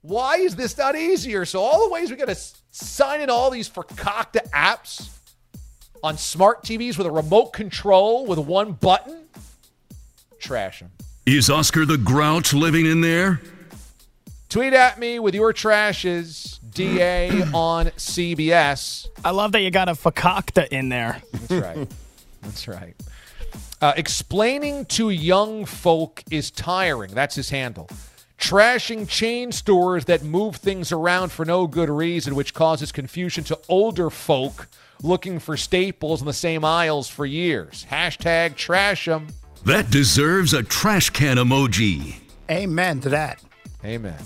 Why 0.01 0.35
is 0.35 0.55
this 0.55 0.77
not 0.77 0.95
easier? 0.95 1.45
So 1.45 1.61
all 1.61 1.87
the 1.87 1.93
ways 1.93 2.11
we 2.11 2.17
got 2.17 2.27
to 2.27 2.37
sign 2.71 3.21
in 3.21 3.29
all 3.29 3.49
these 3.49 3.69
fakakta 3.69 4.49
apps 4.49 5.09
on 6.03 6.17
smart 6.17 6.63
TVs 6.63 6.97
with 6.97 7.07
a 7.07 7.11
remote 7.11 7.53
control 7.53 8.25
with 8.25 8.37
one 8.37 8.73
button, 8.73 9.25
trash 10.39 10.79
them. 10.81 10.91
Is 11.25 11.49
Oscar 11.49 11.85
the 11.85 11.97
Grouch 11.97 12.53
living 12.53 12.85
in 12.85 12.99
there? 12.99 13.39
Tweet 14.49 14.73
at 14.73 14.99
me 14.99 15.19
with 15.19 15.33
your 15.33 15.53
trashes, 15.53 16.59
DA 16.73 17.29
on 17.53 17.85
CBS. 17.91 19.07
I 19.23 19.31
love 19.31 19.53
that 19.53 19.61
you 19.61 19.71
got 19.71 19.87
a 19.87 19.93
fakakta 19.93 20.67
in 20.67 20.89
there. 20.89 21.21
That's 21.31 21.51
right. 21.51 21.87
That's 22.41 22.67
right. 22.67 22.95
Uh, 23.81 23.93
explaining 23.95 24.85
to 24.85 25.09
young 25.11 25.63
folk 25.65 26.23
is 26.29 26.51
tiring. 26.51 27.13
That's 27.13 27.35
his 27.35 27.49
handle. 27.49 27.89
Trashing 28.37 29.07
chain 29.07 29.53
stores 29.53 30.03
that 30.05 30.23
move 30.23 30.57
things 30.57 30.91
around 30.91 31.31
for 31.31 31.45
no 31.45 31.67
good 31.67 31.89
reason, 31.89 32.35
which 32.35 32.53
causes 32.53 32.91
confusion 32.91 33.45
to 33.45 33.57
older 33.69 34.09
folk 34.09 34.67
looking 35.01 35.39
for 35.39 35.55
staples 35.55 36.19
in 36.19 36.27
the 36.27 36.33
same 36.33 36.65
aisles 36.65 37.07
for 37.07 37.25
years. 37.25 37.85
Hashtag 37.89 38.55
trash 38.55 39.07
'em. 39.07 39.27
That 39.65 39.89
deserves 39.89 40.53
a 40.53 40.61
trash 40.61 41.09
can 41.09 41.37
emoji. 41.37 42.15
Amen 42.51 42.99
to 43.01 43.09
that. 43.09 43.41
Amen. 43.85 44.21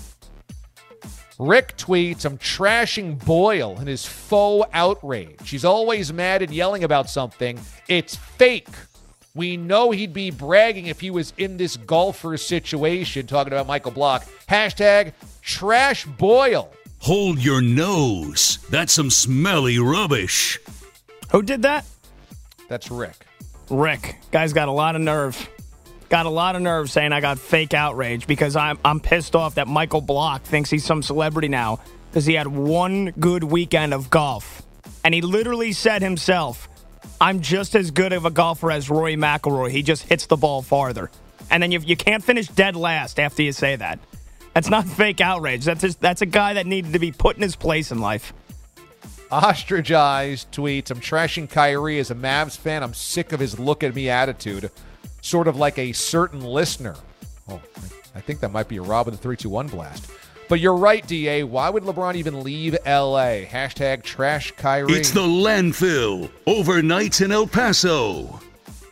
Rick 1.38 1.76
tweets, 1.76 2.24
I'm 2.24 2.36
trashing 2.38 3.24
Boyle 3.24 3.76
and 3.78 3.86
his 3.86 4.04
faux 4.04 4.68
outrage. 4.72 5.48
He's 5.48 5.64
always 5.64 6.12
mad 6.12 6.42
and 6.42 6.52
yelling 6.52 6.82
about 6.82 7.08
something. 7.08 7.60
It's 7.86 8.16
fake. 8.16 8.66
We 9.36 9.56
know 9.56 9.92
he'd 9.92 10.12
be 10.12 10.32
bragging 10.32 10.86
if 10.86 11.00
he 11.00 11.10
was 11.10 11.32
in 11.38 11.56
this 11.56 11.76
golfer 11.76 12.36
situation, 12.36 13.28
talking 13.28 13.52
about 13.52 13.68
Michael 13.68 13.92
Block. 13.92 14.26
Hashtag 14.48 15.12
trash 15.40 16.04
Boyle. 16.04 16.72
Hold 16.98 17.38
your 17.38 17.62
nose. 17.62 18.58
That's 18.70 18.92
some 18.92 19.10
smelly 19.10 19.78
rubbish. 19.78 20.58
Who 21.30 21.42
did 21.42 21.62
that? 21.62 21.84
That's 22.66 22.90
Rick. 22.90 23.27
Rick. 23.70 24.16
Guy's 24.30 24.52
got 24.52 24.68
a 24.68 24.72
lot 24.72 24.96
of 24.96 25.02
nerve. 25.02 25.48
Got 26.08 26.26
a 26.26 26.30
lot 26.30 26.56
of 26.56 26.62
nerve 26.62 26.90
saying 26.90 27.12
I 27.12 27.20
got 27.20 27.38
fake 27.38 27.74
outrage 27.74 28.26
because 28.26 28.56
I'm 28.56 28.78
I'm 28.84 28.98
pissed 28.98 29.36
off 29.36 29.56
that 29.56 29.68
Michael 29.68 30.00
Block 30.00 30.42
thinks 30.42 30.70
he's 30.70 30.84
some 30.84 31.02
celebrity 31.02 31.48
now 31.48 31.80
because 32.10 32.24
he 32.24 32.34
had 32.34 32.46
one 32.46 33.12
good 33.18 33.44
weekend 33.44 33.92
of 33.92 34.08
golf. 34.08 34.62
And 35.04 35.14
he 35.14 35.20
literally 35.20 35.72
said 35.72 36.02
himself, 36.02 36.68
I'm 37.20 37.40
just 37.40 37.74
as 37.74 37.90
good 37.90 38.12
of 38.12 38.24
a 38.24 38.30
golfer 38.30 38.70
as 38.70 38.88
Rory 38.88 39.16
McIlroy. 39.16 39.70
He 39.70 39.82
just 39.82 40.04
hits 40.04 40.26
the 40.26 40.36
ball 40.36 40.62
farther. 40.62 41.10
And 41.50 41.62
then 41.62 41.72
you, 41.72 41.80
you 41.80 41.96
can't 41.96 42.22
finish 42.22 42.48
dead 42.48 42.76
last 42.76 43.18
after 43.18 43.42
you 43.42 43.52
say 43.52 43.76
that. 43.76 43.98
That's 44.54 44.68
not 44.68 44.86
fake 44.86 45.20
outrage. 45.20 45.64
That's 45.64 45.80
just, 45.80 46.00
that's 46.00 46.22
a 46.22 46.26
guy 46.26 46.54
that 46.54 46.66
needed 46.66 46.92
to 46.92 46.98
be 46.98 47.12
put 47.12 47.36
in 47.36 47.42
his 47.42 47.56
place 47.56 47.92
in 47.92 48.00
life. 48.00 48.32
Ostracized 49.30 50.50
tweets, 50.52 50.90
I'm 50.90 51.00
trashing 51.00 51.50
Kyrie 51.50 51.98
as 51.98 52.10
a 52.10 52.14
Mavs 52.14 52.56
fan. 52.56 52.82
I'm 52.82 52.94
sick 52.94 53.32
of 53.32 53.40
his 53.40 53.58
look 53.58 53.82
at 53.82 53.94
me 53.94 54.08
attitude. 54.08 54.70
Sort 55.20 55.48
of 55.48 55.56
like 55.56 55.78
a 55.78 55.92
certain 55.92 56.40
listener. 56.40 56.94
Oh, 57.48 57.60
I 58.14 58.20
think 58.20 58.40
that 58.40 58.50
might 58.50 58.68
be 58.68 58.78
a 58.78 58.82
Rob 58.82 59.06
with 59.06 59.14
a 59.14 59.18
321 59.18 59.68
blast. 59.68 60.10
But 60.48 60.60
you're 60.60 60.76
right, 60.76 61.06
DA. 61.06 61.42
Why 61.42 61.68
would 61.68 61.82
LeBron 61.82 62.14
even 62.14 62.42
leave 62.42 62.72
LA? 62.86 63.44
Hashtag 63.44 64.02
trash 64.02 64.52
Kyrie. 64.52 64.94
It's 64.94 65.10
the 65.10 65.20
landfill. 65.20 66.30
Overnights 66.46 67.22
in 67.22 67.30
El 67.30 67.46
Paso. 67.46 68.40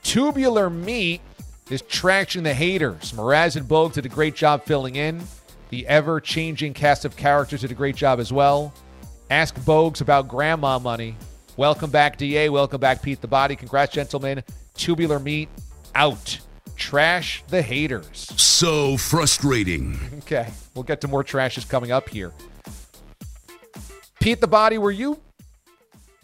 Tubular 0.02 0.68
meat 0.68 1.22
is 1.70 1.80
trashing 1.82 2.42
the 2.42 2.52
haters. 2.52 3.12
Mraz 3.12 3.56
and 3.56 3.66
Bogue 3.66 3.94
did 3.94 4.04
a 4.04 4.10
great 4.10 4.34
job 4.34 4.64
filling 4.64 4.96
in. 4.96 5.22
The 5.70 5.86
ever 5.86 6.20
changing 6.20 6.74
cast 6.74 7.06
of 7.06 7.16
characters 7.16 7.62
did 7.62 7.70
a 7.70 7.74
great 7.74 7.96
job 7.96 8.20
as 8.20 8.32
well. 8.32 8.72
Ask 9.30 9.56
Bogues 9.56 10.00
about 10.00 10.28
grandma 10.28 10.78
money. 10.78 11.16
Welcome 11.56 11.90
back, 11.90 12.16
DA. 12.16 12.48
Welcome 12.48 12.80
back, 12.80 13.02
Pete 13.02 13.20
the 13.20 13.26
Body. 13.26 13.56
Congrats, 13.56 13.92
gentlemen. 13.92 14.44
Tubular 14.74 15.18
meat 15.18 15.48
out. 15.96 16.38
Trash 16.76 17.42
the 17.48 17.60
haters. 17.60 18.32
So 18.36 18.96
frustrating. 18.96 19.98
Okay, 20.26 20.48
we'll 20.74 20.82
get 20.82 21.00
to 21.02 21.08
more 21.08 21.22
trashes 21.22 21.68
coming 21.68 21.92
up 21.92 22.08
here. 22.08 22.32
Pete 24.20 24.40
the 24.40 24.48
Body, 24.48 24.76
were 24.76 24.90
you 24.90 25.20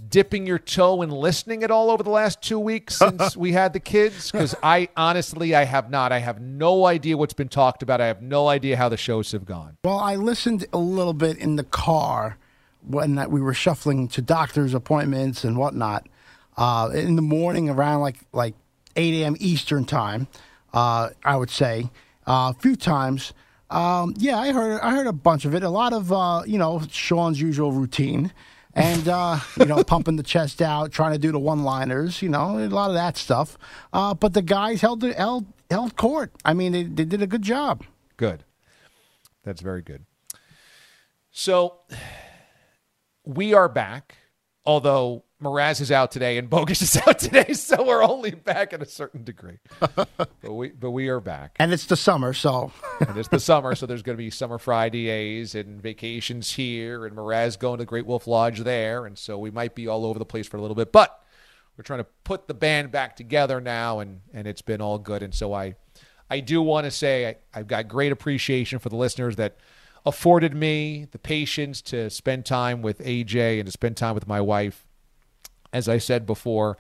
dipping 0.08 0.44
your 0.44 0.58
toe 0.58 1.02
and 1.02 1.12
listening 1.12 1.62
at 1.62 1.70
all 1.70 1.88
over 1.88 2.02
the 2.02 2.10
last 2.10 2.42
two 2.42 2.58
weeks 2.58 2.96
since 2.98 3.36
we 3.36 3.52
had 3.52 3.72
the 3.72 3.80
kids? 3.80 4.32
Because 4.32 4.56
I 4.60 4.88
honestly, 4.96 5.54
I 5.54 5.64
have 5.64 5.88
not. 5.88 6.10
I 6.10 6.18
have 6.18 6.40
no 6.40 6.86
idea 6.86 7.16
what's 7.16 7.34
been 7.34 7.48
talked 7.48 7.82
about. 7.82 8.00
I 8.00 8.06
have 8.06 8.22
no 8.22 8.48
idea 8.48 8.76
how 8.76 8.88
the 8.88 8.96
shows 8.96 9.30
have 9.32 9.44
gone. 9.44 9.76
Well, 9.84 9.98
I 9.98 10.16
listened 10.16 10.66
a 10.72 10.78
little 10.78 11.14
bit 11.14 11.38
in 11.38 11.54
the 11.56 11.64
car 11.64 12.38
when 12.86 13.14
that 13.16 13.30
we 13.30 13.40
were 13.40 13.54
shuffling 13.54 14.08
to 14.08 14.22
doctor's 14.22 14.74
appointments 14.74 15.44
and 15.44 15.56
whatnot 15.56 16.08
uh, 16.56 16.90
in 16.94 17.16
the 17.16 17.22
morning 17.22 17.68
around 17.68 18.00
like 18.00 18.18
like 18.32 18.54
8 18.96 19.22
a.m. 19.22 19.36
Eastern 19.40 19.84
time. 19.84 20.28
Uh, 20.72 21.10
I 21.24 21.36
would 21.36 21.50
say 21.50 21.90
uh, 22.26 22.52
a 22.56 22.60
few 22.60 22.76
times. 22.76 23.32
Um, 23.70 24.14
yeah, 24.18 24.38
I 24.38 24.52
heard 24.52 24.80
I 24.80 24.94
heard 24.94 25.06
a 25.06 25.12
bunch 25.12 25.44
of 25.44 25.54
it. 25.54 25.62
A 25.62 25.70
lot 25.70 25.92
of 25.92 26.12
uh, 26.12 26.42
you 26.46 26.58
know 26.58 26.82
Sean's 26.90 27.40
usual 27.40 27.72
routine, 27.72 28.32
and 28.74 29.08
uh, 29.08 29.38
you 29.58 29.66
know 29.66 29.82
pumping 29.86 30.16
the 30.16 30.22
chest 30.22 30.60
out, 30.60 30.92
trying 30.92 31.12
to 31.12 31.18
do 31.18 31.32
the 31.32 31.38
one-liners. 31.38 32.20
You 32.20 32.28
know, 32.28 32.58
a 32.58 32.68
lot 32.68 32.90
of 32.90 32.94
that 32.94 33.16
stuff. 33.16 33.56
But 33.92 34.34
the 34.34 34.42
guys 34.42 34.80
held 34.80 35.02
held 35.02 35.46
held 35.70 35.96
court. 35.96 36.32
I 36.44 36.52
mean, 36.52 36.72
they, 36.72 36.82
they 36.84 37.04
did 37.04 37.22
a 37.22 37.26
good 37.26 37.42
job. 37.42 37.84
Good. 38.16 38.44
That's 39.42 39.60
very 39.60 39.82
good. 39.82 40.04
So 41.30 41.78
we 43.24 43.54
are 43.54 43.68
back, 43.68 44.16
although 44.64 45.24
Mraz 45.42 45.80
is 45.80 45.90
out 45.90 46.10
today 46.10 46.38
and 46.38 46.48
Bogus 46.48 46.82
is 46.82 46.96
out 46.96 47.18
today, 47.18 47.52
so 47.52 47.84
we're 47.84 48.04
only 48.04 48.30
back 48.30 48.72
in 48.72 48.80
a 48.80 48.86
certain 48.86 49.24
degree. 49.24 49.58
but 49.80 50.28
we 50.42 50.70
but 50.70 50.90
we 50.90 51.08
are 51.08 51.20
back. 51.20 51.56
And 51.58 51.72
it's 51.72 51.86
the 51.86 51.96
summer, 51.96 52.32
so 52.32 52.72
and 53.00 53.16
it's 53.16 53.28
the 53.28 53.40
summer, 53.40 53.74
so 53.74 53.86
there's 53.86 54.02
going 54.02 54.16
to 54.16 54.22
be 54.22 54.30
summer 54.30 54.58
Fridays 54.58 55.54
and 55.54 55.82
vacations 55.82 56.52
here, 56.52 57.06
and 57.06 57.16
Mraz 57.16 57.58
going 57.58 57.78
to 57.78 57.82
the 57.82 57.86
Great 57.86 58.06
Wolf 58.06 58.26
Lodge 58.26 58.60
there, 58.60 59.06
and 59.06 59.18
so 59.18 59.38
we 59.38 59.50
might 59.50 59.74
be 59.74 59.88
all 59.88 60.06
over 60.06 60.18
the 60.18 60.24
place 60.24 60.46
for 60.46 60.56
a 60.56 60.60
little 60.60 60.76
bit, 60.76 60.92
but 60.92 61.22
we're 61.76 61.84
trying 61.84 62.00
to 62.00 62.06
put 62.24 62.48
the 62.48 62.54
band 62.54 62.92
back 62.92 63.16
together 63.16 63.60
now, 63.60 63.98
and 63.98 64.20
and 64.32 64.46
it's 64.46 64.62
been 64.62 64.80
all 64.80 64.98
good, 64.98 65.22
and 65.22 65.34
so 65.34 65.52
I 65.52 65.74
I 66.30 66.40
do 66.40 66.62
want 66.62 66.84
to 66.84 66.90
say 66.90 67.28
I, 67.28 67.36
I've 67.54 67.66
got 67.66 67.88
great 67.88 68.12
appreciation 68.12 68.78
for 68.78 68.88
the 68.88 68.96
listeners 68.96 69.36
that 69.36 69.56
afforded 70.04 70.54
me 70.54 71.06
the 71.10 71.18
patience 71.18 71.80
to 71.82 72.10
spend 72.10 72.44
time 72.44 72.82
with 72.82 72.98
AJ 73.00 73.58
and 73.58 73.66
to 73.66 73.72
spend 73.72 73.96
time 73.96 74.14
with 74.14 74.26
my 74.26 74.40
wife. 74.40 74.86
As 75.72 75.88
I 75.88 75.98
said 75.98 76.26
before, 76.26 76.76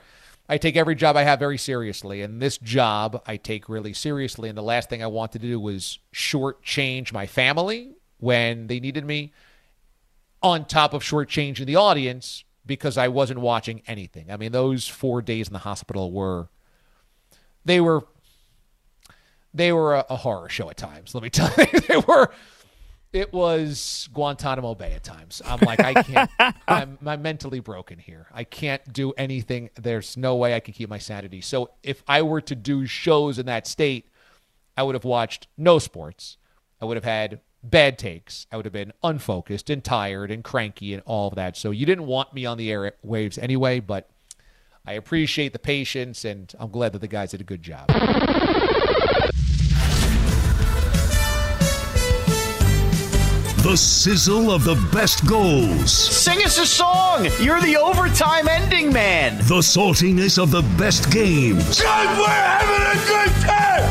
I 0.48 0.58
take 0.58 0.76
every 0.76 0.94
job 0.94 1.16
I 1.16 1.22
have 1.22 1.38
very 1.38 1.56
seriously, 1.56 2.20
and 2.20 2.42
this 2.42 2.58
job 2.58 3.22
I 3.26 3.36
take 3.36 3.68
really 3.68 3.94
seriously. 3.94 4.48
And 4.48 4.58
the 4.58 4.62
last 4.62 4.90
thing 4.90 5.02
I 5.02 5.06
wanted 5.06 5.40
to 5.40 5.46
do 5.46 5.58
was 5.58 5.98
shortchange 6.12 7.12
my 7.12 7.26
family 7.26 7.92
when 8.18 8.66
they 8.66 8.78
needed 8.78 9.04
me, 9.04 9.32
on 10.42 10.64
top 10.64 10.92
of 10.92 11.02
shortchanging 11.02 11.66
the 11.66 11.76
audience 11.76 12.44
because 12.66 12.98
I 12.98 13.08
wasn't 13.08 13.40
watching 13.40 13.82
anything. 13.86 14.30
I 14.30 14.36
mean, 14.36 14.52
those 14.52 14.86
four 14.86 15.22
days 15.22 15.46
in 15.46 15.52
the 15.52 15.60
hospital 15.60 16.12
were 16.12 16.48
they 17.64 17.80
were 17.80 18.06
they 19.54 19.72
were 19.72 19.96
a, 19.96 20.06
a 20.10 20.16
horror 20.16 20.48
show 20.48 20.70
at 20.70 20.76
times. 20.76 21.14
Let 21.14 21.22
me 21.22 21.30
tell 21.30 21.52
you, 21.72 21.80
they 21.80 21.96
were 21.96 22.30
it 23.12 23.32
was 23.32 24.08
Guantanamo 24.12 24.74
Bay 24.74 24.92
at 24.92 25.04
times. 25.04 25.42
I'm 25.44 25.60
like, 25.60 25.80
I 25.80 26.02
can't. 26.02 26.30
I'm, 26.68 26.98
I'm 27.04 27.22
mentally 27.22 27.60
broken 27.60 27.98
here. 27.98 28.26
I 28.32 28.44
can't 28.44 28.92
do 28.92 29.12
anything. 29.12 29.70
There's 29.74 30.16
no 30.16 30.36
way 30.36 30.54
I 30.54 30.60
can 30.60 30.72
keep 30.72 30.88
my 30.88 30.98
sanity. 30.98 31.40
So 31.42 31.70
if 31.82 32.02
I 32.08 32.22
were 32.22 32.40
to 32.42 32.54
do 32.54 32.86
shows 32.86 33.38
in 33.38 33.46
that 33.46 33.66
state, 33.66 34.08
I 34.76 34.82
would 34.82 34.94
have 34.94 35.04
watched 35.04 35.46
no 35.58 35.78
sports. 35.78 36.38
I 36.80 36.86
would 36.86 36.96
have 36.96 37.04
had 37.04 37.40
bad 37.62 37.98
takes. 37.98 38.46
I 38.50 38.56
would 38.56 38.64
have 38.64 38.72
been 38.72 38.92
unfocused 39.02 39.68
and 39.68 39.84
tired 39.84 40.30
and 40.30 40.42
cranky 40.42 40.94
and 40.94 41.02
all 41.04 41.28
of 41.28 41.34
that. 41.34 41.56
So 41.56 41.70
you 41.70 41.84
didn't 41.84 42.06
want 42.06 42.32
me 42.32 42.46
on 42.46 42.56
the 42.56 42.70
airwaves 42.70 43.40
anyway, 43.40 43.80
but 43.80 44.08
I 44.86 44.94
appreciate 44.94 45.52
the 45.52 45.58
patience 45.58 46.24
and 46.24 46.52
I'm 46.58 46.70
glad 46.70 46.92
that 46.92 47.00
the 47.00 47.08
guys 47.08 47.30
did 47.32 47.42
a 47.42 47.44
good 47.44 47.62
job. 47.62 47.88
The 53.62 53.76
sizzle 53.76 54.50
of 54.50 54.64
the 54.64 54.74
best 54.92 55.24
goals. 55.24 55.92
Sing 55.92 56.42
us 56.44 56.58
a 56.58 56.66
song. 56.66 57.28
You're 57.40 57.60
the 57.60 57.76
overtime 57.76 58.48
ending 58.48 58.92
man. 58.92 59.36
The 59.38 59.62
saltiness 59.62 60.36
of 60.36 60.50
the 60.50 60.62
best 60.76 61.12
games. 61.12 61.80
God, 61.80 62.18
we're 62.18 62.26
having 62.26 62.84
a 62.90 63.06
good 63.06 63.30
time. 63.46 63.84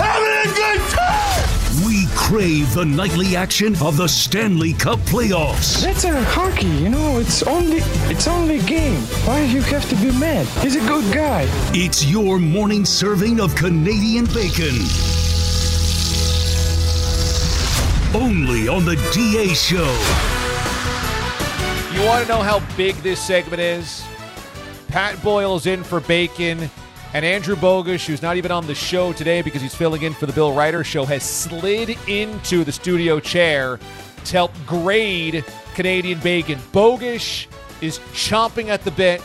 Having 0.00 0.50
a 0.50 0.54
good 0.56 0.80
time. 0.90 1.86
We 1.86 2.06
crave 2.16 2.74
the 2.74 2.84
nightly 2.84 3.36
action 3.36 3.76
of 3.80 3.96
the 3.96 4.08
Stanley 4.08 4.72
Cup 4.72 4.98
playoffs. 5.00 5.80
That's 5.80 6.02
a 6.02 6.20
hockey, 6.24 6.66
you 6.66 6.88
know. 6.88 7.18
It's 7.18 7.44
only 7.44 7.78
it's 8.10 8.26
only 8.26 8.58
a 8.58 8.62
game. 8.64 9.00
Why 9.26 9.46
do 9.46 9.52
you 9.52 9.62
have 9.62 9.88
to 9.90 9.94
be 9.94 10.10
mad? 10.18 10.44
He's 10.60 10.74
a 10.74 10.86
good 10.88 11.14
guy. 11.14 11.46
It's 11.72 12.04
your 12.04 12.40
morning 12.40 12.84
serving 12.84 13.38
of 13.38 13.54
Canadian 13.54 14.24
bacon. 14.24 14.74
Only 18.14 18.68
on 18.68 18.84
the 18.84 18.94
DA 19.12 19.48
Show. 19.54 19.90
You 21.92 22.06
want 22.06 22.22
to 22.22 22.28
know 22.28 22.42
how 22.42 22.60
big 22.76 22.94
this 22.96 23.20
segment 23.20 23.60
is? 23.60 24.04
Pat 24.88 25.20
Boyle's 25.22 25.66
in 25.66 25.82
for 25.82 26.00
Bacon, 26.00 26.70
and 27.12 27.24
Andrew 27.24 27.56
Bogus, 27.56 28.06
who's 28.06 28.22
not 28.22 28.36
even 28.36 28.52
on 28.52 28.66
the 28.66 28.74
show 28.74 29.12
today 29.12 29.42
because 29.42 29.60
he's 29.60 29.74
filling 29.74 30.02
in 30.02 30.14
for 30.14 30.26
the 30.26 30.32
Bill 30.32 30.52
Reiter 30.52 30.84
show, 30.84 31.04
has 31.04 31.24
slid 31.24 31.98
into 32.08 32.62
the 32.62 32.72
studio 32.72 33.18
chair 33.18 33.80
to 34.24 34.32
help 34.32 34.52
grade 34.64 35.44
Canadian 35.74 36.20
Bacon. 36.20 36.60
Bogus 36.70 37.48
is 37.80 37.98
chomping 38.12 38.68
at 38.68 38.82
the 38.84 38.92
bit 38.92 39.20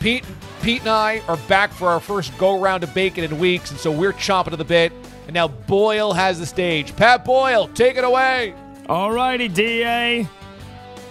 Pete, 0.00 0.24
Pete 0.62 0.80
and 0.80 0.90
I 0.90 1.20
are 1.26 1.36
back 1.48 1.72
for 1.72 1.88
our 1.88 2.00
first 2.00 2.36
go 2.38 2.60
round 2.60 2.84
of 2.84 2.94
bacon 2.94 3.24
in 3.24 3.38
weeks, 3.38 3.70
and 3.70 3.80
so 3.80 3.90
we're 3.90 4.12
chomping 4.12 4.52
at 4.52 4.58
the 4.58 4.64
bit. 4.64 4.92
And 5.28 5.34
now 5.34 5.48
Boyle 5.48 6.14
has 6.14 6.38
the 6.38 6.46
stage. 6.46 6.96
Pat 6.96 7.22
Boyle, 7.22 7.68
take 7.68 7.96
it 7.98 8.04
away. 8.04 8.54
All 8.88 9.12
righty, 9.12 9.46
DA. 9.46 10.26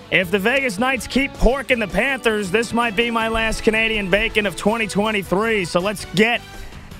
If 0.09 0.31
the 0.31 0.39
Vegas 0.39 0.79
Knights 0.79 1.05
keep 1.05 1.31
porking 1.33 1.79
the 1.79 1.87
Panthers, 1.87 2.49
this 2.49 2.73
might 2.73 2.95
be 2.95 3.11
my 3.11 3.27
last 3.27 3.61
Canadian 3.61 4.09
bacon 4.09 4.47
of 4.47 4.55
2023. 4.55 5.65
So 5.65 5.79
let's 5.79 6.05
get 6.15 6.41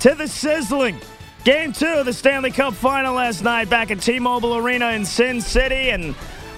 to 0.02 0.14
the 0.14 0.28
sizzling. 0.28 0.98
Game 1.44 1.74
two 1.74 1.88
of 1.88 2.06
the 2.06 2.14
Stanley 2.14 2.52
Cup 2.52 2.76
final 2.76 3.16
last 3.16 3.44
night 3.44 3.68
back 3.68 3.90
at 3.90 4.00
T 4.00 4.20
Mobile 4.20 4.56
Arena 4.56 4.92
in 4.92 5.04
Sin 5.04 5.42
City. 5.42 5.90
And 5.90 6.14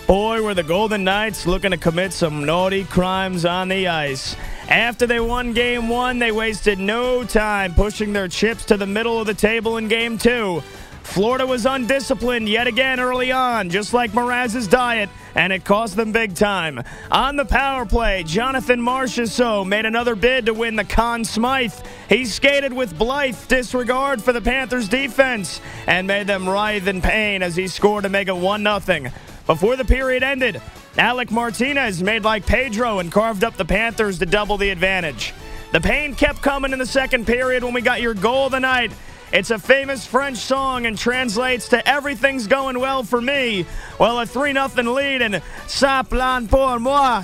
boy, 0.07 0.41
were 0.41 0.53
the 0.53 0.63
Golden 0.63 1.05
Knights 1.05 1.47
looking 1.47 1.71
to 1.71 1.77
commit 1.77 2.11
some 2.11 2.45
naughty 2.45 2.83
crimes 2.83 3.45
on 3.45 3.69
the 3.69 3.87
ice. 3.87 4.35
After 4.69 5.07
they 5.07 5.19
won 5.19 5.53
game 5.53 5.89
one, 5.89 6.19
they 6.19 6.31
wasted 6.31 6.77
no 6.77 7.23
time 7.23 7.73
pushing 7.73 8.13
their 8.13 8.27
chips 8.27 8.65
to 8.65 8.77
the 8.77 8.85
middle 8.85 9.19
of 9.19 9.25
the 9.25 9.33
table 9.33 9.77
in 9.77 9.87
game 9.87 10.19
two. 10.19 10.61
Florida 11.01 11.47
was 11.47 11.65
undisciplined 11.65 12.47
yet 12.47 12.67
again 12.67 12.99
early 12.99 13.31
on, 13.31 13.71
just 13.71 13.95
like 13.95 14.11
Mraz's 14.11 14.67
diet, 14.67 15.09
and 15.33 15.51
it 15.51 15.65
cost 15.65 15.95
them 15.95 16.11
big 16.11 16.35
time. 16.35 16.83
On 17.09 17.35
the 17.35 17.45
power 17.45 17.83
play, 17.83 18.21
Jonathan 18.21 18.79
Marchessault 18.79 19.65
made 19.65 19.87
another 19.87 20.15
bid 20.15 20.45
to 20.45 20.53
win 20.53 20.75
the 20.75 20.83
Conn 20.83 21.25
Smythe. 21.25 21.73
He 22.07 22.25
skated 22.25 22.71
with 22.71 22.95
blithe 22.95 23.47
disregard 23.47 24.21
for 24.21 24.33
the 24.33 24.41
Panthers' 24.41 24.87
defense 24.87 25.61
and 25.87 26.05
made 26.05 26.27
them 26.27 26.47
writhe 26.47 26.87
in 26.87 27.01
pain 27.01 27.41
as 27.41 27.55
he 27.55 27.67
scored 27.67 28.03
to 28.03 28.09
make 28.09 28.27
it 28.27 28.37
1 28.37 28.63
0. 28.63 29.11
Before 29.47 29.75
the 29.75 29.85
period 29.85 30.21
ended, 30.21 30.61
Alec 30.99 31.31
Martinez 31.31 32.03
made 32.03 32.25
like 32.25 32.45
Pedro 32.45 32.99
and 32.99 33.09
carved 33.09 33.45
up 33.45 33.55
the 33.55 33.63
Panthers 33.63 34.19
to 34.19 34.25
double 34.25 34.57
the 34.57 34.69
advantage. 34.69 35.33
The 35.71 35.79
pain 35.79 36.13
kept 36.13 36.41
coming 36.41 36.73
in 36.73 36.79
the 36.79 36.85
second 36.85 37.25
period 37.25 37.63
when 37.63 37.73
we 37.73 37.79
got 37.79 38.01
your 38.01 38.13
goal 38.13 38.47
of 38.47 38.51
the 38.51 38.59
night. 38.59 38.91
It's 39.31 39.49
a 39.49 39.57
famous 39.57 40.05
French 40.05 40.39
song 40.39 40.85
and 40.85 40.97
translates 40.97 41.69
to 41.69 41.87
Everything's 41.87 42.47
Going 42.47 42.77
Well 42.77 43.03
for 43.03 43.21
Me. 43.21 43.65
Well, 43.97 44.19
a 44.19 44.25
3 44.25 44.51
0 44.51 44.93
lead 44.93 45.21
and 45.21 45.35
Ça 45.67 46.03
plane 46.03 46.49
pour 46.49 46.77
moi. 46.79 47.23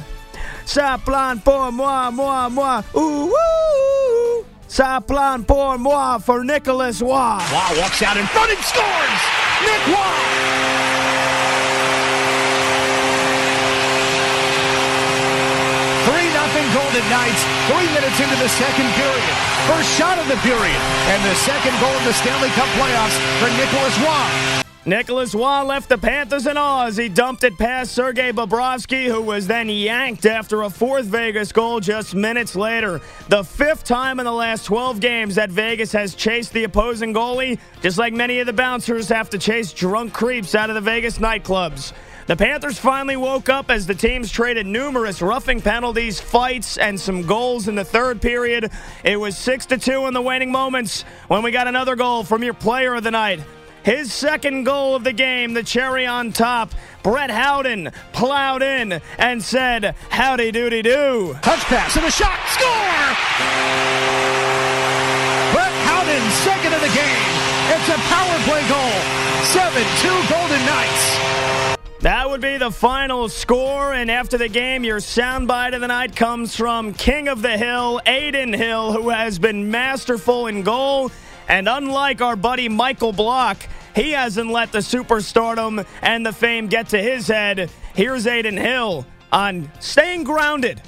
Ça 0.66 0.98
plane 1.04 1.42
pour 1.42 1.70
moi, 1.74 2.12
moi, 2.12 2.50
moi. 2.50 2.82
Ooh, 2.96 3.28
woo. 3.28 4.46
Ça 4.70 5.06
plane 5.06 5.44
pour 5.44 5.78
moi 5.78 6.20
for 6.20 6.46
Nicolas 6.46 7.02
Roy. 7.02 7.10
Roy 7.12 7.80
walks 7.82 8.02
out 8.02 8.16
in 8.16 8.26
front 8.28 8.52
and 8.52 8.64
scores! 8.64 9.22
Nick 9.64 9.88
Roy! 9.88 10.36
3 16.06 16.85
Golden 16.96 17.12
Knights, 17.12 17.44
three 17.68 17.94
minutes 17.94 18.22
into 18.22 18.36
the 18.42 18.48
second 18.48 18.90
period. 18.94 19.36
First 19.68 19.98
shot 19.98 20.18
of 20.18 20.30
the 20.30 20.38
period, 20.38 20.80
and 21.12 21.22
the 21.26 21.36
second 21.36 21.78
goal 21.82 21.92
of 21.92 22.06
the 22.06 22.14
Stanley 22.14 22.48
Cup 22.52 22.70
playoffs 22.70 23.18
for 23.38 23.50
Nicolas 23.58 24.00
Roy. 24.00 24.62
Nicolas 24.86 25.36
Roy 25.36 25.64
left 25.64 25.90
the 25.90 25.98
Panthers 25.98 26.48
in 26.48 26.56
awe 26.56 26.86
as 26.86 26.96
he 26.96 27.10
dumped 27.10 27.44
it 27.44 27.58
past 27.58 27.92
Sergei 27.92 28.32
Bobrovsky, 28.32 29.08
who 29.08 29.22
was 29.22 29.46
then 29.46 29.68
yanked 29.68 30.26
after 30.26 30.62
a 30.62 30.70
fourth 30.70 31.08
Vegas 31.08 31.52
goal 31.52 31.82
just 31.82 32.16
minutes 32.16 32.56
later. 32.56 33.02
The 33.28 33.44
fifth 33.44 33.84
time 33.84 34.20
in 34.20 34.26
the 34.26 34.32
last 34.32 34.64
12 34.64 35.02
games 35.02 35.36
that 35.36 35.50
Vegas 35.50 35.92
has 35.92 36.16
chased 36.16 36.54
the 36.54 36.64
opposing 36.64 37.14
goalie, 37.14 37.60
just 37.82 37.98
like 37.98 38.14
many 38.14 38.40
of 38.40 38.46
the 38.46 38.54
bouncers 38.54 39.10
have 39.10 39.30
to 39.32 39.38
chase 39.38 39.74
drunk 39.74 40.14
creeps 40.14 40.56
out 40.56 40.70
of 40.70 40.76
the 40.76 40.82
Vegas 40.82 41.18
nightclubs. 41.18 41.92
The 42.28 42.36
Panthers 42.36 42.80
finally 42.80 43.18
woke 43.18 43.50
up 43.50 43.70
as 43.70 43.86
the 43.86 43.94
teams 43.94 44.32
traded 44.32 44.66
numerous 44.66 45.22
roughing 45.22 45.62
penalties, 45.62 46.20
fights, 46.20 46.80
and 46.80 47.00
some 47.00 47.22
goals 47.22 47.68
in 47.68 47.76
the 47.76 47.86
third 47.86 48.20
period. 48.20 48.72
It 49.04 49.18
was 49.18 49.38
6 49.38 49.68
to 49.68 49.78
2 49.78 50.08
in 50.08 50.16
the 50.16 50.24
waning 50.24 50.52
moments 50.52 51.04
when 51.28 51.44
we 51.44 51.52
got 51.52 51.68
another 51.68 51.96
goal 51.96 52.24
from 52.24 52.44
your 52.44 52.56
player 52.56 52.96
of 52.96 53.04
the 53.04 53.12
night. 53.12 53.42
His 53.84 54.12
second 54.12 54.64
goal 54.64 54.96
of 54.96 55.04
the 55.04 55.14
game, 55.14 55.54
the 55.54 55.62
cherry 55.62 56.08
on 56.08 56.32
top. 56.32 56.74
Brett 57.04 57.30
Howden 57.30 57.92
plowed 58.12 58.64
in 58.64 59.00
and 59.20 59.44
said, 59.44 59.94
Howdy 60.10 60.52
doody 60.52 60.82
do. 60.82 61.38
Touch 61.44 61.60
pass 61.66 61.96
and 61.96 62.08
a 62.08 62.12
shot. 62.12 62.40
Score! 62.50 63.14
Brett 65.54 65.76
Howden, 65.86 66.32
second 66.42 66.74
of 66.74 66.82
the 66.82 66.90
game. 66.98 67.26
It's 67.70 67.90
a 67.90 68.02
power 68.10 68.38
play 68.50 68.68
goal. 68.68 68.98
7 69.46 69.84
2 70.02 70.34
Golden 70.34 70.66
Knights. 70.66 71.45
That 72.06 72.30
would 72.30 72.40
be 72.40 72.58
the 72.58 72.70
final 72.70 73.28
score. 73.30 73.92
And 73.96 74.12
after 74.12 74.38
the 74.38 74.48
game, 74.48 74.84
your 74.84 75.00
soundbite 75.00 75.74
of 75.74 75.82
the 75.82 75.88
night 75.88 76.16
comes 76.16 76.56
from 76.56 76.94
King 76.94 77.28
of 77.28 77.42
the 77.42 77.58
Hill, 77.58 78.00
Adin 78.06 78.54
Hill, 78.54 78.94
who 78.94 79.10
has 79.10 79.40
been 79.40 79.72
masterful 79.72 80.46
in 80.46 80.62
goal. 80.62 81.10
And 81.48 81.68
unlike 81.68 82.22
our 82.22 82.36
buddy 82.36 82.70
Michael 82.70 83.12
Block, 83.12 83.58
he 83.96 84.12
hasn't 84.12 84.52
let 84.52 84.72
the 84.72 84.82
superstardom 84.82 85.84
and 86.04 86.24
the 86.24 86.32
fame 86.32 86.68
get 86.68 86.90
to 86.90 87.02
his 87.02 87.28
head. 87.28 87.72
Here's 87.96 88.28
Adin 88.28 88.58
Hill 88.58 89.04
on 89.32 89.72
staying 89.80 90.26
grounded. 90.26 90.84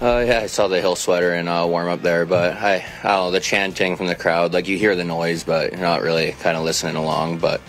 Uh, 0.00 0.24
yeah, 0.26 0.40
I 0.40 0.46
saw 0.46 0.68
the 0.68 0.80
hill 0.80 0.96
sweater 0.96 1.34
and 1.34 1.48
uh, 1.48 1.64
warm 1.68 1.88
up 1.88 2.02
there, 2.02 2.26
but 2.26 2.56
I, 2.56 2.84
I 3.02 3.08
don't 3.08 3.26
know 3.26 3.30
the 3.30 3.40
chanting 3.40 3.96
from 3.96 4.06
the 4.06 4.14
crowd. 4.14 4.52
Like 4.52 4.66
you 4.68 4.76
hear 4.76 4.96
the 4.96 5.04
noise, 5.04 5.44
but 5.44 5.72
you're 5.72 5.80
not 5.80 6.02
really 6.02 6.32
kind 6.32 6.56
of 6.56 6.64
listening 6.64 6.96
along. 6.96 7.38
But 7.38 7.60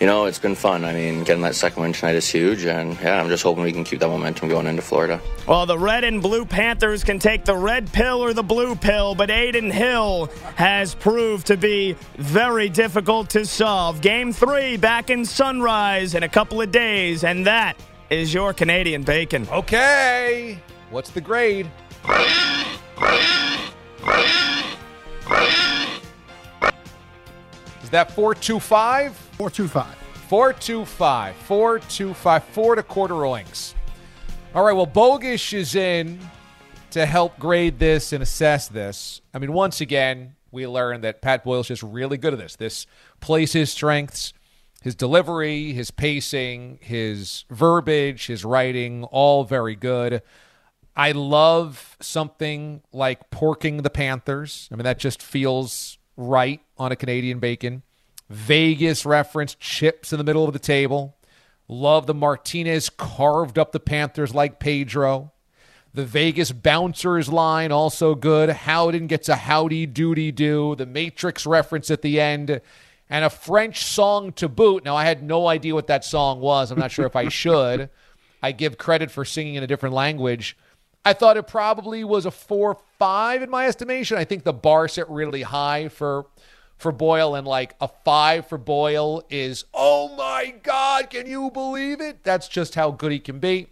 you 0.00 0.06
know, 0.06 0.24
it's 0.24 0.38
been 0.38 0.54
fun. 0.54 0.84
I 0.84 0.92
mean, 0.92 1.22
getting 1.24 1.42
that 1.42 1.54
second 1.54 1.82
win 1.82 1.92
tonight 1.92 2.14
is 2.14 2.28
huge, 2.28 2.64
and 2.64 2.98
yeah, 3.00 3.20
I'm 3.20 3.28
just 3.28 3.42
hoping 3.42 3.62
we 3.62 3.72
can 3.72 3.84
keep 3.84 4.00
that 4.00 4.08
momentum 4.08 4.48
going 4.48 4.66
into 4.66 4.82
Florida. 4.82 5.20
Well, 5.46 5.66
the 5.66 5.78
red 5.78 6.02
and 6.02 6.20
blue 6.20 6.44
Panthers 6.44 7.04
can 7.04 7.18
take 7.18 7.44
the 7.44 7.56
red 7.56 7.92
pill 7.92 8.22
or 8.22 8.32
the 8.32 8.42
blue 8.42 8.74
pill, 8.74 9.14
but 9.14 9.30
Adin 9.30 9.70
Hill 9.70 10.30
has 10.56 10.94
proved 10.94 11.46
to 11.48 11.56
be 11.56 11.94
very 12.16 12.68
difficult 12.68 13.30
to 13.30 13.46
solve. 13.46 14.00
Game 14.00 14.32
three 14.32 14.76
back 14.76 15.10
in 15.10 15.24
Sunrise 15.24 16.14
in 16.14 16.22
a 16.22 16.28
couple 16.28 16.60
of 16.60 16.72
days, 16.72 17.22
and 17.22 17.46
that 17.46 17.76
is 18.10 18.32
your 18.32 18.52
Canadian 18.52 19.02
bacon. 19.02 19.46
Okay. 19.50 20.58
What's 20.90 21.10
the 21.10 21.20
grade? 21.20 21.70
Is 27.82 27.90
that 27.90 28.12
425? 28.12 29.14
425. 29.14 29.94
425. 30.28 31.36
425. 31.36 32.44
Four 32.44 32.74
a 32.78 32.82
quarter 32.82 33.14
oinks. 33.14 33.74
All 34.54 34.64
right, 34.64 34.72
well, 34.72 34.86
Bogish 34.86 35.52
is 35.52 35.74
in 35.74 36.18
to 36.90 37.04
help 37.04 37.38
grade 37.38 37.78
this 37.78 38.12
and 38.12 38.22
assess 38.22 38.68
this. 38.68 39.20
I 39.34 39.38
mean, 39.38 39.52
once 39.52 39.80
again, 39.80 40.36
we 40.50 40.66
learned 40.66 41.04
that 41.04 41.20
Pat 41.20 41.44
Boyle's 41.44 41.68
just 41.68 41.82
really 41.82 42.16
good 42.16 42.32
at 42.32 42.38
this. 42.38 42.56
This 42.56 42.86
plays 43.20 43.52
his 43.52 43.70
strengths, 43.70 44.32
his 44.82 44.94
delivery, 44.94 45.72
his 45.72 45.90
pacing, 45.90 46.78
his 46.80 47.44
verbiage, 47.50 48.26
his 48.28 48.44
writing, 48.44 49.04
all 49.04 49.44
very 49.44 49.74
good. 49.74 50.22
I 50.96 51.12
love 51.12 51.96
something 52.00 52.82
like 52.92 53.30
porking 53.30 53.82
the 53.82 53.90
Panthers. 53.90 54.68
I 54.72 54.76
mean, 54.76 54.84
that 54.84 54.98
just 54.98 55.22
feels 55.22 55.98
right 56.16 56.60
on 56.78 56.90
a 56.90 56.96
Canadian 56.96 57.38
bacon. 57.38 57.82
Vegas 58.30 59.04
reference, 59.04 59.54
chips 59.56 60.12
in 60.12 60.18
the 60.18 60.24
middle 60.24 60.46
of 60.46 60.52
the 60.54 60.58
table. 60.58 61.16
Love 61.68 62.06
the 62.06 62.14
Martinez 62.14 62.88
carved 62.88 63.58
up 63.58 63.72
the 63.72 63.80
Panthers 63.80 64.34
like 64.34 64.58
Pedro. 64.58 65.32
The 65.92 66.04
Vegas 66.04 66.52
bouncers 66.52 67.28
line 67.28 67.72
also 67.72 68.14
good. 68.14 68.48
Howden 68.50 69.06
gets 69.06 69.28
a 69.28 69.36
howdy 69.36 69.86
doody 69.86 70.32
do. 70.32 70.74
The 70.76 70.86
Matrix 70.86 71.46
reference 71.46 71.90
at 71.90 72.02
the 72.02 72.20
end. 72.20 72.60
And 73.08 73.24
a 73.24 73.30
French 73.30 73.84
song 73.84 74.32
to 74.32 74.48
boot. 74.48 74.84
Now, 74.84 74.96
I 74.96 75.04
had 75.04 75.22
no 75.22 75.46
idea 75.46 75.74
what 75.74 75.86
that 75.86 76.04
song 76.04 76.40
was. 76.40 76.70
I'm 76.70 76.78
not 76.78 76.90
sure 76.90 77.06
if 77.06 77.16
I 77.16 77.28
should. 77.30 77.90
I 78.42 78.52
give 78.52 78.78
credit 78.78 79.10
for 79.10 79.24
singing 79.24 79.54
in 79.54 79.62
a 79.62 79.66
different 79.66 79.94
language. 79.94 80.56
I 81.06 81.12
thought 81.12 81.36
it 81.36 81.46
probably 81.46 82.02
was 82.04 82.26
a 82.26 82.30
four 82.30 82.76
five 82.98 83.40
in 83.42 83.48
my 83.48 83.66
estimation. 83.66 84.18
I 84.18 84.24
think 84.24 84.42
the 84.44 84.52
bar 84.52 84.88
set 84.88 85.08
really 85.08 85.42
high 85.42 85.88
for 85.88 86.26
for 86.78 86.92
Boyle, 86.92 87.34
and 87.36 87.46
like 87.46 87.74
a 87.80 87.88
five 88.04 88.48
for 88.48 88.58
Boyle 88.58 89.22
is 89.30 89.64
oh 89.72 90.14
my 90.16 90.52
god, 90.62 91.10
can 91.10 91.26
you 91.26 91.50
believe 91.50 92.00
it? 92.00 92.22
That's 92.24 92.48
just 92.48 92.74
how 92.74 92.90
good 92.90 93.12
he 93.12 93.18
can 93.20 93.38
be. 93.38 93.68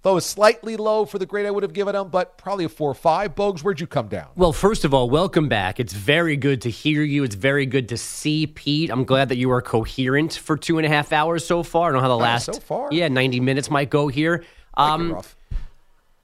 Though 0.00 0.16
it's 0.16 0.26
slightly 0.26 0.76
low 0.76 1.04
for 1.04 1.18
the 1.20 1.26
grade 1.26 1.46
I 1.46 1.52
would 1.52 1.62
have 1.62 1.72
given 1.74 1.94
him, 1.94 2.08
but 2.08 2.36
probably 2.36 2.64
a 2.64 2.68
four 2.68 2.90
or 2.90 2.94
five. 2.94 3.36
Bogues, 3.36 3.60
where'd 3.62 3.78
you 3.78 3.86
come 3.86 4.08
down? 4.08 4.26
Well, 4.34 4.52
first 4.52 4.84
of 4.84 4.92
all, 4.92 5.08
welcome 5.08 5.48
back. 5.48 5.78
It's 5.78 5.92
very 5.92 6.36
good 6.36 6.62
to 6.62 6.70
hear 6.70 7.02
you. 7.04 7.22
It's 7.22 7.36
very 7.36 7.66
good 7.66 7.88
to 7.90 7.96
see 7.96 8.48
Pete. 8.48 8.90
I'm 8.90 9.04
glad 9.04 9.28
that 9.28 9.36
you 9.36 9.52
are 9.52 9.62
coherent 9.62 10.32
for 10.32 10.56
two 10.56 10.78
and 10.78 10.86
a 10.86 10.88
half 10.88 11.12
hours 11.12 11.46
so 11.46 11.62
far. 11.62 11.90
I 11.90 11.92
don't 11.92 11.96
know 11.98 12.08
how 12.08 12.08
the 12.08 12.16
last 12.16 12.48
Uh, 12.48 12.52
last 12.52 12.62
so 12.62 12.66
far? 12.66 12.88
yeah 12.90 13.06
ninety 13.08 13.38
minutes 13.40 13.70
might 13.70 13.90
go 13.90 14.08
here. 14.08 14.42
Um, 14.74 15.20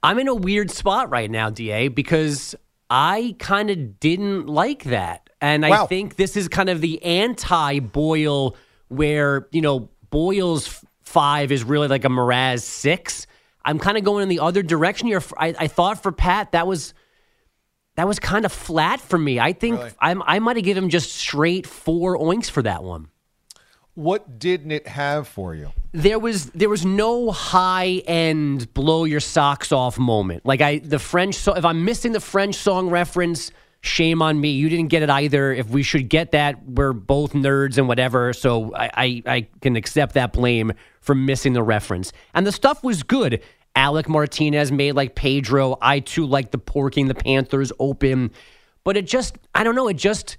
I'm 0.01 0.17
in 0.19 0.27
a 0.27 0.35
weird 0.35 0.71
spot 0.71 1.09
right 1.09 1.29
now, 1.29 1.49
Da, 1.49 1.89
because 1.89 2.55
I 2.89 3.35
kind 3.39 3.69
of 3.69 3.99
didn't 3.99 4.47
like 4.47 4.83
that, 4.85 5.29
and 5.41 5.65
I 5.65 5.69
Wow. 5.71 5.87
think 5.87 6.15
this 6.15 6.35
is 6.37 6.47
kind 6.47 6.69
of 6.69 6.81
the 6.81 7.03
anti-Boyle, 7.03 8.55
where 8.87 9.47
you 9.51 9.61
know 9.61 9.89
Boyle's 10.09 10.83
five 11.03 11.51
is 11.51 11.63
really 11.63 11.87
like 11.87 12.05
a 12.05 12.09
Mraz 12.09 12.61
six. 12.61 13.27
I'm 13.65 13.77
kind 13.77 13.97
of 13.97 14.03
going 14.03 14.23
in 14.23 14.29
the 14.29 14.39
other 14.39 14.63
direction 14.63 15.07
here. 15.07 15.21
I, 15.37 15.53
I 15.59 15.67
thought 15.67 16.01
for 16.01 16.11
Pat 16.11 16.53
that 16.53 16.65
was 16.65 16.93
that 17.95 18.07
was 18.07 18.17
kind 18.19 18.45
of 18.45 18.51
flat 18.53 19.01
for 19.01 19.17
me. 19.17 19.39
I 19.39 19.51
think 19.51 19.79
I'm, 19.99 20.23
I 20.25 20.39
might 20.39 20.55
have 20.55 20.63
given 20.63 20.85
him 20.85 20.89
just 20.89 21.13
straight 21.13 21.67
four 21.67 22.17
oinks 22.17 22.49
for 22.49 22.61
that 22.61 22.83
one. 22.83 23.09
What 23.99 24.39
didn't 24.39 24.71
it 24.71 24.87
have 24.87 25.27
for 25.27 25.53
you? 25.53 25.73
There 25.91 26.19
was 26.19 26.45
there 26.51 26.69
was 26.69 26.85
no 26.85 27.31
high 27.31 28.01
end 28.07 28.73
blow 28.73 29.03
your 29.03 29.19
socks 29.19 29.73
off 29.73 29.99
moment. 29.99 30.45
Like 30.45 30.61
I 30.61 30.79
the 30.79 30.99
French 30.99 31.35
so 31.35 31.53
if 31.53 31.65
I'm 31.65 31.83
missing 31.83 32.13
the 32.13 32.21
French 32.21 32.55
song 32.55 32.89
reference, 32.89 33.51
shame 33.81 34.21
on 34.21 34.39
me. 34.39 34.51
You 34.51 34.69
didn't 34.69 34.87
get 34.87 35.03
it 35.03 35.09
either. 35.09 35.51
If 35.51 35.67
we 35.67 35.83
should 35.83 36.07
get 36.07 36.31
that, 36.31 36.65
we're 36.65 36.93
both 36.93 37.33
nerds 37.33 37.77
and 37.77 37.89
whatever. 37.89 38.31
So 38.31 38.73
I 38.73 38.89
I, 38.93 39.23
I 39.25 39.47
can 39.59 39.75
accept 39.75 40.13
that 40.13 40.31
blame 40.31 40.71
for 41.01 41.13
missing 41.13 41.51
the 41.51 41.61
reference. 41.61 42.13
And 42.33 42.47
the 42.47 42.53
stuff 42.53 42.81
was 42.81 43.03
good. 43.03 43.41
Alec 43.75 44.07
Martinez 44.07 44.71
made 44.71 44.93
like 44.93 45.15
Pedro. 45.15 45.77
I 45.81 45.99
too 45.99 46.25
like 46.25 46.51
the 46.51 46.57
porking 46.57 47.09
the 47.09 47.15
Panthers 47.15 47.73
open. 47.79 48.31
But 48.85 48.95
it 48.95 49.07
just 49.07 49.37
I 49.53 49.65
don't 49.65 49.75
know, 49.75 49.89
it 49.89 49.97
just 49.97 50.37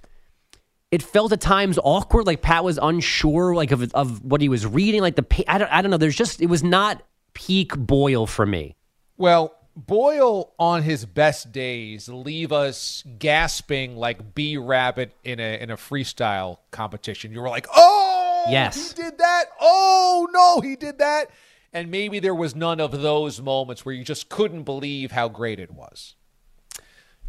it 0.91 1.01
felt 1.01 1.31
at 1.31 1.39
times 1.41 1.79
awkward. 1.83 2.27
Like 2.27 2.41
Pat 2.41 2.63
was 2.63 2.77
unsure, 2.81 3.55
like 3.55 3.71
of 3.71 3.91
of 3.93 4.23
what 4.23 4.41
he 4.41 4.49
was 4.49 4.65
reading. 4.65 5.01
Like 5.01 5.15
the 5.15 5.25
I 5.47 5.57
don't 5.57 5.71
I 5.71 5.81
don't 5.81 5.91
know. 5.91 5.97
There's 5.97 6.15
just 6.15 6.41
it 6.41 6.47
was 6.47 6.63
not 6.63 7.01
peak 7.33 7.75
Boyle 7.77 8.27
for 8.27 8.45
me. 8.45 8.75
Well, 9.17 9.55
Boyle 9.75 10.53
on 10.59 10.83
his 10.83 11.05
best 11.05 11.51
days 11.53 12.09
leave 12.09 12.51
us 12.51 13.03
gasping 13.19 13.95
like 13.95 14.35
B 14.35 14.57
Rabbit 14.57 15.13
in 15.23 15.39
a 15.39 15.61
in 15.61 15.71
a 15.71 15.77
freestyle 15.77 16.57
competition. 16.71 17.31
You 17.31 17.39
were 17.41 17.49
like, 17.49 17.67
"Oh, 17.73 18.45
Yes. 18.49 18.91
he 18.91 19.01
did 19.03 19.17
that. 19.17 19.45
Oh 19.61 20.27
no, 20.31 20.59
he 20.59 20.75
did 20.75 20.97
that." 20.99 21.29
And 21.73 21.89
maybe 21.89 22.19
there 22.19 22.35
was 22.35 22.53
none 22.53 22.81
of 22.81 22.91
those 23.01 23.41
moments 23.41 23.85
where 23.85 23.95
you 23.95 24.03
just 24.03 24.27
couldn't 24.27 24.63
believe 24.63 25.11
how 25.13 25.29
great 25.29 25.57
it 25.57 25.71
was. 25.71 26.15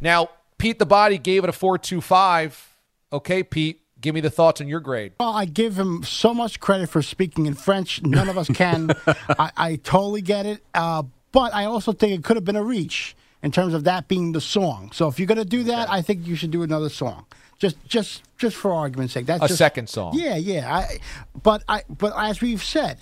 Now, 0.01 0.31
Pete 0.59 0.81
the 0.81 0.87
Body 0.87 1.17
gave 1.17 1.45
it 1.45 1.49
a 1.49 1.53
4.25. 1.53 2.72
Okay, 3.13 3.43
Pete, 3.43 3.81
give 4.01 4.15
me 4.15 4.21
the 4.21 4.31
thoughts 4.31 4.61
on 4.61 4.69
your 4.69 4.81
grade. 4.81 5.13
Well, 5.21 5.33
I 5.35 5.45
give 5.45 5.79
him 5.79 6.03
so 6.03 6.33
much 6.33 6.61
credit 6.61 6.89
for 6.89 7.03
speaking 7.03 7.47
in 7.47 7.55
French. 7.55 8.03
None 8.03 8.29
of 8.29 8.39
us 8.39 8.49
can. 8.49 8.91
I, 9.07 9.51
I 9.57 9.77
totally 9.77 10.23
get 10.23 10.47
it. 10.47 10.63
Uh, 10.75 11.03
but 11.33 11.55
I 11.55 11.65
also 11.67 11.93
think 11.93 12.13
it 12.19 12.25
could 12.25 12.37
have 12.37 12.45
been 12.45 12.57
a 12.57 12.63
reach 12.63 13.15
in 13.43 13.51
terms 13.51 13.75
of 13.75 13.85
that 13.85 14.09
being 14.09 14.33
the 14.33 14.41
song. 14.41 14.91
So 14.93 15.09
if 15.09 15.19
you're 15.19 15.27
going 15.27 15.39
to 15.39 15.45
do 15.45 15.65
that, 15.65 15.91
I 15.91 16.01
think 16.03 16.27
you 16.27 16.37
should 16.37 16.51
do 16.51 16.63
another 16.63 16.89
song. 16.89 17.27
Just, 17.59 17.77
just, 17.87 18.23
just 18.39 18.57
for 18.57 18.73
argument's 18.73 19.15
sake. 19.15 19.27
That's 19.27 19.43
A 19.45 19.49
just- 19.49 19.59
second 19.59 19.89
song. 19.89 20.13
Yeah, 20.15 20.37
yeah. 20.37 20.75
I, 20.75 20.99
but 21.43 21.63
I, 21.69 21.83
but 21.89 22.13
as 22.17 22.41
we've 22.41 22.63
said, 22.63 22.99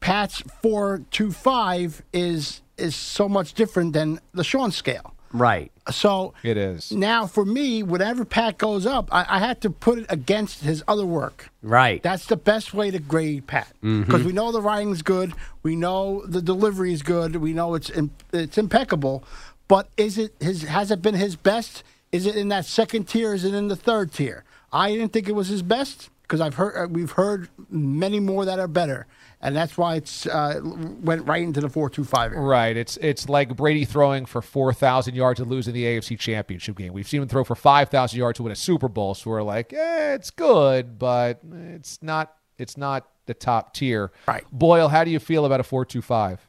Pat's 0.00 0.42
four 0.62 1.02
two 1.10 1.32
five 1.32 2.02
is 2.12 2.60
is 2.76 2.94
so 2.94 3.28
much 3.28 3.54
different 3.54 3.92
than 3.94 4.20
the 4.34 4.44
Sean 4.44 4.70
scale. 4.70 5.14
Right. 5.32 5.70
So 5.90 6.34
It 6.42 6.56
is. 6.56 6.90
now 6.92 7.26
for 7.26 7.44
me, 7.44 7.82
whenever 7.82 8.24
Pat 8.24 8.58
goes 8.58 8.86
up, 8.86 9.08
I, 9.12 9.24
I 9.28 9.38
had 9.38 9.60
to 9.62 9.70
put 9.70 9.98
it 9.98 10.06
against 10.08 10.62
his 10.62 10.82
other 10.88 11.06
work. 11.06 11.50
Right. 11.62 12.02
That's 12.02 12.26
the 12.26 12.36
best 12.36 12.74
way 12.74 12.90
to 12.90 12.98
grade 12.98 13.46
Pat 13.46 13.68
because 13.82 14.22
we 14.24 14.32
know 14.32 14.50
the 14.52 14.62
writing's 14.62 15.02
good, 15.02 15.32
we 15.62 15.76
know 15.76 16.24
the 16.26 16.42
delivery 16.42 16.92
is 16.92 17.02
good, 17.02 17.36
we 17.36 17.52
know 17.52 17.74
it's 17.74 17.90
im- 17.90 18.10
it's 18.32 18.58
impeccable. 18.58 19.24
But 19.68 19.88
is 19.96 20.16
it 20.16 20.32
his? 20.40 20.62
Has 20.62 20.90
it 20.90 21.02
been 21.02 21.14
his 21.14 21.34
best? 21.36 21.82
Is 22.12 22.24
it 22.24 22.36
in 22.36 22.48
that 22.48 22.64
second 22.66 23.08
tier? 23.08 23.34
Is 23.34 23.44
it 23.44 23.52
in 23.52 23.66
the 23.68 23.74
third 23.76 24.12
tier? 24.12 24.44
I 24.72 24.92
didn't 24.92 25.12
think 25.12 25.28
it 25.28 25.32
was 25.34 25.48
his 25.48 25.62
best 25.62 26.08
because 26.22 26.40
I've 26.40 26.54
heard 26.54 26.76
uh, 26.76 26.86
we've 26.88 27.10
heard 27.12 27.48
many 27.68 28.20
more 28.20 28.44
that 28.44 28.58
are 28.60 28.68
better, 28.68 29.06
and 29.40 29.54
that's 29.54 29.76
why 29.76 29.96
it's 29.96 30.26
uh, 30.26 30.60
went 30.62 31.26
right 31.26 31.42
into 31.42 31.60
the 31.60 31.68
four 31.68 31.90
two 31.90 32.04
five. 32.04 32.32
Right. 32.32 32.76
It's 32.76 32.96
it's 32.98 33.28
like 33.28 33.54
Brady 33.56 33.84
throwing 33.84 34.26
for 34.26 34.40
4,000 34.42 35.14
yards 35.14 35.40
and 35.40 35.50
losing 35.50 35.74
the 35.74 35.84
AFC 35.84 36.18
Championship 36.18 36.76
game. 36.76 36.92
We've 36.92 37.06
seen 37.08 37.22
him 37.22 37.28
throw 37.28 37.44
for 37.44 37.54
5,000 37.54 38.18
yards 38.18 38.38
to 38.38 38.42
win 38.42 38.52
a 38.52 38.56
Super 38.56 38.88
Bowl. 38.88 39.14
So 39.14 39.30
we're 39.30 39.42
like, 39.42 39.72
eh, 39.72 40.14
it's 40.14 40.30
good, 40.30 40.98
but 40.98 41.40
it's 41.52 42.02
not 42.02 42.34
it's 42.58 42.76
not 42.76 43.08
the 43.26 43.34
top 43.34 43.74
tier. 43.74 44.12
Right. 44.26 44.44
Boyle, 44.50 44.88
how 44.88 45.04
do 45.04 45.10
you 45.10 45.18
feel 45.18 45.44
about 45.44 45.60
a 45.60 45.64
425? 45.64 46.46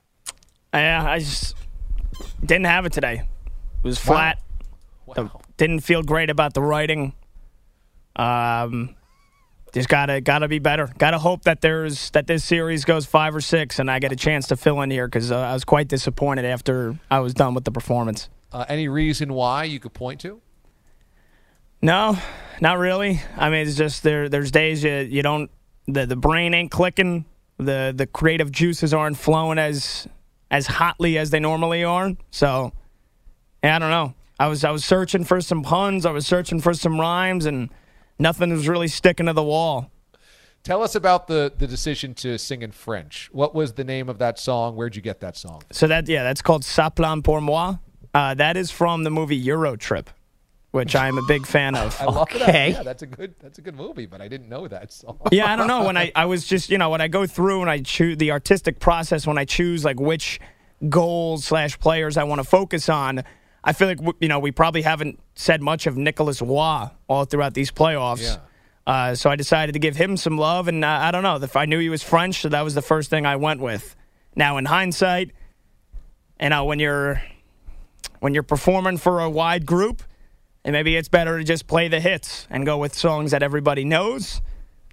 Yeah, 0.73 1.03
I 1.09 1.19
just 1.19 1.55
didn't 2.41 2.65
have 2.65 2.85
it 2.85 2.93
today. 2.93 3.23
It 3.83 3.87
was 3.87 3.99
flat. 3.99 4.41
The- 5.13 5.29
didn't 5.57 5.79
feel 5.79 6.03
great 6.03 6.29
about 6.29 6.53
the 6.53 6.61
writing. 6.61 7.13
Um, 8.15 8.95
just 9.77 9.89
gotta 9.89 10.21
gotta 10.21 10.47
be 10.47 10.59
better. 10.59 10.89
Gotta 10.97 11.19
hope 11.19 11.43
that 11.43 11.61
there's 11.61 12.09
that 12.11 12.25
this 12.25 12.43
series 12.43 12.83
goes 12.83 13.05
five 13.05 13.35
or 13.35 13.41
six, 13.41 13.77
and 13.79 13.91
I 13.91 13.99
get 13.99 14.11
a 14.11 14.15
chance 14.15 14.47
to 14.47 14.57
fill 14.57 14.81
in 14.81 14.89
here 14.89 15.07
because 15.07 15.31
uh, 15.31 15.37
I 15.37 15.53
was 15.53 15.63
quite 15.63 15.87
disappointed 15.87 16.45
after 16.45 16.97
I 17.11 17.19
was 17.19 17.33
done 17.33 17.53
with 17.53 17.63
the 17.63 17.71
performance. 17.71 18.29
Uh, 18.51 18.65
any 18.67 18.87
reason 18.87 19.33
why 19.33 19.65
you 19.65 19.79
could 19.79 19.93
point 19.93 20.21
to? 20.21 20.41
No, 21.81 22.17
not 22.59 22.79
really. 22.79 23.21
I 23.35 23.49
mean, 23.51 23.67
it's 23.67 23.77
just 23.77 24.01
there. 24.01 24.29
There's 24.29 24.49
days 24.49 24.83
you 24.83 24.93
you 24.93 25.21
don't 25.21 25.51
the 25.87 26.05
the 26.05 26.15
brain 26.15 26.53
ain't 26.53 26.71
clicking. 26.71 27.25
The 27.57 27.93
the 27.95 28.07
creative 28.07 28.51
juices 28.51 28.93
aren't 28.93 29.17
flowing 29.17 29.59
as 29.59 30.07
as 30.49 30.65
hotly 30.65 31.17
as 31.17 31.29
they 31.29 31.39
normally 31.39 31.83
are. 31.83 32.13
So, 32.31 32.71
yeah, 33.63 33.75
I 33.75 33.79
don't 33.79 33.91
know. 33.91 34.15
I 34.39 34.47
was 34.47 34.63
I 34.63 34.71
was 34.71 34.83
searching 34.83 35.23
for 35.23 35.39
some 35.39 35.61
puns. 35.61 36.05
I 36.05 36.11
was 36.11 36.25
searching 36.25 36.61
for 36.61 36.73
some 36.73 36.99
rhymes, 36.99 37.45
and 37.45 37.69
nothing 38.19 38.51
was 38.51 38.67
really 38.67 38.87
sticking 38.87 39.25
to 39.27 39.33
the 39.33 39.43
wall. 39.43 39.91
Tell 40.63 40.83
us 40.83 40.95
about 40.95 41.27
the 41.27 41.53
the 41.57 41.67
decision 41.67 42.13
to 42.15 42.37
sing 42.37 42.61
in 42.61 42.71
French. 42.71 43.29
What 43.31 43.55
was 43.55 43.73
the 43.73 43.83
name 43.83 44.09
of 44.09 44.17
that 44.17 44.37
song? 44.37 44.75
Where'd 44.75 44.95
you 44.95 45.01
get 45.01 45.21
that 45.21 45.37
song? 45.37 45.61
So 45.71 45.87
that 45.87 46.09
yeah, 46.09 46.23
that's 46.23 46.41
called 46.41 46.63
"Ça 46.63 46.93
plane 46.93 47.21
pour 47.21 47.39
moi." 47.39 47.77
Uh, 48.13 48.33
that 48.33 48.57
is 48.57 48.71
from 48.71 49.03
the 49.03 49.09
movie 49.11 49.37
Euro 49.37 49.75
Trip, 49.77 50.09
which 50.71 50.95
I'm 50.95 51.17
a 51.17 51.21
big 51.21 51.45
fan 51.45 51.75
of. 51.75 51.95
I 52.01 52.05
love 52.05 52.27
that. 52.33 52.71
Yeah, 52.71 52.83
that's 52.83 53.03
a 53.03 53.05
good 53.05 53.35
that's 53.39 53.59
a 53.59 53.61
good 53.61 53.75
movie, 53.75 54.07
but 54.07 54.19
I 54.19 54.27
didn't 54.27 54.49
know 54.49 54.67
that 54.67 54.91
song. 54.91 55.19
yeah, 55.31 55.53
I 55.53 55.55
don't 55.55 55.67
know. 55.67 55.85
When 55.85 55.95
I, 55.95 56.11
I 56.15 56.25
was 56.25 56.45
just, 56.45 56.69
you 56.69 56.77
know, 56.77 56.89
when 56.89 56.99
I 56.99 57.07
go 57.07 57.25
through 57.27 57.61
and 57.61 57.69
I 57.69 57.79
choose 57.79 58.17
the 58.17 58.31
artistic 58.31 58.79
process, 58.79 59.25
when 59.27 59.37
I 59.37 59.45
choose 59.45 59.85
like 59.85 59.99
which 59.99 60.39
goals 60.89 61.45
slash 61.45 61.79
players 61.79 62.17
I 62.17 62.23
want 62.23 62.39
to 62.39 62.43
focus 62.43 62.89
on, 62.89 63.23
I 63.63 63.73
feel 63.73 63.87
like, 63.87 63.99
you 64.19 64.27
know, 64.27 64.39
we 64.39 64.51
probably 64.51 64.81
haven't 64.81 65.19
said 65.35 65.61
much 65.61 65.87
of 65.87 65.97
Nicolas 65.97 66.41
Roy 66.41 66.89
all 67.07 67.25
throughout 67.25 67.53
these 67.53 67.71
playoffs. 67.71 68.21
Yeah. 68.21 68.37
Uh, 68.85 69.15
so 69.15 69.29
I 69.29 69.35
decided 69.35 69.73
to 69.73 69.79
give 69.79 69.97
him 69.97 70.15
some 70.15 70.37
love. 70.37 70.67
And 70.67 70.85
uh, 70.85 70.87
I 70.87 71.11
don't 71.11 71.23
know. 71.23 71.35
If 71.35 71.55
I 71.55 71.65
knew 71.65 71.79
he 71.79 71.89
was 71.89 72.01
French, 72.01 72.41
so 72.41 72.49
that 72.49 72.61
was 72.61 72.75
the 72.75 72.81
first 72.81 73.09
thing 73.09 73.25
I 73.25 73.35
went 73.35 73.59
with. 73.59 73.95
Now, 74.35 74.57
in 74.57 74.65
hindsight, 74.65 75.31
you 76.39 76.49
know, 76.49 76.65
when 76.65 76.79
you're 76.79 77.21
when 78.19 78.33
you're 78.33 78.43
performing 78.43 78.97
for 78.97 79.19
a 79.19 79.29
wide 79.29 79.65
group, 79.65 80.03
and 80.63 80.73
maybe 80.73 80.95
it's 80.95 81.09
better 81.09 81.37
to 81.37 81.43
just 81.43 81.67
play 81.67 81.87
the 81.87 81.99
hits 81.99 82.47
and 82.49 82.65
go 82.65 82.77
with 82.77 82.93
songs 82.93 83.31
that 83.31 83.43
everybody 83.43 83.83
knows. 83.83 84.41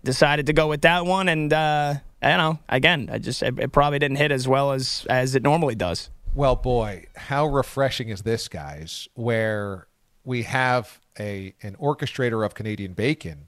Decided 0.02 0.46
to 0.46 0.52
go 0.52 0.68
with 0.68 0.82
that 0.82 1.06
one, 1.06 1.28
and 1.28 1.52
uh, 1.52 1.94
I 2.20 2.28
don't 2.28 2.38
know. 2.38 2.58
Again, 2.68 3.08
I 3.10 3.18
just 3.18 3.42
it, 3.42 3.58
it 3.58 3.72
probably 3.72 3.98
didn't 3.98 4.18
hit 4.18 4.32
as 4.32 4.46
well 4.46 4.72
as 4.72 5.06
as 5.08 5.34
it 5.34 5.42
normally 5.42 5.74
does. 5.74 6.10
Well, 6.34 6.56
boy, 6.56 7.06
how 7.14 7.46
refreshing 7.46 8.08
is 8.08 8.22
this, 8.22 8.48
guys? 8.48 9.08
Where 9.14 9.86
we 10.24 10.42
have 10.42 10.98
a 11.18 11.54
an 11.62 11.76
orchestrator 11.80 12.44
of 12.44 12.54
Canadian 12.54 12.92
bacon 12.94 13.46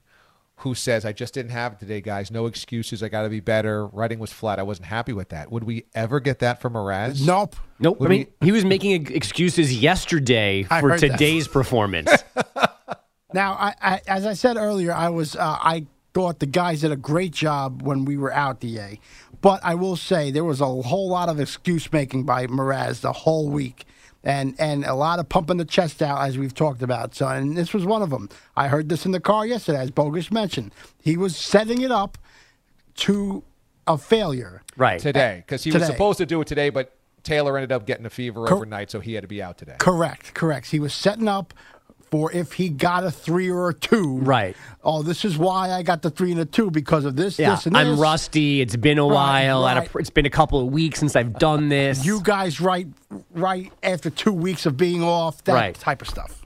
who 0.61 0.73
says, 0.73 1.03
"I 1.05 1.11
just 1.11 1.33
didn't 1.33 1.51
have 1.51 1.73
it 1.73 1.79
today, 1.79 1.99
guys. 1.99 2.31
No 2.31 2.45
excuses. 2.45 3.03
I 3.03 3.09
got 3.09 3.23
to 3.23 3.29
be 3.29 3.41
better. 3.41 3.87
Writing 3.87 4.19
was 4.19 4.31
flat. 4.31 4.57
I 4.57 4.63
wasn't 4.63 4.87
happy 4.87 5.11
with 5.11 5.29
that." 5.29 5.51
Would 5.51 5.65
we 5.65 5.83
ever 5.93 6.21
get 6.21 6.39
that 6.39 6.61
from 6.61 6.73
Mraz? 6.73 7.25
Nope. 7.25 7.57
Nope. 7.79 7.99
Would 7.99 8.07
I 8.07 8.09
mean, 8.09 8.27
he 8.39 8.53
was 8.53 8.63
making 8.63 9.11
excuses 9.11 9.77
yesterday 9.77 10.65
I 10.71 10.79
for 10.79 10.91
heard 10.91 11.01
that. 11.01 11.11
today's 11.11 11.47
performance. 11.47 12.11
Now, 13.33 13.53
I, 13.59 13.75
I, 13.81 14.01
as 14.07 14.25
I 14.25 14.33
said 14.33 14.55
earlier, 14.55 14.93
I 14.93 15.09
was 15.09 15.35
uh, 15.35 15.41
I 15.43 15.85
thought 16.13 16.39
the 16.39 16.45
guys 16.45 16.79
did 16.81 16.93
a 16.93 16.95
great 16.95 17.33
job 17.33 17.81
when 17.81 18.05
we 18.05 18.15
were 18.17 18.33
out, 18.33 18.61
Da. 18.61 18.97
But 19.41 19.59
I 19.63 19.75
will 19.75 19.95
say 19.95 20.31
there 20.31 20.43
was 20.43 20.61
a 20.61 20.65
whole 20.65 21.09
lot 21.09 21.29
of 21.29 21.39
excuse 21.39 21.91
making 21.91 22.23
by 22.23 22.47
Mraz 22.47 23.01
the 23.01 23.13
whole 23.13 23.49
week, 23.49 23.85
and 24.23 24.55
and 24.59 24.83
a 24.85 24.95
lot 24.95 25.19
of 25.19 25.29
pumping 25.29 25.57
the 25.57 25.65
chest 25.65 26.01
out 26.01 26.27
as 26.27 26.37
we've 26.37 26.53
talked 26.53 26.81
about. 26.81 27.15
So, 27.15 27.27
and 27.27 27.57
this 27.57 27.73
was 27.73 27.85
one 27.85 28.01
of 28.01 28.09
them. 28.09 28.29
I 28.55 28.67
heard 28.67 28.89
this 28.89 29.05
in 29.05 29.11
the 29.11 29.19
car 29.19 29.45
yesterday, 29.45 29.79
as 29.79 29.91
Bogus 29.91 30.31
mentioned. 30.31 30.73
He 31.01 31.17
was 31.17 31.35
setting 31.35 31.81
it 31.81 31.91
up 31.91 32.17
to 32.95 33.43
a 33.85 33.97
failure. 33.97 34.63
right. 34.75 34.99
today 34.99 35.43
because 35.45 35.63
he 35.63 35.71
was 35.71 35.85
supposed 35.85 36.17
to 36.17 36.25
do 36.25 36.41
it 36.41 36.47
today, 36.47 36.69
but 36.69 36.97
Taylor 37.23 37.57
ended 37.57 37.71
up 37.71 37.85
getting 37.85 38.05
a 38.05 38.09
fever 38.09 38.45
Cor- 38.45 38.57
overnight, 38.57 38.89
so 38.91 38.99
he 38.99 39.13
had 39.13 39.21
to 39.21 39.27
be 39.27 39.41
out 39.41 39.57
today. 39.57 39.75
Correct, 39.79 40.33
correct. 40.33 40.71
He 40.71 40.79
was 40.79 40.93
setting 40.93 41.27
up 41.27 41.53
for 42.09 42.31
if 42.31 42.53
he 42.53 42.69
got 42.69 43.03
a 43.03 43.11
three 43.11 43.49
or 43.49 43.69
a 43.69 43.73
two. 43.73 44.17
Right. 44.19 44.55
Oh, 44.83 45.03
this 45.03 45.25
is 45.25 45.37
why 45.37 45.71
I 45.71 45.83
got 45.83 46.01
the 46.01 46.09
three 46.09 46.31
and 46.31 46.39
a 46.39 46.45
two 46.45 46.71
because 46.71 47.03
of 47.05 47.15
this, 47.15 47.37
Yeah, 47.37 47.51
this, 47.51 47.65
and 47.65 47.75
this. 47.75 47.85
I'm 47.85 47.99
rusty. 47.99 48.61
It's 48.61 48.75
been 48.75 48.97
a 48.97 49.03
Right, 49.05 49.13
while. 49.13 49.65
I 49.65 49.69
had 49.73 49.77
a 49.77 49.81
right. 49.81 49.95
it's 49.99 50.09
been 50.09 50.25
a 50.25 50.29
couple 50.29 50.59
of 50.59 50.67
weeks 50.67 50.99
since 50.99 51.15
I've 51.15 51.37
done 51.37 51.69
this. 51.69 52.05
You 52.05 52.21
guys 52.21 52.61
right 52.61 52.87
right 53.33 53.71
after 53.83 54.09
two 54.09 54.31
weeks 54.33 54.65
of 54.65 54.77
being 54.77 55.03
off, 55.03 55.43
that 55.45 55.53
Right. 55.53 55.75
type 55.75 56.01
of 56.01 56.07
stuff. 56.09 56.45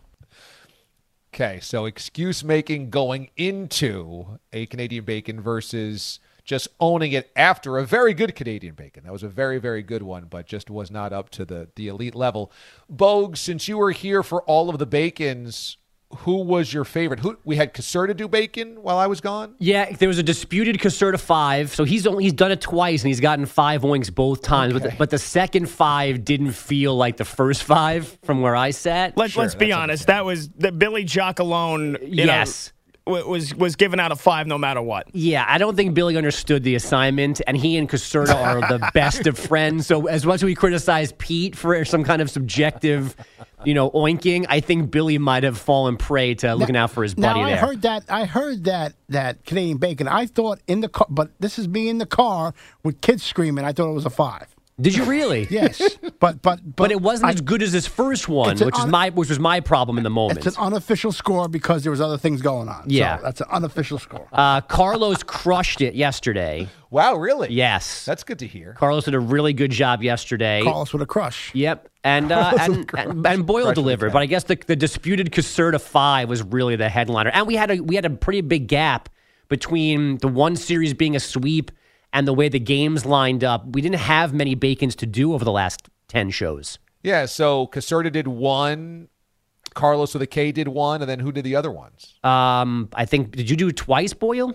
Okay, 1.33 1.59
so 1.61 1.85
excuse 1.85 2.43
making 2.43 2.89
going 2.89 3.29
into 3.37 4.39
a 4.51 4.65
Canadian 4.65 5.05
bacon 5.05 5.39
versus 5.39 6.19
just 6.43 6.67
owning 6.79 7.11
it 7.11 7.31
after 7.35 7.77
a 7.77 7.85
very 7.85 8.13
good 8.13 8.35
Canadian 8.35 8.75
bacon. 8.75 9.03
That 9.03 9.13
was 9.13 9.23
a 9.23 9.27
very, 9.29 9.59
very 9.59 9.83
good 9.83 10.03
one, 10.03 10.25
but 10.29 10.45
just 10.47 10.69
was 10.69 10.89
not 10.91 11.13
up 11.13 11.29
to 11.31 11.45
the, 11.45 11.69
the 11.75 11.87
elite 11.87 12.15
level. 12.15 12.51
Bogue, 12.89 13.37
since 13.37 13.67
you 13.67 13.77
were 13.77 13.91
here 13.91 14.23
for 14.23 14.41
all 14.43 14.69
of 14.69 14.77
the 14.79 14.85
bacons, 14.85 15.77
who 16.17 16.41
was 16.43 16.73
your 16.73 16.83
favorite? 16.83 17.21
Who 17.21 17.37
we 17.45 17.55
had 17.55 17.73
Caserta 17.73 18.17
do 18.17 18.27
bacon 18.27 18.81
while 18.81 18.97
I 18.97 19.07
was 19.07 19.21
gone? 19.21 19.55
Yeah, 19.59 19.91
there 19.93 20.09
was 20.09 20.17
a 20.17 20.23
disputed 20.23 20.77
Caserta 20.77 21.17
five, 21.17 21.73
so 21.73 21.85
he's 21.85 22.05
only 22.05 22.25
he's 22.25 22.33
done 22.33 22.51
it 22.51 22.59
twice 22.59 23.01
and 23.03 23.07
he's 23.07 23.21
gotten 23.21 23.45
five 23.45 23.83
oinks 23.83 24.13
both 24.13 24.41
times. 24.41 24.73
But, 24.73 24.83
the, 24.83 24.93
but 24.97 25.09
the 25.09 25.17
second 25.19 25.67
five 25.69 26.25
didn't 26.25 26.51
feel 26.51 26.95
like 26.97 27.15
the 27.15 27.23
first 27.23 27.63
five 27.63 28.17
from 28.23 28.41
where 28.41 28.57
I 28.57 28.71
sat. 28.71 29.15
Let, 29.15 29.37
let's 29.37 29.55
be 29.55 29.71
honest. 29.71 30.07
That 30.07 30.25
was 30.25 30.49
the 30.49 30.73
Billy 30.73 31.05
Jock 31.05 31.39
alone. 31.39 31.95
you 32.01 32.25
know, 32.25 32.33
Yes. 32.33 32.65
w- 32.67 32.80
was 33.05 33.55
was 33.55 33.75
given 33.75 33.99
out 33.99 34.11
a 34.11 34.15
five 34.15 34.47
no 34.47 34.57
matter 34.57 34.81
what. 34.81 35.07
Yeah, 35.13 35.45
I 35.47 35.57
don't 35.57 35.75
think 35.75 35.93
Billy 35.93 36.17
understood 36.17 36.63
the 36.63 36.75
assignment, 36.75 37.41
and 37.47 37.57
he 37.57 37.77
and 37.77 37.89
Caserta 37.89 38.35
are 38.35 38.61
the 38.67 38.89
best 38.93 39.27
of 39.27 39.37
friends. 39.37 39.87
So 39.87 40.07
as 40.07 40.25
much 40.25 40.35
as 40.35 40.43
we 40.43 40.55
criticize 40.55 41.11
Pete 41.17 41.55
for 41.55 41.83
some 41.85 42.03
kind 42.03 42.21
of 42.21 42.29
subjective, 42.29 43.15
you 43.63 43.73
know, 43.73 43.89
oinking, 43.91 44.45
I 44.49 44.59
think 44.59 44.91
Billy 44.91 45.17
might 45.17 45.43
have 45.43 45.57
fallen 45.57 45.97
prey 45.97 46.35
to 46.35 46.53
looking 46.55 46.75
out 46.75 46.91
for 46.91 47.03
his 47.03 47.15
buddy 47.15 47.39
now 47.39 47.45
I 47.45 47.49
there. 47.51 47.59
heard 47.59 47.81
that. 47.81 48.03
I 48.09 48.25
heard 48.25 48.63
that 48.65 48.93
that 49.09 49.45
Canadian 49.45 49.77
bacon. 49.77 50.07
I 50.07 50.27
thought 50.27 50.59
in 50.67 50.81
the 50.81 50.89
car, 50.89 51.07
but 51.09 51.31
this 51.39 51.57
is 51.57 51.67
me 51.67 51.89
in 51.89 51.97
the 51.97 52.05
car 52.05 52.53
with 52.83 53.01
kids 53.01 53.23
screaming. 53.23 53.65
I 53.65 53.73
thought 53.73 53.89
it 53.89 53.93
was 53.93 54.05
a 54.05 54.09
five. 54.11 54.55
Did 54.81 54.95
you 54.95 55.03
really? 55.05 55.47
Yes, 55.51 55.81
but 56.19 56.41
but 56.41 56.41
but, 56.41 56.75
but 56.75 56.91
it 56.91 57.01
wasn't 57.01 57.29
I- 57.29 57.33
as 57.33 57.41
good 57.41 57.61
as 57.61 57.71
his 57.73 57.87
first 57.87 58.27
one, 58.29 58.51
It's 58.51 58.61
an 58.61 58.65
which 58.67 58.79
is 58.79 58.85
my 58.85 59.09
which 59.09 59.29
was 59.29 59.39
my 59.39 59.59
problem 59.59 59.97
in 59.97 60.03
the 60.03 60.09
moment. 60.09 60.45
It's 60.45 60.57
an 60.57 60.63
unofficial 60.63 61.11
score 61.11 61.47
because 61.47 61.83
there 61.83 61.91
was 61.91 62.01
other 62.01 62.17
things 62.17 62.41
going 62.41 62.69
on. 62.69 62.85
Yeah. 62.87 63.17
so 63.17 63.23
that's 63.23 63.41
an 63.41 63.47
unofficial 63.51 63.99
score. 63.99 64.27
Uh, 64.31 64.61
Carlos 64.61 65.23
crushed 65.23 65.81
it 65.81 65.95
yesterday. 65.95 66.67
Wow, 66.91 67.15
really? 67.15 67.53
Yes, 67.53 68.03
That's 68.03 68.25
good 68.25 68.39
to 68.39 68.47
hear. 68.47 68.73
Carlos 68.73 69.05
did 69.05 69.13
a 69.13 69.19
really 69.19 69.53
good 69.53 69.71
job 69.71 70.03
yesterday. 70.03 70.61
Carlos 70.61 70.91
with 70.91 71.01
a 71.01 71.05
crush. 71.05 71.49
Yep, 71.55 71.87
and 72.03 72.29
uh, 72.33 72.51
Carlos 72.57 72.67
and, 72.67 72.91
and 72.97 73.27
and 73.27 73.45
Boyle 73.45 73.63
Crush 73.63 73.75
delivered, 73.75 74.11
but 74.11 74.21
I 74.21 74.25
guess 74.25 74.43
the, 74.43 74.57
the 74.67 74.75
disputed 74.75 75.31
Caserta 75.31 75.79
five 75.79 76.27
was 76.27 76.43
really 76.43 76.75
the 76.75 76.89
headliner, 76.89 77.29
and 77.29 77.47
we 77.47 77.55
had 77.55 77.71
a 77.71 77.79
we 77.79 77.95
had 77.95 78.03
a 78.03 78.09
pretty 78.09 78.41
big 78.41 78.67
gap 78.67 79.07
between 79.47 80.17
the 80.17 80.27
one 80.27 80.57
series 80.57 80.93
being 80.93 81.15
a 81.15 81.19
sweep 81.21 81.71
and 82.13 82.27
the 82.27 82.33
way 82.33 82.49
the 82.49 82.59
games 82.59 83.05
lined 83.05 83.43
up. 83.43 83.65
We 83.75 83.81
didn't 83.81 83.99
have 83.99 84.33
many 84.33 84.55
bacons 84.55 84.95
to 84.97 85.05
do 85.05 85.33
over 85.33 85.43
the 85.45 85.51
last 85.51 85.89
ten 86.07 86.29
shows. 86.29 86.79
Yeah, 87.03 87.25
so 87.25 87.67
Caserta 87.67 88.11
did 88.11 88.27
one, 88.27 89.07
Carlos 89.73 90.13
with 90.13 90.21
a 90.21 90.27
K 90.27 90.51
did 90.51 90.67
one, 90.67 91.01
and 91.01 91.09
then 91.09 91.19
who 91.19 91.31
did 91.31 91.43
the 91.43 91.55
other 91.55 91.71
ones? 91.71 92.13
Um, 92.23 92.89
I 92.93 93.05
think 93.05 93.35
did 93.35 93.49
you 93.49 93.55
do 93.55 93.71
twice, 93.71 94.13
Boyle? 94.13 94.53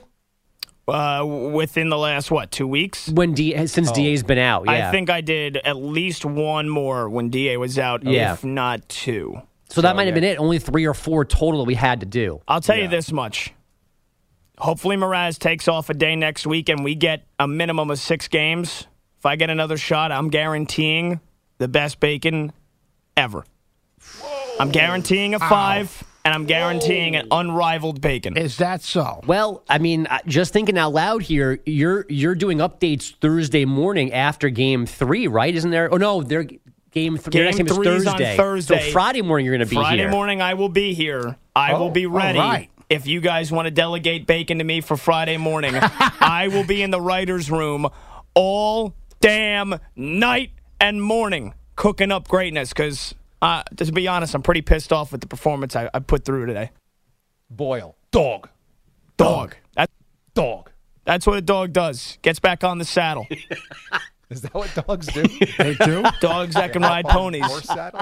Uh, 0.88 1.24
within 1.52 1.88
the 1.88 1.98
last 1.98 2.30
what 2.30 2.52
two 2.52 2.68
weeks? 2.68 3.08
When 3.08 3.34
D 3.34 3.66
since 3.66 3.90
Da's 3.90 4.22
been 4.22 4.38
out, 4.38 4.66
yeah. 4.66 4.88
I 4.88 4.92
think 4.92 5.10
I 5.10 5.20
did 5.20 5.56
at 5.56 5.76
least 5.76 6.24
one 6.24 6.68
more 6.68 7.08
when 7.08 7.28
Da 7.30 7.56
was 7.56 7.76
out, 7.76 8.04
Yeah. 8.04 8.34
if 8.34 8.44
not 8.44 8.88
two. 8.88 9.40
so. 9.68 9.80
That 9.80 9.96
might 9.96 10.04
have 10.06 10.14
been 10.14 10.22
it. 10.22 10.38
Only 10.38 10.60
three 10.60 10.84
or 10.86 10.94
four 10.94 11.24
total 11.24 11.58
that 11.62 11.66
we 11.66 11.74
had 11.74 11.98
to 12.00 12.06
do. 12.06 12.40
I'll 12.46 12.60
tell 12.60 12.78
you 12.78 12.86
this 12.86 13.10
much. 13.10 13.52
Hopefully, 14.58 14.96
Mraz 14.96 15.38
takes 15.38 15.68
off 15.68 15.90
a 15.90 15.94
day 15.94 16.16
next 16.16 16.46
week 16.46 16.68
and 16.68 16.82
we 16.82 16.94
get 16.94 17.26
a 17.38 17.46
minimum 17.46 17.90
of 17.90 17.98
six 17.98 18.26
games. 18.28 18.86
If 19.18 19.26
I 19.26 19.36
get 19.36 19.50
another 19.50 19.76
shot, 19.76 20.12
I'm 20.12 20.28
guaranteeing 20.30 21.20
the 21.58 21.68
best 21.68 22.00
bacon 22.00 22.52
ever. 23.16 23.44
I'm 24.58 24.70
guaranteeing 24.70 25.34
a 25.34 25.38
five, 25.38 26.02
and 26.24 26.32
I'm 26.34 26.46
guaranteeing 26.46 27.16
an 27.16 27.28
unrivaled 27.30 28.00
bacon. 28.00 28.36
Is 28.38 28.56
that 28.58 28.82
so? 28.82 29.20
Well, 29.26 29.62
I 29.68 29.78
mean, 29.78 30.06
uh, 30.06 30.18
just 30.26 30.52
thinking 30.52 30.78
out 30.78 30.92
loud 30.94 31.22
here, 31.22 31.60
you're 31.66 32.06
you're 32.08 32.34
doing 32.34 32.58
updates 32.58 33.14
Thursday 33.20 33.64
morning 33.66 34.12
after 34.12 34.48
Game 34.48 34.86
Three, 34.86 35.26
right? 35.26 35.54
Isn't 35.54 35.70
there? 35.70 35.92
Oh 35.92 35.96
no, 35.98 36.22
they're 36.22 36.46
Game 36.92 37.18
Three. 37.18 37.32
their 37.32 37.44
next 37.44 37.56
Game 37.58 37.66
game 37.66 37.72
is 37.72 37.76
three 37.76 37.88
is 37.88 38.04
Thursday. 38.04 38.30
on 38.32 38.36
Thursday. 38.36 38.80
So 38.86 38.92
Friday 38.92 39.20
morning 39.22 39.44
you're 39.44 39.56
going 39.56 39.66
to 39.66 39.70
be 39.70 39.76
Friday 39.76 39.96
here. 39.98 40.04
Friday 40.06 40.16
morning, 40.16 40.40
I 40.42 40.54
will 40.54 40.70
be 40.70 40.94
here. 40.94 41.36
I 41.54 41.72
Oh, 41.72 41.80
will 41.80 41.90
be 41.90 42.06
ready. 42.06 42.38
right. 42.38 42.70
If 42.88 43.06
you 43.06 43.20
guys 43.20 43.50
want 43.50 43.66
to 43.66 43.70
delegate 43.70 44.26
bacon 44.26 44.58
to 44.58 44.64
me 44.64 44.80
for 44.80 44.96
Friday 44.96 45.36
morning, 45.36 45.74
I 45.80 46.48
will 46.52 46.64
be 46.64 46.82
in 46.82 46.90
the 46.90 47.00
writer's 47.00 47.50
room 47.50 47.88
all 48.34 48.94
damn 49.20 49.78
night 49.96 50.50
and 50.80 51.02
morning 51.02 51.54
cooking 51.74 52.12
up 52.12 52.28
greatness 52.28 52.68
because, 52.70 53.14
uh, 53.42 53.62
to 53.76 53.90
be 53.92 54.06
honest, 54.06 54.34
I'm 54.34 54.42
pretty 54.42 54.62
pissed 54.62 54.92
off 54.92 55.10
with 55.10 55.20
the 55.20 55.26
performance 55.26 55.74
I, 55.74 55.90
I 55.92 55.98
put 55.98 56.24
through 56.24 56.46
today. 56.46 56.70
Boyle. 57.50 57.96
Dog. 58.12 58.48
Dog. 59.16 59.56
That, 59.76 59.90
dog. 60.34 60.70
That's 61.04 61.26
what 61.26 61.38
a 61.38 61.42
dog 61.42 61.72
does. 61.72 62.18
Gets 62.22 62.40
back 62.40 62.64
on 62.64 62.78
the 62.78 62.84
saddle. 62.84 63.26
Is 64.28 64.42
that 64.42 64.54
what 64.54 64.72
dogs 64.86 65.06
do? 65.06 65.22
they 65.58 65.74
do. 65.74 66.02
Dogs 66.20 66.54
that 66.54 66.72
can 66.72 66.82
ride 66.82 67.04
ponies. 67.06 67.46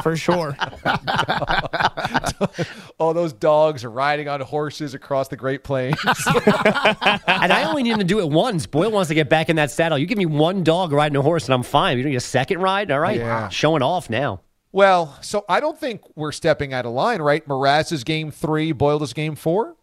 For 0.03 0.17
sure. 0.17 0.57
All 2.99 3.13
those 3.13 3.33
dogs 3.33 3.85
are 3.85 3.91
riding 3.91 4.29
on 4.29 4.41
horses 4.41 4.95
across 4.95 5.29
the 5.29 5.37
Great 5.37 5.65
Plains. 5.65 5.97
and 6.07 7.53
I 7.53 7.65
only 7.69 7.83
need 7.83 7.99
to 7.99 8.05
do 8.05 8.21
it 8.21 8.29
once. 8.31 8.67
Boyle 8.67 8.91
wants 8.91 9.09
to 9.09 9.15
get 9.15 9.29
back 9.29 9.51
in 9.51 9.57
that 9.57 9.71
saddle. 9.71 9.99
You 9.99 10.07
give 10.07 10.19
me 10.19 10.27
one 10.27 10.65
dog 10.65 10.93
riding 10.93 11.17
a 11.17 11.23
horse, 11.23 11.45
and 11.45 11.55
I'm 11.55 11.63
fine. 11.63 11.99
You 11.99 12.05
don't 12.05 12.11
need 12.13 12.17
a 12.17 12.21
second 12.21 12.61
ride. 12.61 12.91
All 12.91 13.01
right, 13.01 13.19
Yeah. 13.19 13.49
showing 13.51 13.83
off 13.83 14.09
now. 14.09 14.41
well, 14.73 15.19
so 15.21 15.45
I 15.49 15.61
don't 15.61 15.79
think 15.79 16.01
we're 16.17 16.33
stepping 16.33 16.73
out 16.73 16.87
of 16.87 16.93
line, 16.93 17.21
right? 17.21 17.47
Mraz 17.47 17.93
is 17.93 18.03
game 18.03 18.31
three, 18.31 18.73
Boyle 18.73 19.03
is 19.03 19.13
game 19.13 19.35
four. 19.35 19.77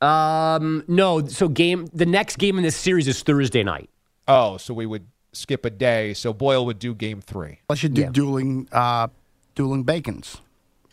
Um, 0.00 0.84
no. 0.88 1.26
So 1.26 1.48
game 1.48 1.86
the 1.92 2.06
next 2.06 2.36
game 2.36 2.56
in 2.58 2.64
this 2.64 2.76
series 2.76 3.06
is 3.08 3.22
Thursday 3.22 3.62
night. 3.62 3.90
Oh, 4.26 4.56
so 4.56 4.72
we 4.74 4.86
would 4.86 5.06
skip 5.34 5.64
a 5.64 5.70
day. 5.70 6.14
So 6.14 6.32
Boyle 6.32 6.64
would 6.66 6.78
do 6.78 6.94
game 6.94 7.20
three. 7.20 7.60
Let's 7.68 7.80
should 7.80 7.94
do 7.94 8.08
dueling 8.10 8.68
uh, 8.72 9.08
dueling 9.54 9.82
bacons. 9.84 10.38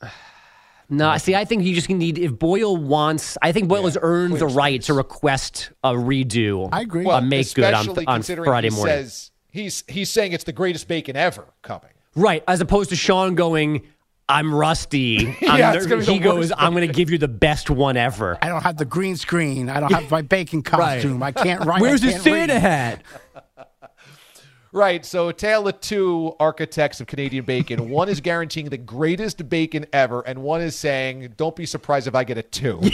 No, 0.94 1.18
see, 1.18 1.36
I 1.36 1.46
think 1.46 1.64
you 1.64 1.74
just 1.74 1.90
need 1.90 2.18
if 2.18 2.38
Boyle 2.38 2.76
wants. 2.76 3.38
I 3.42 3.54
think 3.54 3.70
Boyle 3.70 3.86
has 3.86 3.98
earned 4.02 4.38
the 4.40 4.48
right 4.48 4.82
to 4.82 4.94
request 4.94 5.72
a 5.86 5.94
redo. 5.94 6.68
I 6.70 6.82
agree. 6.82 7.08
A 7.10 7.22
make 7.22 7.54
good 7.54 7.74
on, 7.74 7.80
especially 7.80 8.08
on 8.08 8.16
considering 8.18 8.46
Friday 8.46 8.70
he 8.72 8.76
morning. 8.76 8.96
Says 8.98 9.32
he's 9.52 9.86
he's 9.88 10.10
saying 10.10 10.34
it's 10.34 10.44
the 10.44 10.52
greatest 10.52 10.90
bacon 10.90 11.16
ever 11.16 11.46
coming. 11.62 11.92
Right, 12.14 12.44
as 12.46 12.60
opposed 12.60 12.90
to 12.90 12.98
Sean 12.98 13.36
going, 13.36 13.84
"I'm 14.28 14.54
rusty." 14.54 15.30
I'm 15.48 15.60
Yeah, 15.60 15.72
it's 15.76 15.86
ner-" 15.86 15.92
gonna 15.92 16.02
the 16.02 16.12
he 16.12 16.20
goes, 16.20 16.50
worst 16.50 16.54
"I'm 16.62 16.74
going 16.74 16.86
to 16.86 16.94
give 16.94 17.10
you 17.10 17.18
the 17.18 17.30
best 17.30 17.70
one 17.70 17.96
ever." 17.96 18.38
I 18.42 18.50
don't 18.50 18.62
have 18.64 18.76
the 18.76 18.84
green 18.84 19.16
screen. 19.16 19.70
I 19.70 19.80
don't 19.80 19.94
have 19.94 20.12
my 20.12 20.24
bacon 20.24 20.62
costume. 20.64 21.24
I 21.24 21.32
can't 21.32 21.64
write. 21.64 21.80
Where's 21.80 22.04
I 22.04 22.08
his 22.08 22.14
can't 22.16 22.24
Santa 22.24 22.54
read. 22.56 22.62
hat? 22.62 23.04
Right. 24.74 25.06
So, 25.06 25.28
a 25.28 25.34
tale 25.34 25.68
of 25.68 25.82
two 25.82 26.34
architects 26.40 27.02
of 27.02 27.08
Canadian 27.08 27.44
bacon. 27.44 27.90
One 28.02 28.08
is 28.08 28.22
guaranteeing 28.22 28.70
the 28.70 28.78
greatest 28.78 29.50
bacon 29.50 29.86
ever, 29.92 30.22
and 30.22 30.44
one 30.44 30.62
is 30.62 30.76
saying, 30.76 31.34
"Don't 31.36 31.56
be 31.56 31.66
surprised 31.66 32.08
if 32.08 32.16
I 32.16 32.24
get 32.24 32.38
a 32.38 32.44
two. 32.44 32.80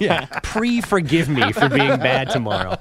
yeah, 0.00 0.26
pre-forgive 0.42 1.28
me 1.28 1.52
for 1.52 1.68
being 1.68 1.96
bad 1.98 2.30
tomorrow. 2.30 2.76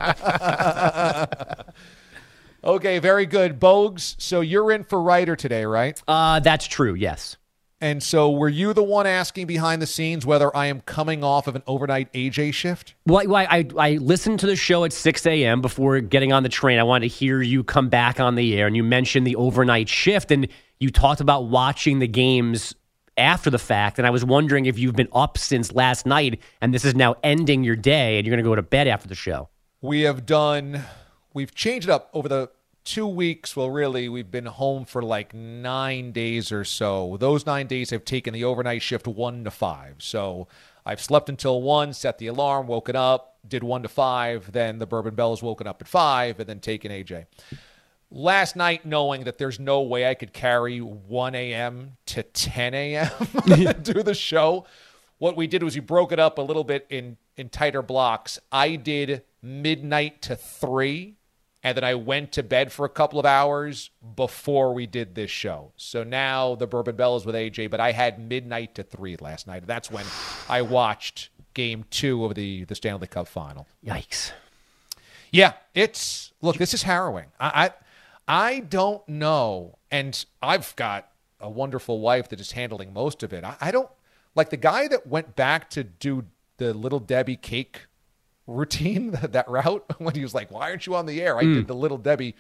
okay, 2.64 3.00
very 3.00 3.26
good, 3.26 3.60
Bogues. 3.60 4.16
So 4.20 4.42
you're 4.42 4.72
in 4.72 4.84
for 4.84 5.02
Reiter 5.02 5.36
today, 5.36 5.66
right? 5.66 6.02
Uh, 6.08 6.40
that's 6.42 6.68
true. 6.68 6.94
Yes. 6.94 7.38
And 7.82 8.04
so, 8.04 8.30
were 8.30 8.50
you 8.50 8.74
the 8.74 8.84
one 8.84 9.08
asking 9.08 9.48
behind 9.48 9.82
the 9.82 9.88
scenes 9.88 10.26
whether 10.26 10.56
I 10.56 10.66
am 10.66 10.82
coming 10.82 11.24
off 11.24 11.48
of 11.48 11.56
an 11.56 11.64
overnight 11.66 12.12
AJ 12.12 12.54
shift? 12.54 12.94
Well, 13.06 13.36
I, 13.36 13.46
I, 13.46 13.66
I 13.78 13.92
listened 13.94 14.42
to 14.42 14.48
the 14.48 14.58
show 14.58 14.84
at 14.84 14.92
6 14.92 15.26
a.m. 15.26 15.62
before 15.62 16.02
getting 16.02 16.34
on 16.34 16.44
the 16.44 16.50
train. 16.50 16.78
I 16.78 16.84
wanted 16.84 17.10
to 17.10 17.16
hear 17.16 17.42
you 17.42 17.64
come 17.64 17.88
back 17.88 18.20
on 18.20 18.36
the 18.36 18.60
air, 18.60 18.68
and 18.68 18.76
you 18.76 18.84
mentioned 18.84 19.26
the 19.26 19.38
overnight 19.38 19.88
shift, 19.88 20.30
and 20.30 20.50
you 20.80 20.90
talked 20.90 21.22
about 21.22 21.46
watching 21.48 22.00
the 22.00 22.08
games 22.08 22.76
after 23.18 23.50
the 23.50 23.60
fact. 23.60 23.98
And 23.98 24.06
I 24.06 24.10
was 24.10 24.26
wondering 24.26 24.66
if 24.66 24.78
you've 24.78 24.96
been 24.96 25.10
up 25.14 25.38
since 25.38 25.72
last 25.72 26.06
night, 26.06 26.42
and 26.60 26.74
this 26.74 26.84
is 26.84 26.96
now 26.96 27.16
ending 27.24 27.64
your 27.64 27.78
day, 27.78 28.18
and 28.18 28.28
you're 28.28 28.36
going 28.36 28.44
to 28.44 28.50
go 28.50 28.56
to 28.56 28.62
bed 28.62 28.90
after 28.90 29.08
the 29.08 29.16
show. 29.16 29.48
We 29.82 30.02
have 30.02 30.26
done, 30.26 30.84
we've 31.34 31.56
changed 31.56 31.88
it 31.88 31.92
up 31.92 32.10
over 32.14 32.28
the 32.28 32.52
two 32.84 33.08
weeks. 33.08 33.56
Well, 33.56 33.70
really, 33.70 34.10
we've 34.10 34.32
been 34.32 34.46
home 34.46 34.86
for 34.86 35.02
like 35.02 35.34
nine 35.34 36.12
days 36.12 36.52
or 36.52 36.64
so. 36.64 37.18
Those 37.20 37.46
nine 37.46 37.68
days 37.68 37.90
have 37.92 38.06
taken 38.06 38.34
the 38.34 38.44
overnight 38.44 38.82
shift 38.82 39.08
one 39.08 39.44
to 39.44 39.52
five. 39.52 39.96
So 40.00 40.48
I've 40.86 41.02
slept 41.02 41.30
until 41.30 41.62
one, 41.62 41.94
set 41.94 42.18
the 42.18 42.28
alarm, 42.28 42.68
woken 42.68 42.96
up, 42.96 43.38
did 43.48 43.64
one 43.64 43.84
to 43.84 43.90
five. 43.90 44.52
Then 44.52 44.80
the 44.80 44.86
Bourbon 44.86 45.16
Bell 45.16 45.32
has 45.32 45.44
woken 45.44 45.68
up 45.68 45.82
at 45.82 45.88
five, 45.88 46.40
and 46.40 46.50
then 46.50 46.60
taken 46.60 46.92
AJ. 46.92 47.26
Last 48.12 48.56
night, 48.56 48.86
knowing 48.86 49.26
that 49.26 49.38
there's 49.38 49.60
no 49.60 49.82
way 49.82 50.10
I 50.10 50.16
could 50.16 50.34
carry 50.34 50.80
1 50.80 51.36
a.m. 51.36 51.98
to 52.08 52.24
10 52.24 52.74
a.m. 52.74 53.12
And 53.52 53.84
do 53.84 54.02
the 54.02 54.16
show, 54.16 54.66
what 55.20 55.38
we 55.38 55.46
did 55.46 55.62
was 55.62 55.76
we 55.76 55.82
broke 55.82 56.12
it 56.12 56.20
up 56.20 56.40
a 56.40 56.42
little 56.42 56.64
bit 56.64 56.88
in 56.90 57.18
in 57.38 57.50
tighter 57.50 57.82
blocks. 57.82 58.40
I 58.52 58.76
did 58.76 59.24
midnight 59.42 60.22
to 60.24 60.36
3 60.36 61.19
and 61.64 61.76
then 61.76 61.84
I 61.84 61.96
went 61.96 62.32
to 62.34 62.44
bed 62.44 62.72
for 62.72 62.86
a 62.86 62.90
couple 62.90 63.20
of 63.20 63.26
hours 63.26 63.90
before 64.16 64.74
we 64.74 64.86
did 64.86 65.16
this 65.16 65.30
show. 65.30 65.72
So 65.76 66.04
now 66.04 66.56
the 66.56 66.68
Bourbon 66.68 66.96
Bell 66.96 67.16
is 67.18 67.26
with 67.26 67.36
AJ, 67.36 67.70
but 67.70 67.80
I 67.80 67.92
had 67.92 68.20
midnight 68.20 68.76
to 68.76 68.84
3 68.84 69.18
last 69.18 69.46
night. 69.48 69.68
That's 69.68 69.92
when 69.92 70.06
I 70.48 70.62
watched 70.62 71.30
game 71.54 71.84
two 71.90 72.24
of 72.26 72.36
the 72.36 72.64
the 72.66 72.76
Stanley 72.76 73.08
Cup 73.08 73.28
final. 73.28 73.68
Yikes. 73.86 74.32
Yeah, 75.32 75.54
it's 75.76 76.32
look. 76.42 76.58
This 76.58 76.74
is 76.74 76.84
harrowing. 76.84 77.28
I, 77.40 77.72
I, 78.28 78.46
I 78.48 78.60
don't 78.62 79.08
know, 79.08 79.78
and 79.92 80.24
I've 80.42 80.76
got 80.76 81.10
a 81.40 81.50
wonderful 81.50 82.00
wife 82.00 82.30
that 82.30 82.40
is 82.40 82.54
handling 82.54 82.94
most 82.94 83.24
of 83.24 83.34
it. 83.34 83.44
I, 83.44 83.56
I 83.60 83.72
don't 83.72 83.90
like 84.36 84.50
the 84.50 84.58
guy 84.58 84.88
that 84.88 85.08
went 85.08 85.36
back 85.36 85.70
to 85.72 85.84
do 85.84 86.26
the 86.58 86.74
little 86.74 87.00
Debbie 87.00 87.36
cake 87.36 87.88
routine, 88.50 89.12
that 89.32 89.48
route 89.50 89.86
when 90.00 90.16
he 90.16 90.22
was 90.22 90.34
like, 90.34 90.52
"Why 90.52 90.70
aren't 90.70 90.86
you 90.86 90.96
on 90.96 91.06
the 91.06 91.22
air?" 91.22 91.38
I 91.38 91.44
Mm. 91.44 91.56
did 91.56 91.68
the 91.68 91.76
little 91.76 91.98
Debbie 91.98 92.36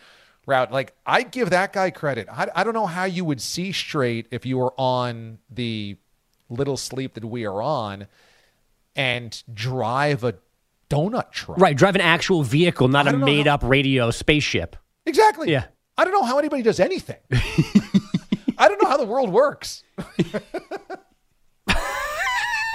route. 0.45 0.71
Like 0.71 0.93
I 1.05 1.23
give 1.23 1.49
that 1.51 1.73
guy 1.73 1.89
credit. 1.91 2.27
I, 2.31 2.47
I 2.55 2.63
don't 2.63 2.73
know 2.73 2.87
how 2.87 3.03
you 3.05 3.23
would 3.25 3.41
see 3.41 3.71
straight 3.71 4.27
if 4.31 4.45
you 4.45 4.57
were 4.57 4.73
on 4.77 5.39
the 5.49 5.97
little 6.49 6.77
sleep 6.77 7.13
that 7.13 7.23
we 7.25 7.45
are 7.45 7.61
on 7.61 8.07
and 8.95 9.41
drive 9.53 10.23
a 10.23 10.35
donut 10.89 11.31
truck. 11.31 11.59
Right, 11.59 11.77
drive 11.77 11.93
an 11.95 12.01
actual 12.01 12.41
vehicle, 12.43 12.87
not 12.87 13.07
a 13.07 13.15
made 13.15 13.47
up 13.47 13.61
radio 13.63 14.09
spaceship. 14.11 14.75
Exactly. 15.05 15.51
Yeah. 15.51 15.65
I 15.97 16.03
don't 16.05 16.13
know 16.13 16.23
how 16.23 16.39
anybody 16.39 16.63
does 16.63 16.79
anything. 16.79 17.17
I 18.57 18.67
don't 18.67 18.81
know 18.81 18.89
how 18.89 18.97
the 18.97 19.05
world 19.05 19.29
works. 19.29 19.83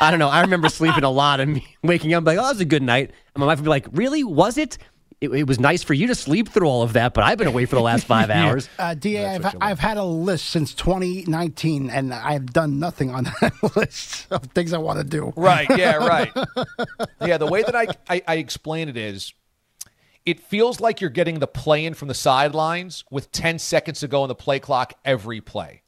I 0.01 0.11
don't 0.11 0.19
know. 0.19 0.29
I 0.29 0.41
remember 0.43 0.69
sleeping 0.69 1.05
a 1.05 1.11
lot 1.11 1.41
and 1.41 1.61
waking 1.83 2.15
up 2.15 2.25
like, 2.25 2.39
oh, 2.39 2.43
that 2.43 2.51
was 2.51 2.61
a 2.61 2.65
good 2.65 2.83
night. 2.83 3.11
And 3.35 3.41
my 3.41 3.47
wife 3.47 3.59
would 3.59 3.65
be 3.65 3.71
like, 3.71 3.87
really? 3.93 4.25
Was 4.25 4.59
it? 4.59 4.79
It, 5.21 5.31
it 5.31 5.47
was 5.47 5.59
nice 5.59 5.83
for 5.83 5.95
you 5.95 6.09
to 6.09 6.15
sleep 6.15 6.51
through 6.51 6.67
all 6.67 6.83
of 6.83 6.93
that, 6.95 7.15
but 7.15 7.25
I've 7.25 7.39
been 7.39 7.47
away 7.47 7.65
for 7.65 7.77
the 7.77 7.83
last 7.83 8.05
five 8.05 8.29
hours. 8.31 8.69
Uh, 8.79 8.95
Da, 8.95 9.25
I've, 9.25 9.45
what 9.45 9.57
I've 9.61 9.79
had 9.79 9.97
a 9.97 10.05
list 10.05 10.47
since 10.51 10.75
2019, 10.75 11.89
and 11.89 12.13
I've 12.13 12.53
done 12.53 12.79
nothing 12.79 13.11
on 13.11 13.25
that 13.41 13.77
list 13.77 14.27
of 14.31 14.43
things 14.47 14.73
I 14.75 14.79
want 14.79 14.99
to 14.99 15.05
do. 15.05 15.33
Right. 15.37 15.69
Yeah. 15.79 15.97
Right. 15.97 16.31
yeah. 17.25 17.39
The 17.39 17.47
way 17.47 17.63
that 17.63 17.75
I, 17.75 17.87
I 18.11 18.23
I 18.27 18.35
explain 18.37 18.89
it 18.91 18.97
is, 18.97 19.33
it 20.27 20.41
feels 20.41 20.81
like 20.81 21.01
you're 21.01 21.11
getting 21.11 21.39
the 21.39 21.47
play 21.47 21.87
in 21.87 21.95
from 21.95 22.09
the 22.09 22.15
sidelines 22.15 23.05
with 23.11 23.31
10 23.33 23.59
seconds 23.61 24.01
to 24.01 24.09
go 24.09 24.23
on 24.23 24.29
the 24.29 24.35
play 24.35 24.59
clock 24.59 24.93
every 25.05 25.41
play. 25.41 25.84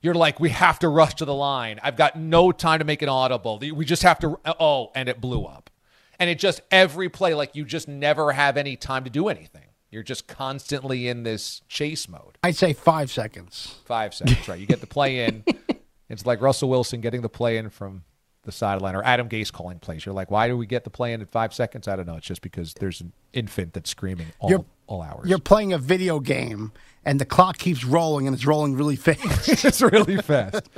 You're 0.00 0.14
like, 0.14 0.38
we 0.38 0.50
have 0.50 0.78
to 0.80 0.88
rush 0.88 1.14
to 1.16 1.24
the 1.24 1.34
line. 1.34 1.80
I've 1.82 1.96
got 1.96 2.16
no 2.16 2.52
time 2.52 2.78
to 2.80 2.84
make 2.84 3.02
an 3.02 3.08
audible. 3.08 3.58
We 3.58 3.84
just 3.84 4.02
have 4.02 4.18
to. 4.20 4.38
Oh, 4.44 4.90
and 4.94 5.08
it 5.08 5.20
blew 5.20 5.44
up. 5.44 5.70
And 6.18 6.30
it 6.30 6.38
just 6.38 6.60
every 6.70 7.08
play, 7.08 7.34
like 7.34 7.54
you 7.56 7.64
just 7.64 7.88
never 7.88 8.32
have 8.32 8.56
any 8.56 8.76
time 8.76 9.04
to 9.04 9.10
do 9.10 9.28
anything. 9.28 9.62
You're 9.90 10.02
just 10.02 10.26
constantly 10.26 11.08
in 11.08 11.22
this 11.22 11.62
chase 11.68 12.08
mode. 12.08 12.38
I'd 12.42 12.56
say 12.56 12.72
five 12.72 13.10
seconds. 13.10 13.76
Five 13.84 14.14
seconds, 14.14 14.46
right? 14.48 14.58
You 14.58 14.66
get 14.66 14.80
the 14.80 14.86
play 14.86 15.24
in. 15.24 15.44
it's 16.08 16.26
like 16.26 16.40
Russell 16.40 16.68
Wilson 16.68 17.00
getting 17.00 17.22
the 17.22 17.28
play 17.28 17.56
in 17.56 17.70
from 17.70 18.04
the 18.42 18.52
sideline 18.52 18.94
or 18.94 19.02
Adam 19.04 19.28
Gase 19.28 19.52
calling 19.52 19.78
plays. 19.78 20.06
You're 20.06 20.14
like, 20.14 20.30
why 20.30 20.48
do 20.48 20.56
we 20.56 20.66
get 20.66 20.84
the 20.84 20.90
play 20.90 21.12
in 21.12 21.20
at 21.20 21.30
five 21.30 21.52
seconds? 21.52 21.88
I 21.88 21.96
don't 21.96 22.06
know. 22.06 22.16
It's 22.16 22.26
just 22.26 22.42
because 22.42 22.74
there's 22.74 23.00
an 23.00 23.12
infant 23.32 23.72
that's 23.74 23.90
screaming 23.90 24.28
all, 24.38 24.50
You're- 24.50 24.64
all 24.86 25.02
hours. 25.02 25.28
You're 25.28 25.38
playing 25.38 25.72
a 25.72 25.78
video 25.78 26.20
game, 26.20 26.72
and 27.06 27.20
the 27.20 27.24
clock 27.24 27.56
keeps 27.56 27.84
rolling, 27.84 28.26
and 28.26 28.34
it's 28.34 28.44
rolling 28.44 28.74
really 28.74 28.96
fast. 28.96 29.48
it's 29.64 29.80
really 29.80 30.16
fast. 30.18 30.68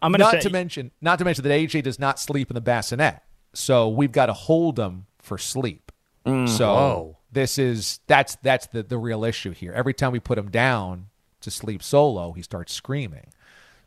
I'm 0.00 0.12
gonna 0.12 0.24
not 0.24 0.32
say- 0.34 0.40
to 0.40 0.50
mention, 0.50 0.92
not 1.02 1.18
to 1.18 1.24
mention 1.24 1.42
that 1.42 1.50
AJ 1.50 1.82
does 1.82 1.98
not 1.98 2.18
sleep 2.18 2.50
in 2.50 2.54
the 2.54 2.60
bassinet, 2.60 3.20
so 3.52 3.88
we've 3.88 4.12
got 4.12 4.26
to 4.26 4.32
hold 4.32 4.78
him 4.78 5.06
for 5.18 5.36
sleep. 5.36 5.92
Mm. 6.24 6.48
So 6.48 6.72
Whoa. 6.72 7.18
this 7.32 7.58
is 7.58 8.00
that's 8.06 8.36
that's 8.36 8.68
the 8.68 8.82
the 8.82 8.96
real 8.96 9.24
issue 9.24 9.50
here. 9.50 9.72
Every 9.72 9.92
time 9.92 10.12
we 10.12 10.20
put 10.20 10.38
him 10.38 10.50
down 10.50 11.08
to 11.40 11.50
sleep 11.50 11.82
solo, 11.82 12.32
he 12.32 12.42
starts 12.42 12.72
screaming. 12.72 13.32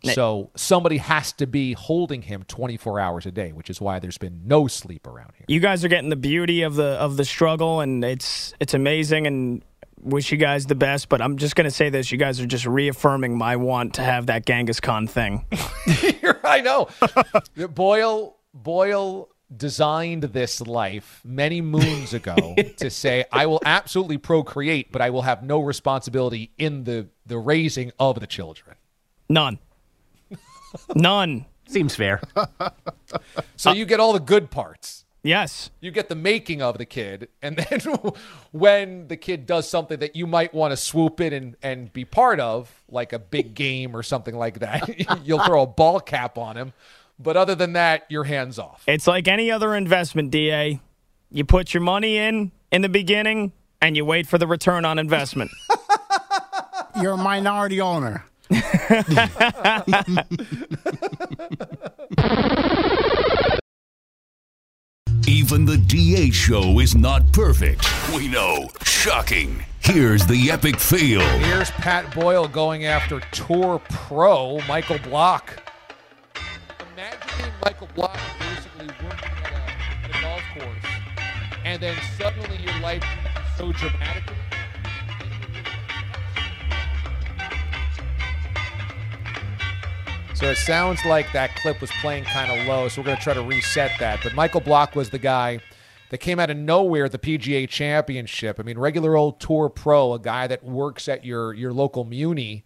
Nick. 0.03 0.15
So 0.15 0.49
somebody 0.55 0.97
has 0.97 1.33
to 1.33 1.47
be 1.47 1.73
holding 1.73 2.21
him 2.21 2.43
24 2.47 3.01
hours 3.01 3.25
a 3.25 3.31
day, 3.31 3.51
which 3.51 3.69
is 3.69 3.81
why 3.81 3.99
there's 3.99 4.17
been 4.17 4.43
no 4.45 4.67
sleep 4.67 5.05
around 5.05 5.31
here. 5.37 5.43
You 5.49 5.59
guys 5.59 5.83
are 5.83 5.89
getting 5.89 6.09
the 6.09 6.15
beauty 6.15 6.61
of 6.61 6.75
the 6.75 6.91
of 6.91 7.17
the 7.17 7.25
struggle, 7.25 7.81
and 7.81 8.03
it's 8.03 8.53
it's 8.59 8.73
amazing. 8.73 9.27
And 9.27 9.63
wish 10.01 10.31
you 10.31 10.37
guys 10.37 10.65
the 10.65 10.75
best. 10.75 11.09
But 11.09 11.21
I'm 11.21 11.37
just 11.37 11.55
gonna 11.55 11.71
say 11.71 11.89
this: 11.89 12.11
you 12.11 12.17
guys 12.17 12.39
are 12.39 12.45
just 12.45 12.65
reaffirming 12.65 13.37
my 13.37 13.55
want 13.55 13.95
to 13.95 14.01
have 14.01 14.27
that 14.27 14.45
Genghis 14.45 14.79
Khan 14.79 15.07
thing. 15.07 15.45
I 16.43 16.61
know. 16.61 16.89
Boyle 17.69 18.37
Boyle 18.53 19.29
designed 19.55 20.23
this 20.23 20.61
life 20.61 21.21
many 21.23 21.59
moons 21.59 22.13
ago 22.13 22.55
to 22.77 22.89
say 22.89 23.25
I 23.31 23.47
will 23.47 23.61
absolutely 23.65 24.17
procreate, 24.17 24.91
but 24.91 25.01
I 25.01 25.09
will 25.09 25.23
have 25.23 25.43
no 25.43 25.59
responsibility 25.59 26.51
in 26.57 26.83
the 26.83 27.07
the 27.25 27.37
raising 27.37 27.91
of 27.99 28.19
the 28.19 28.27
children. 28.27 28.75
None. 29.27 29.59
None. 30.95 31.45
Seems 31.67 31.95
fair. 31.95 32.21
So 33.55 33.71
you 33.71 33.85
get 33.85 33.99
all 33.99 34.13
the 34.13 34.19
good 34.19 34.49
parts. 34.49 35.05
Yes. 35.21 35.69
You 35.81 35.91
get 35.91 36.07
the 36.07 36.15
making 36.15 36.61
of 36.61 36.77
the 36.77 36.85
kid, 36.85 37.29
and 37.41 37.57
then 37.69 37.81
when 38.51 39.07
the 39.07 39.17
kid 39.17 39.45
does 39.45 39.69
something 39.69 39.99
that 39.99 40.15
you 40.15 40.27
might 40.27 40.53
want 40.53 40.71
to 40.71 40.77
swoop 40.77 41.19
in 41.19 41.33
and, 41.33 41.57
and 41.61 41.93
be 41.93 42.05
part 42.05 42.39
of, 42.39 42.83
like 42.89 43.13
a 43.13 43.19
big 43.19 43.53
game 43.53 43.95
or 43.95 44.03
something 44.03 44.35
like 44.35 44.59
that, 44.59 44.89
you'll 45.25 45.43
throw 45.43 45.63
a 45.63 45.67
ball 45.67 45.99
cap 45.99 46.37
on 46.37 46.55
him. 46.55 46.73
But 47.19 47.35
other 47.35 47.53
than 47.53 47.73
that, 47.73 48.05
you're 48.09 48.23
hands 48.23 48.57
off. 48.57 48.83
It's 48.87 49.05
like 49.05 49.27
any 49.27 49.51
other 49.51 49.75
investment, 49.75 50.31
Da. 50.31 50.79
You 51.31 51.43
put 51.43 51.73
your 51.73 51.81
money 51.81 52.17
in 52.17 52.51
in 52.71 52.81
the 52.81 52.89
beginning, 52.89 53.51
and 53.81 53.97
you 53.97 54.05
wait 54.05 54.25
for 54.25 54.37
the 54.37 54.47
return 54.47 54.85
on 54.85 54.97
investment. 54.97 55.51
You're 57.01 57.13
a 57.13 57.17
minority 57.17 57.79
owner. 57.79 58.25
Even 65.29 65.63
the 65.63 65.77
DA 65.77 66.31
show 66.31 66.79
is 66.79 66.95
not 66.95 67.21
perfect. 67.33 67.85
We 68.11 68.27
know. 68.27 68.67
Shocking. 68.81 69.63
Here's 69.79 70.25
the 70.25 70.49
epic 70.49 70.79
fail. 70.79 71.21
Here's 71.37 71.69
Pat 71.69 72.11
Boyle 72.15 72.47
going 72.47 72.87
after 72.87 73.19
Tour 73.31 73.79
Pro 73.89 74.59
Michael 74.67 74.97
Block. 74.97 75.61
Imagine 76.93 77.53
Michael 77.63 77.89
Block 77.93 78.19
basically 78.39 78.87
working 79.05 79.29
at 79.43 80.09
a, 80.09 80.21
golf 80.23 80.41
course, 80.55 80.93
and 81.63 81.79
then 81.79 81.95
suddenly 82.17 82.57
your 82.57 82.79
life 82.79 83.05
so 83.55 83.71
dramatically. 83.71 84.48
So 90.39 90.45
it 90.45 90.55
sounds 90.55 91.03
like 91.03 91.29
that 91.33 91.53
clip 91.57 91.81
was 91.81 91.91
playing 91.99 92.23
kind 92.23 92.49
of 92.49 92.65
low, 92.65 92.87
so 92.87 93.01
we're 93.01 93.07
going 93.07 93.17
to 93.17 93.23
try 93.23 93.33
to 93.33 93.43
reset 93.43 93.91
that. 93.99 94.21
But 94.23 94.35
Michael 94.35 94.61
Block 94.61 94.95
was 94.95 95.09
the 95.09 95.19
guy 95.19 95.59
that 96.11 96.19
came 96.19 96.39
out 96.39 96.49
of 96.49 96.55
nowhere 96.55 97.03
at 97.03 97.11
the 97.11 97.19
PGA 97.19 97.67
Championship. 97.67 98.57
I 98.57 98.63
mean, 98.63 98.77
regular 98.77 99.17
old 99.17 99.41
tour 99.41 99.67
pro, 99.67 100.13
a 100.13 100.19
guy 100.19 100.47
that 100.47 100.63
works 100.63 101.09
at 101.09 101.25
your 101.25 101.53
your 101.53 101.73
local 101.73 102.05
muni, 102.05 102.63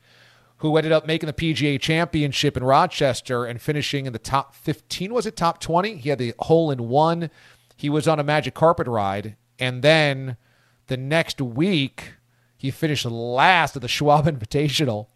who 0.58 0.78
ended 0.78 0.92
up 0.92 1.08
making 1.08 1.26
the 1.26 1.34
PGA 1.34 1.82
Championship 1.82 2.56
in 2.56 2.64
Rochester 2.64 3.44
and 3.44 3.60
finishing 3.60 4.06
in 4.06 4.14
the 4.14 4.20
top 4.20 4.54
15. 4.54 5.12
Was 5.12 5.26
it 5.26 5.36
top 5.36 5.60
20? 5.60 5.96
He 5.96 6.10
had 6.10 6.20
the 6.20 6.36
hole 6.38 6.70
in 6.70 6.88
one. 6.90 7.32
He 7.76 7.90
was 7.90 8.08
on 8.08 8.20
a 8.20 8.24
magic 8.24 8.54
carpet 8.54 8.86
ride, 8.86 9.36
and 9.58 9.82
then 9.82 10.38
the 10.86 10.98
next 10.98 11.42
week 11.42 12.14
he 12.56 12.70
finished 12.70 13.04
last 13.04 13.76
at 13.76 13.82
the 13.82 13.88
Schwab 13.88 14.26
Invitational 14.28 15.08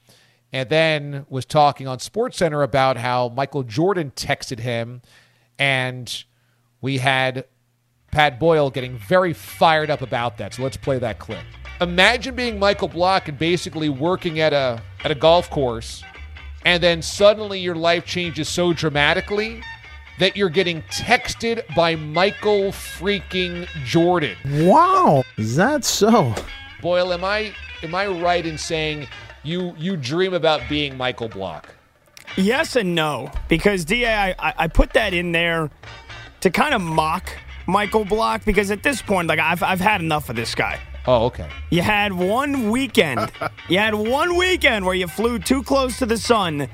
and 0.53 0.69
then 0.69 1.25
was 1.29 1.45
talking 1.45 1.87
on 1.87 1.97
SportsCenter 1.97 2.63
about 2.63 2.97
how 2.97 3.29
Michael 3.29 3.63
Jordan 3.63 4.11
texted 4.15 4.59
him, 4.59 5.01
and 5.59 6.23
we 6.81 6.99
had 6.99 7.45
Pat 8.11 8.39
Boyle 8.39 8.69
getting 8.69 8.97
very 8.97 9.33
fired 9.33 9.89
up 9.89 10.01
about 10.01 10.37
that. 10.37 10.53
So 10.53 10.63
let's 10.63 10.77
play 10.77 10.99
that 10.99 11.19
clip. 11.19 11.43
Imagine 11.81 12.35
being 12.35 12.57
Michael 12.57 12.87
Block 12.87 13.27
and 13.27 13.37
basically 13.37 13.89
working 13.89 14.39
at 14.39 14.53
a 14.53 14.81
at 15.03 15.11
a 15.11 15.15
golf 15.15 15.49
course, 15.49 16.03
and 16.65 16.81
then 16.81 17.01
suddenly 17.01 17.59
your 17.59 17.75
life 17.75 18.05
changes 18.05 18.49
so 18.49 18.73
dramatically 18.73 19.61
that 20.19 20.35
you're 20.35 20.49
getting 20.49 20.81
texted 20.83 21.63
by 21.75 21.95
Michael 21.95 22.71
freaking 22.71 23.67
Jordan. 23.85 24.35
Wow, 24.65 25.23
is 25.37 25.55
that 25.57 25.85
so? 25.85 26.33
Boyle, 26.81 27.13
am 27.13 27.23
I 27.23 27.53
am 27.83 27.93
I 27.93 28.07
right 28.07 28.45
in 28.45 28.57
saying 28.57 29.07
you 29.47 29.73
you 29.77 29.95
dream 29.97 30.33
about 30.33 30.61
being 30.67 30.97
Michael 30.97 31.29
Block? 31.29 31.73
Yes 32.35 32.75
and 32.75 32.93
no, 32.93 33.31
because 33.47 33.85
Da, 33.85 34.05
I, 34.37 34.53
I 34.57 34.67
put 34.67 34.93
that 34.93 35.13
in 35.13 35.31
there 35.31 35.71
to 36.41 36.49
kind 36.49 36.73
of 36.73 36.81
mock 36.81 37.29
Michael 37.65 38.05
Block 38.05 38.43
because 38.45 38.69
at 38.69 38.83
this 38.83 39.01
point, 39.01 39.27
like 39.27 39.39
I've 39.39 39.63
I've 39.63 39.79
had 39.79 40.01
enough 40.01 40.29
of 40.29 40.35
this 40.35 40.53
guy. 40.53 40.79
Oh, 41.07 41.25
okay. 41.27 41.47
You 41.69 41.81
had 41.81 42.11
one 42.11 42.69
weekend. 42.69 43.31
you 43.69 43.77
had 43.79 43.95
one 43.95 44.35
weekend 44.35 44.85
where 44.85 44.93
you 44.95 45.07
flew 45.07 45.39
too 45.39 45.63
close 45.63 45.97
to 45.99 46.05
the 46.05 46.17
sun, 46.17 46.67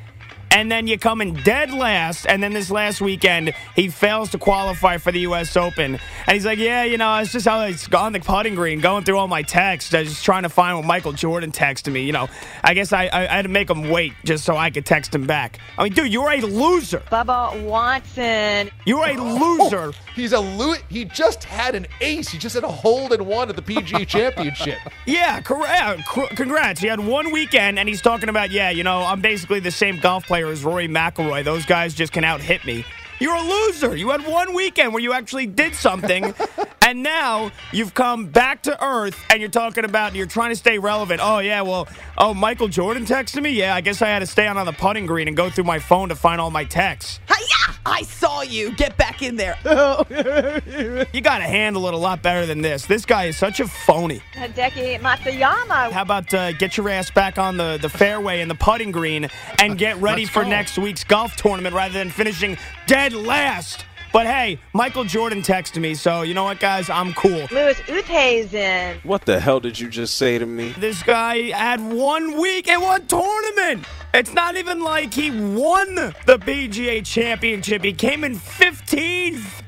and 0.54 0.72
then 0.72 0.88
you 0.88 0.98
come 0.98 1.20
in 1.20 1.34
dead 1.44 1.72
last, 1.72 2.26
and 2.28 2.42
then 2.42 2.54
this 2.54 2.70
last 2.72 3.02
weekend 3.02 3.54
he 3.76 3.90
fails 3.90 4.30
to 4.32 4.38
qualify 4.38 4.98
for 4.98 5.12
the 5.12 5.22
U.S. 5.22 5.58
Open, 5.58 5.96
and 5.96 6.34
he's 6.34 6.46
like, 6.46 6.60
"Yeah, 6.60 6.84
you 6.84 6.98
know, 6.98 7.18
it's 7.18 7.32
just 7.32 7.48
how 7.48 7.62
it's 7.62 7.92
on 7.94 8.14
the 8.14 8.20
putting 8.20 8.56
green, 8.56 8.80
going 8.80 9.04
through 9.04 9.18
all 9.18 9.28
my 9.28 9.42
texts, 9.42 9.94
I 9.94 10.02
was 10.02 10.10
just 10.10 10.24
trying 10.24 10.44
to 10.44 10.50
find 10.50 10.78
what 10.78 10.86
Michael 10.86 11.12
Jordan 11.12 11.52
texted 11.52 11.92
me. 11.92 12.04
You 12.04 12.12
know, 12.12 12.30
I 12.64 12.74
guess 12.76 12.94
I, 12.94 13.06
I, 13.08 13.24
I 13.24 13.36
had 13.36 13.42
to 13.44 13.50
make 13.50 13.70
him 13.70 13.90
wait 13.90 14.14
just 14.24 14.46
so 14.46 14.56
I 14.56 14.70
could 14.70 14.86
text 14.86 15.14
him 15.14 15.26
back. 15.26 15.60
I 15.78 15.84
mean, 15.84 15.94
dude, 15.94 16.14
you're 16.14 16.32
a 16.32 16.42
loser. 16.42 17.00
Bubba 17.12 17.64
Watson. 17.64 18.70
You're 18.86 19.06
a 19.06 19.18
oh, 19.18 19.64
loser. 19.64 19.92
He's 20.16 20.34
a 20.34 20.40
lo- 20.40 20.76
He 20.90 21.06
just 21.06 21.44
had 21.44 21.74
an 21.74 21.88
ace. 22.02 22.30
He 22.30 22.38
just 22.38 22.54
had 22.56 22.64
a 22.64 22.72
hold 22.72 23.14
in 23.14 23.26
one 23.26 23.50
at 23.50 23.56
the 23.56 23.62
PGA 23.62 24.08
Championship. 24.08 24.78
Yeah, 25.08 25.42
correct. 25.42 26.08
Uh, 26.16 26.26
congrats. 26.36 26.80
He 26.80 26.88
had 26.88 27.00
one 27.00 27.32
weekend, 27.32 27.80
and 27.80 27.90
he's 27.90 28.02
talking 28.02 28.30
about, 28.30 28.52
yeah, 28.52 28.70
you 28.70 28.84
know, 28.84 29.00
I'm 29.02 29.22
basically 29.22 29.60
the 29.60 29.72
same 29.72 30.00
golf 30.00 30.26
player 30.28 30.43
as 30.50 30.64
Rory 30.64 30.88
McIlroy. 30.88 31.44
Those 31.44 31.66
guys 31.66 31.94
just 31.94 32.14
can 32.14 32.24
out 32.24 32.42
hit 32.42 32.66
me. 32.66 32.86
You're 33.24 33.36
a 33.36 33.42
loser. 33.42 33.96
You 33.96 34.10
had 34.10 34.28
one 34.28 34.54
weekend 34.54 34.94
where 34.94 35.02
you 35.02 35.14
actually 35.14 35.46
did 35.46 35.76
something, 35.76 36.34
and 36.82 37.02
now 37.04 37.54
you've 37.72 37.94
come 37.94 38.26
back 38.26 38.64
to 38.64 38.86
earth 38.86 39.18
and 39.30 39.40
you're 39.40 39.50
talking 39.50 39.86
about 39.86 40.14
you're 40.14 40.26
trying 40.26 40.50
to 40.50 40.58
stay 40.58 40.78
relevant. 40.78 41.22
Oh 41.24 41.40
yeah, 41.40 41.62
well, 41.62 41.88
oh 42.18 42.34
Michael 42.34 42.68
Jordan 42.68 43.06
texted 43.06 43.42
me. 43.42 43.52
Yeah, 43.52 43.76
I 43.76 43.80
guess 43.80 44.02
I 44.02 44.10
had 44.10 44.20
to 44.20 44.26
stay 44.26 44.46
on 44.46 44.58
on 44.58 44.66
the 44.66 44.74
putting 44.74 45.06
green 45.06 45.30
and 45.30 45.38
go 45.38 45.50
through 45.50 45.64
my 45.64 45.80
phone 45.80 46.10
to 46.10 46.16
find 46.16 46.42
all 46.42 46.52
my 46.52 46.66
texts. 46.66 47.22
Hiya! 47.30 47.78
I 47.86 48.04
saw 48.04 48.42
you. 48.42 48.72
Get 48.72 48.98
back 48.98 49.22
in 49.22 49.36
there. 49.36 49.58
you 51.14 51.22
got 51.22 51.40
to 51.40 51.44
handle 51.44 51.88
it 51.88 51.94
a 51.94 51.98
lot 51.98 52.22
better 52.22 52.46
than 52.46 52.62
this. 52.62 52.86
This 52.86 53.06
guy 53.06 53.26
is 53.26 53.38
such 53.38 53.60
a 53.60 53.68
phony. 53.68 54.22
Hideki 54.34 55.00
Matsuyama. 55.00 55.92
How 55.92 56.02
about 56.02 56.34
uh, 56.34 56.54
get 56.54 56.78
your 56.78 56.90
ass 56.90 57.12
back 57.12 57.38
on 57.38 57.58
the, 57.58 57.78
the 57.82 57.90
fairway 57.90 58.42
and 58.42 58.50
the 58.50 58.56
putting 58.56 58.92
green 58.92 59.30
and 59.60 59.78
get 59.78 59.98
ready 59.98 60.26
for 60.26 60.46
next 60.46 60.78
week's 60.78 61.04
golf 61.04 61.36
tournament 61.36 61.76
rather 61.76 61.94
than 61.94 62.10
finishing 62.10 62.58
dead 62.94 63.14
last? 63.14 63.86
But 64.12 64.28
hey, 64.28 64.60
Michael 64.72 65.04
Jordan 65.04 65.42
texted 65.42 65.82
me, 65.82 65.96
so 65.96 66.22
you 66.22 66.36
know 66.36 66.44
what, 66.44 66.60
guys? 66.60 66.92
I'm 66.92 67.12
cool. 67.14 67.48
Louis 67.50 67.74
Oosthuizen. 67.74 69.04
What 69.04 69.26
the 69.26 69.40
hell 69.40 69.60
did 69.60 69.80
you 69.80 69.90
just 69.90 70.16
say 70.16 70.38
to 70.38 70.46
me? 70.46 70.76
This 70.78 71.02
guy 71.02 71.50
had 71.50 71.82
one 71.82 72.40
week 72.40 72.68
and 72.68 72.84
one 72.84 73.08
tournament. 73.08 73.88
It's 74.14 74.32
not 74.34 74.58
even 74.58 74.82
like 74.82 75.12
he 75.12 75.32
won 75.32 75.96
the 75.96 76.38
PGA 76.38 77.04
Championship. 77.04 77.84
He 77.84 77.94
came 77.94 78.24
in 78.24 78.36
15th. 78.36 79.64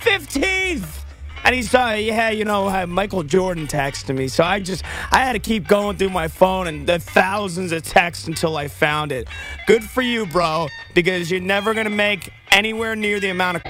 15th. 0.00 1.04
And 1.44 1.54
he's 1.54 1.74
uh, 1.74 1.94
yeah, 2.00 2.30
you 2.30 2.46
know, 2.46 2.68
uh, 2.68 2.86
Michael 2.86 3.22
Jordan 3.22 3.66
texted 3.66 4.16
me, 4.16 4.28
so 4.28 4.42
I 4.42 4.60
just 4.60 4.82
I 5.12 5.18
had 5.18 5.34
to 5.34 5.38
keep 5.38 5.68
going 5.68 5.98
through 5.98 6.08
my 6.08 6.26
phone 6.26 6.68
and 6.68 6.86
the 6.86 6.98
thousands 6.98 7.70
of 7.70 7.82
texts 7.82 8.26
until 8.26 8.56
I 8.56 8.68
found 8.68 9.12
it. 9.12 9.28
Good 9.66 9.84
for 9.84 10.00
you, 10.00 10.24
bro, 10.24 10.68
because 10.94 11.30
you're 11.30 11.40
never 11.42 11.74
gonna 11.74 11.90
make 11.90 12.32
anywhere 12.54 12.96
near 12.96 13.20
the 13.20 13.28
amount 13.28 13.56
of. 13.56 13.62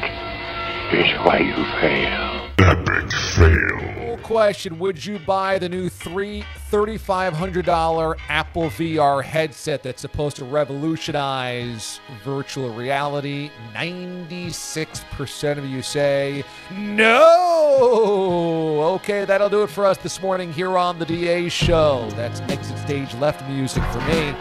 Here's 0.91 1.12
why 1.24 1.39
you 1.39 1.55
fail. 1.80 2.43
Epic 2.59 3.13
fail. 3.37 4.19
Question: 4.23 4.79
Would 4.79 5.05
you 5.05 5.19
buy 5.19 5.59
the 5.59 5.69
new 5.69 5.91
$3,500 5.91 8.17
Apple 8.29 8.71
VR 8.71 9.23
headset 9.23 9.83
that's 9.83 10.01
supposed 10.01 10.37
to 10.37 10.47
revolutionize 10.47 12.01
virtual 12.25 12.73
reality? 12.73 13.51
Ninety-six 13.75 15.05
percent 15.13 15.59
of 15.59 15.67
you 15.67 15.83
say 15.83 16.43
no. 16.73 18.95
Okay, 18.95 19.27
that'll 19.27 19.51
do 19.51 19.63
it 19.63 19.71
for 19.71 19.85
us 19.85 19.99
this 19.99 20.23
morning 20.23 20.51
here 20.53 20.79
on 20.79 20.99
the 20.99 21.05
DA 21.05 21.51
Show. 21.51 22.09
That's 22.13 22.41
exit 22.43 22.79
stage 22.79 23.13
left 23.17 23.45
music 23.49 23.83
for 23.93 24.01
me. 24.03 24.33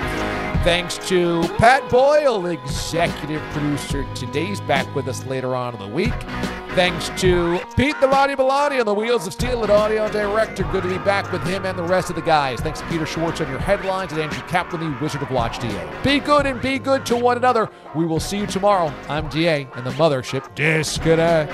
Thanks 0.64 0.97
to 1.09 1.41
Pat 1.57 1.89
Boyle, 1.89 2.45
executive 2.45 3.41
producer. 3.51 4.05
Today's 4.16 4.61
back 4.61 4.95
with 4.95 5.09
us 5.09 5.26
later 5.26 5.55
on 5.55 5.74
in 5.74 5.80
the 5.82 5.88
week. 5.88 6.14
Thanks 6.76 7.09
to 7.21 7.59
Pete 7.78 7.95
the 8.01 8.07
Body 8.07 8.34
Bellotti 8.34 8.80
on 8.80 8.88
the 8.88 8.93
Wheels 8.95 9.28
of 9.28 9.34
Steel 9.34 9.61
and 9.61 9.71
audio 9.71 10.11
director. 10.11 10.63
Good 10.71 10.82
to 10.82 10.89
be 10.89 10.97
back 10.97 11.32
with 11.32 11.43
him 11.43 11.67
and 11.67 11.78
the 11.78 11.84
rest 11.84 12.09
of 12.09 12.15
the 12.15 12.21
guys. 12.24 12.61
Thanks 12.61 12.80
to 12.80 12.88
Peter 12.88 13.05
Schwartz 13.05 13.39
on 13.41 13.49
your 13.51 13.59
headlines 13.59 14.11
and 14.11 14.19
Andrew 14.19 14.41
Kaplan, 14.47 14.82
the 14.82 14.97
Wizard 14.99 15.21
of 15.21 15.30
Watch 15.30 15.59
DA. 15.59 16.01
Be 16.03 16.19
good 16.19 16.47
and 16.47 16.59
be 16.59 16.80
good 16.80 17.05
to 17.05 17.15
one 17.15 17.38
another. 17.38 17.69
We 17.95 18.07
will 18.07 18.19
see 18.19 18.39
you 18.39 18.47
tomorrow. 18.47 18.91
I'm 19.07 19.30
DA 19.30 19.67
and 19.76 19.86
the 19.86 19.91
mothership 19.91 20.55
disconnects. 20.55 21.53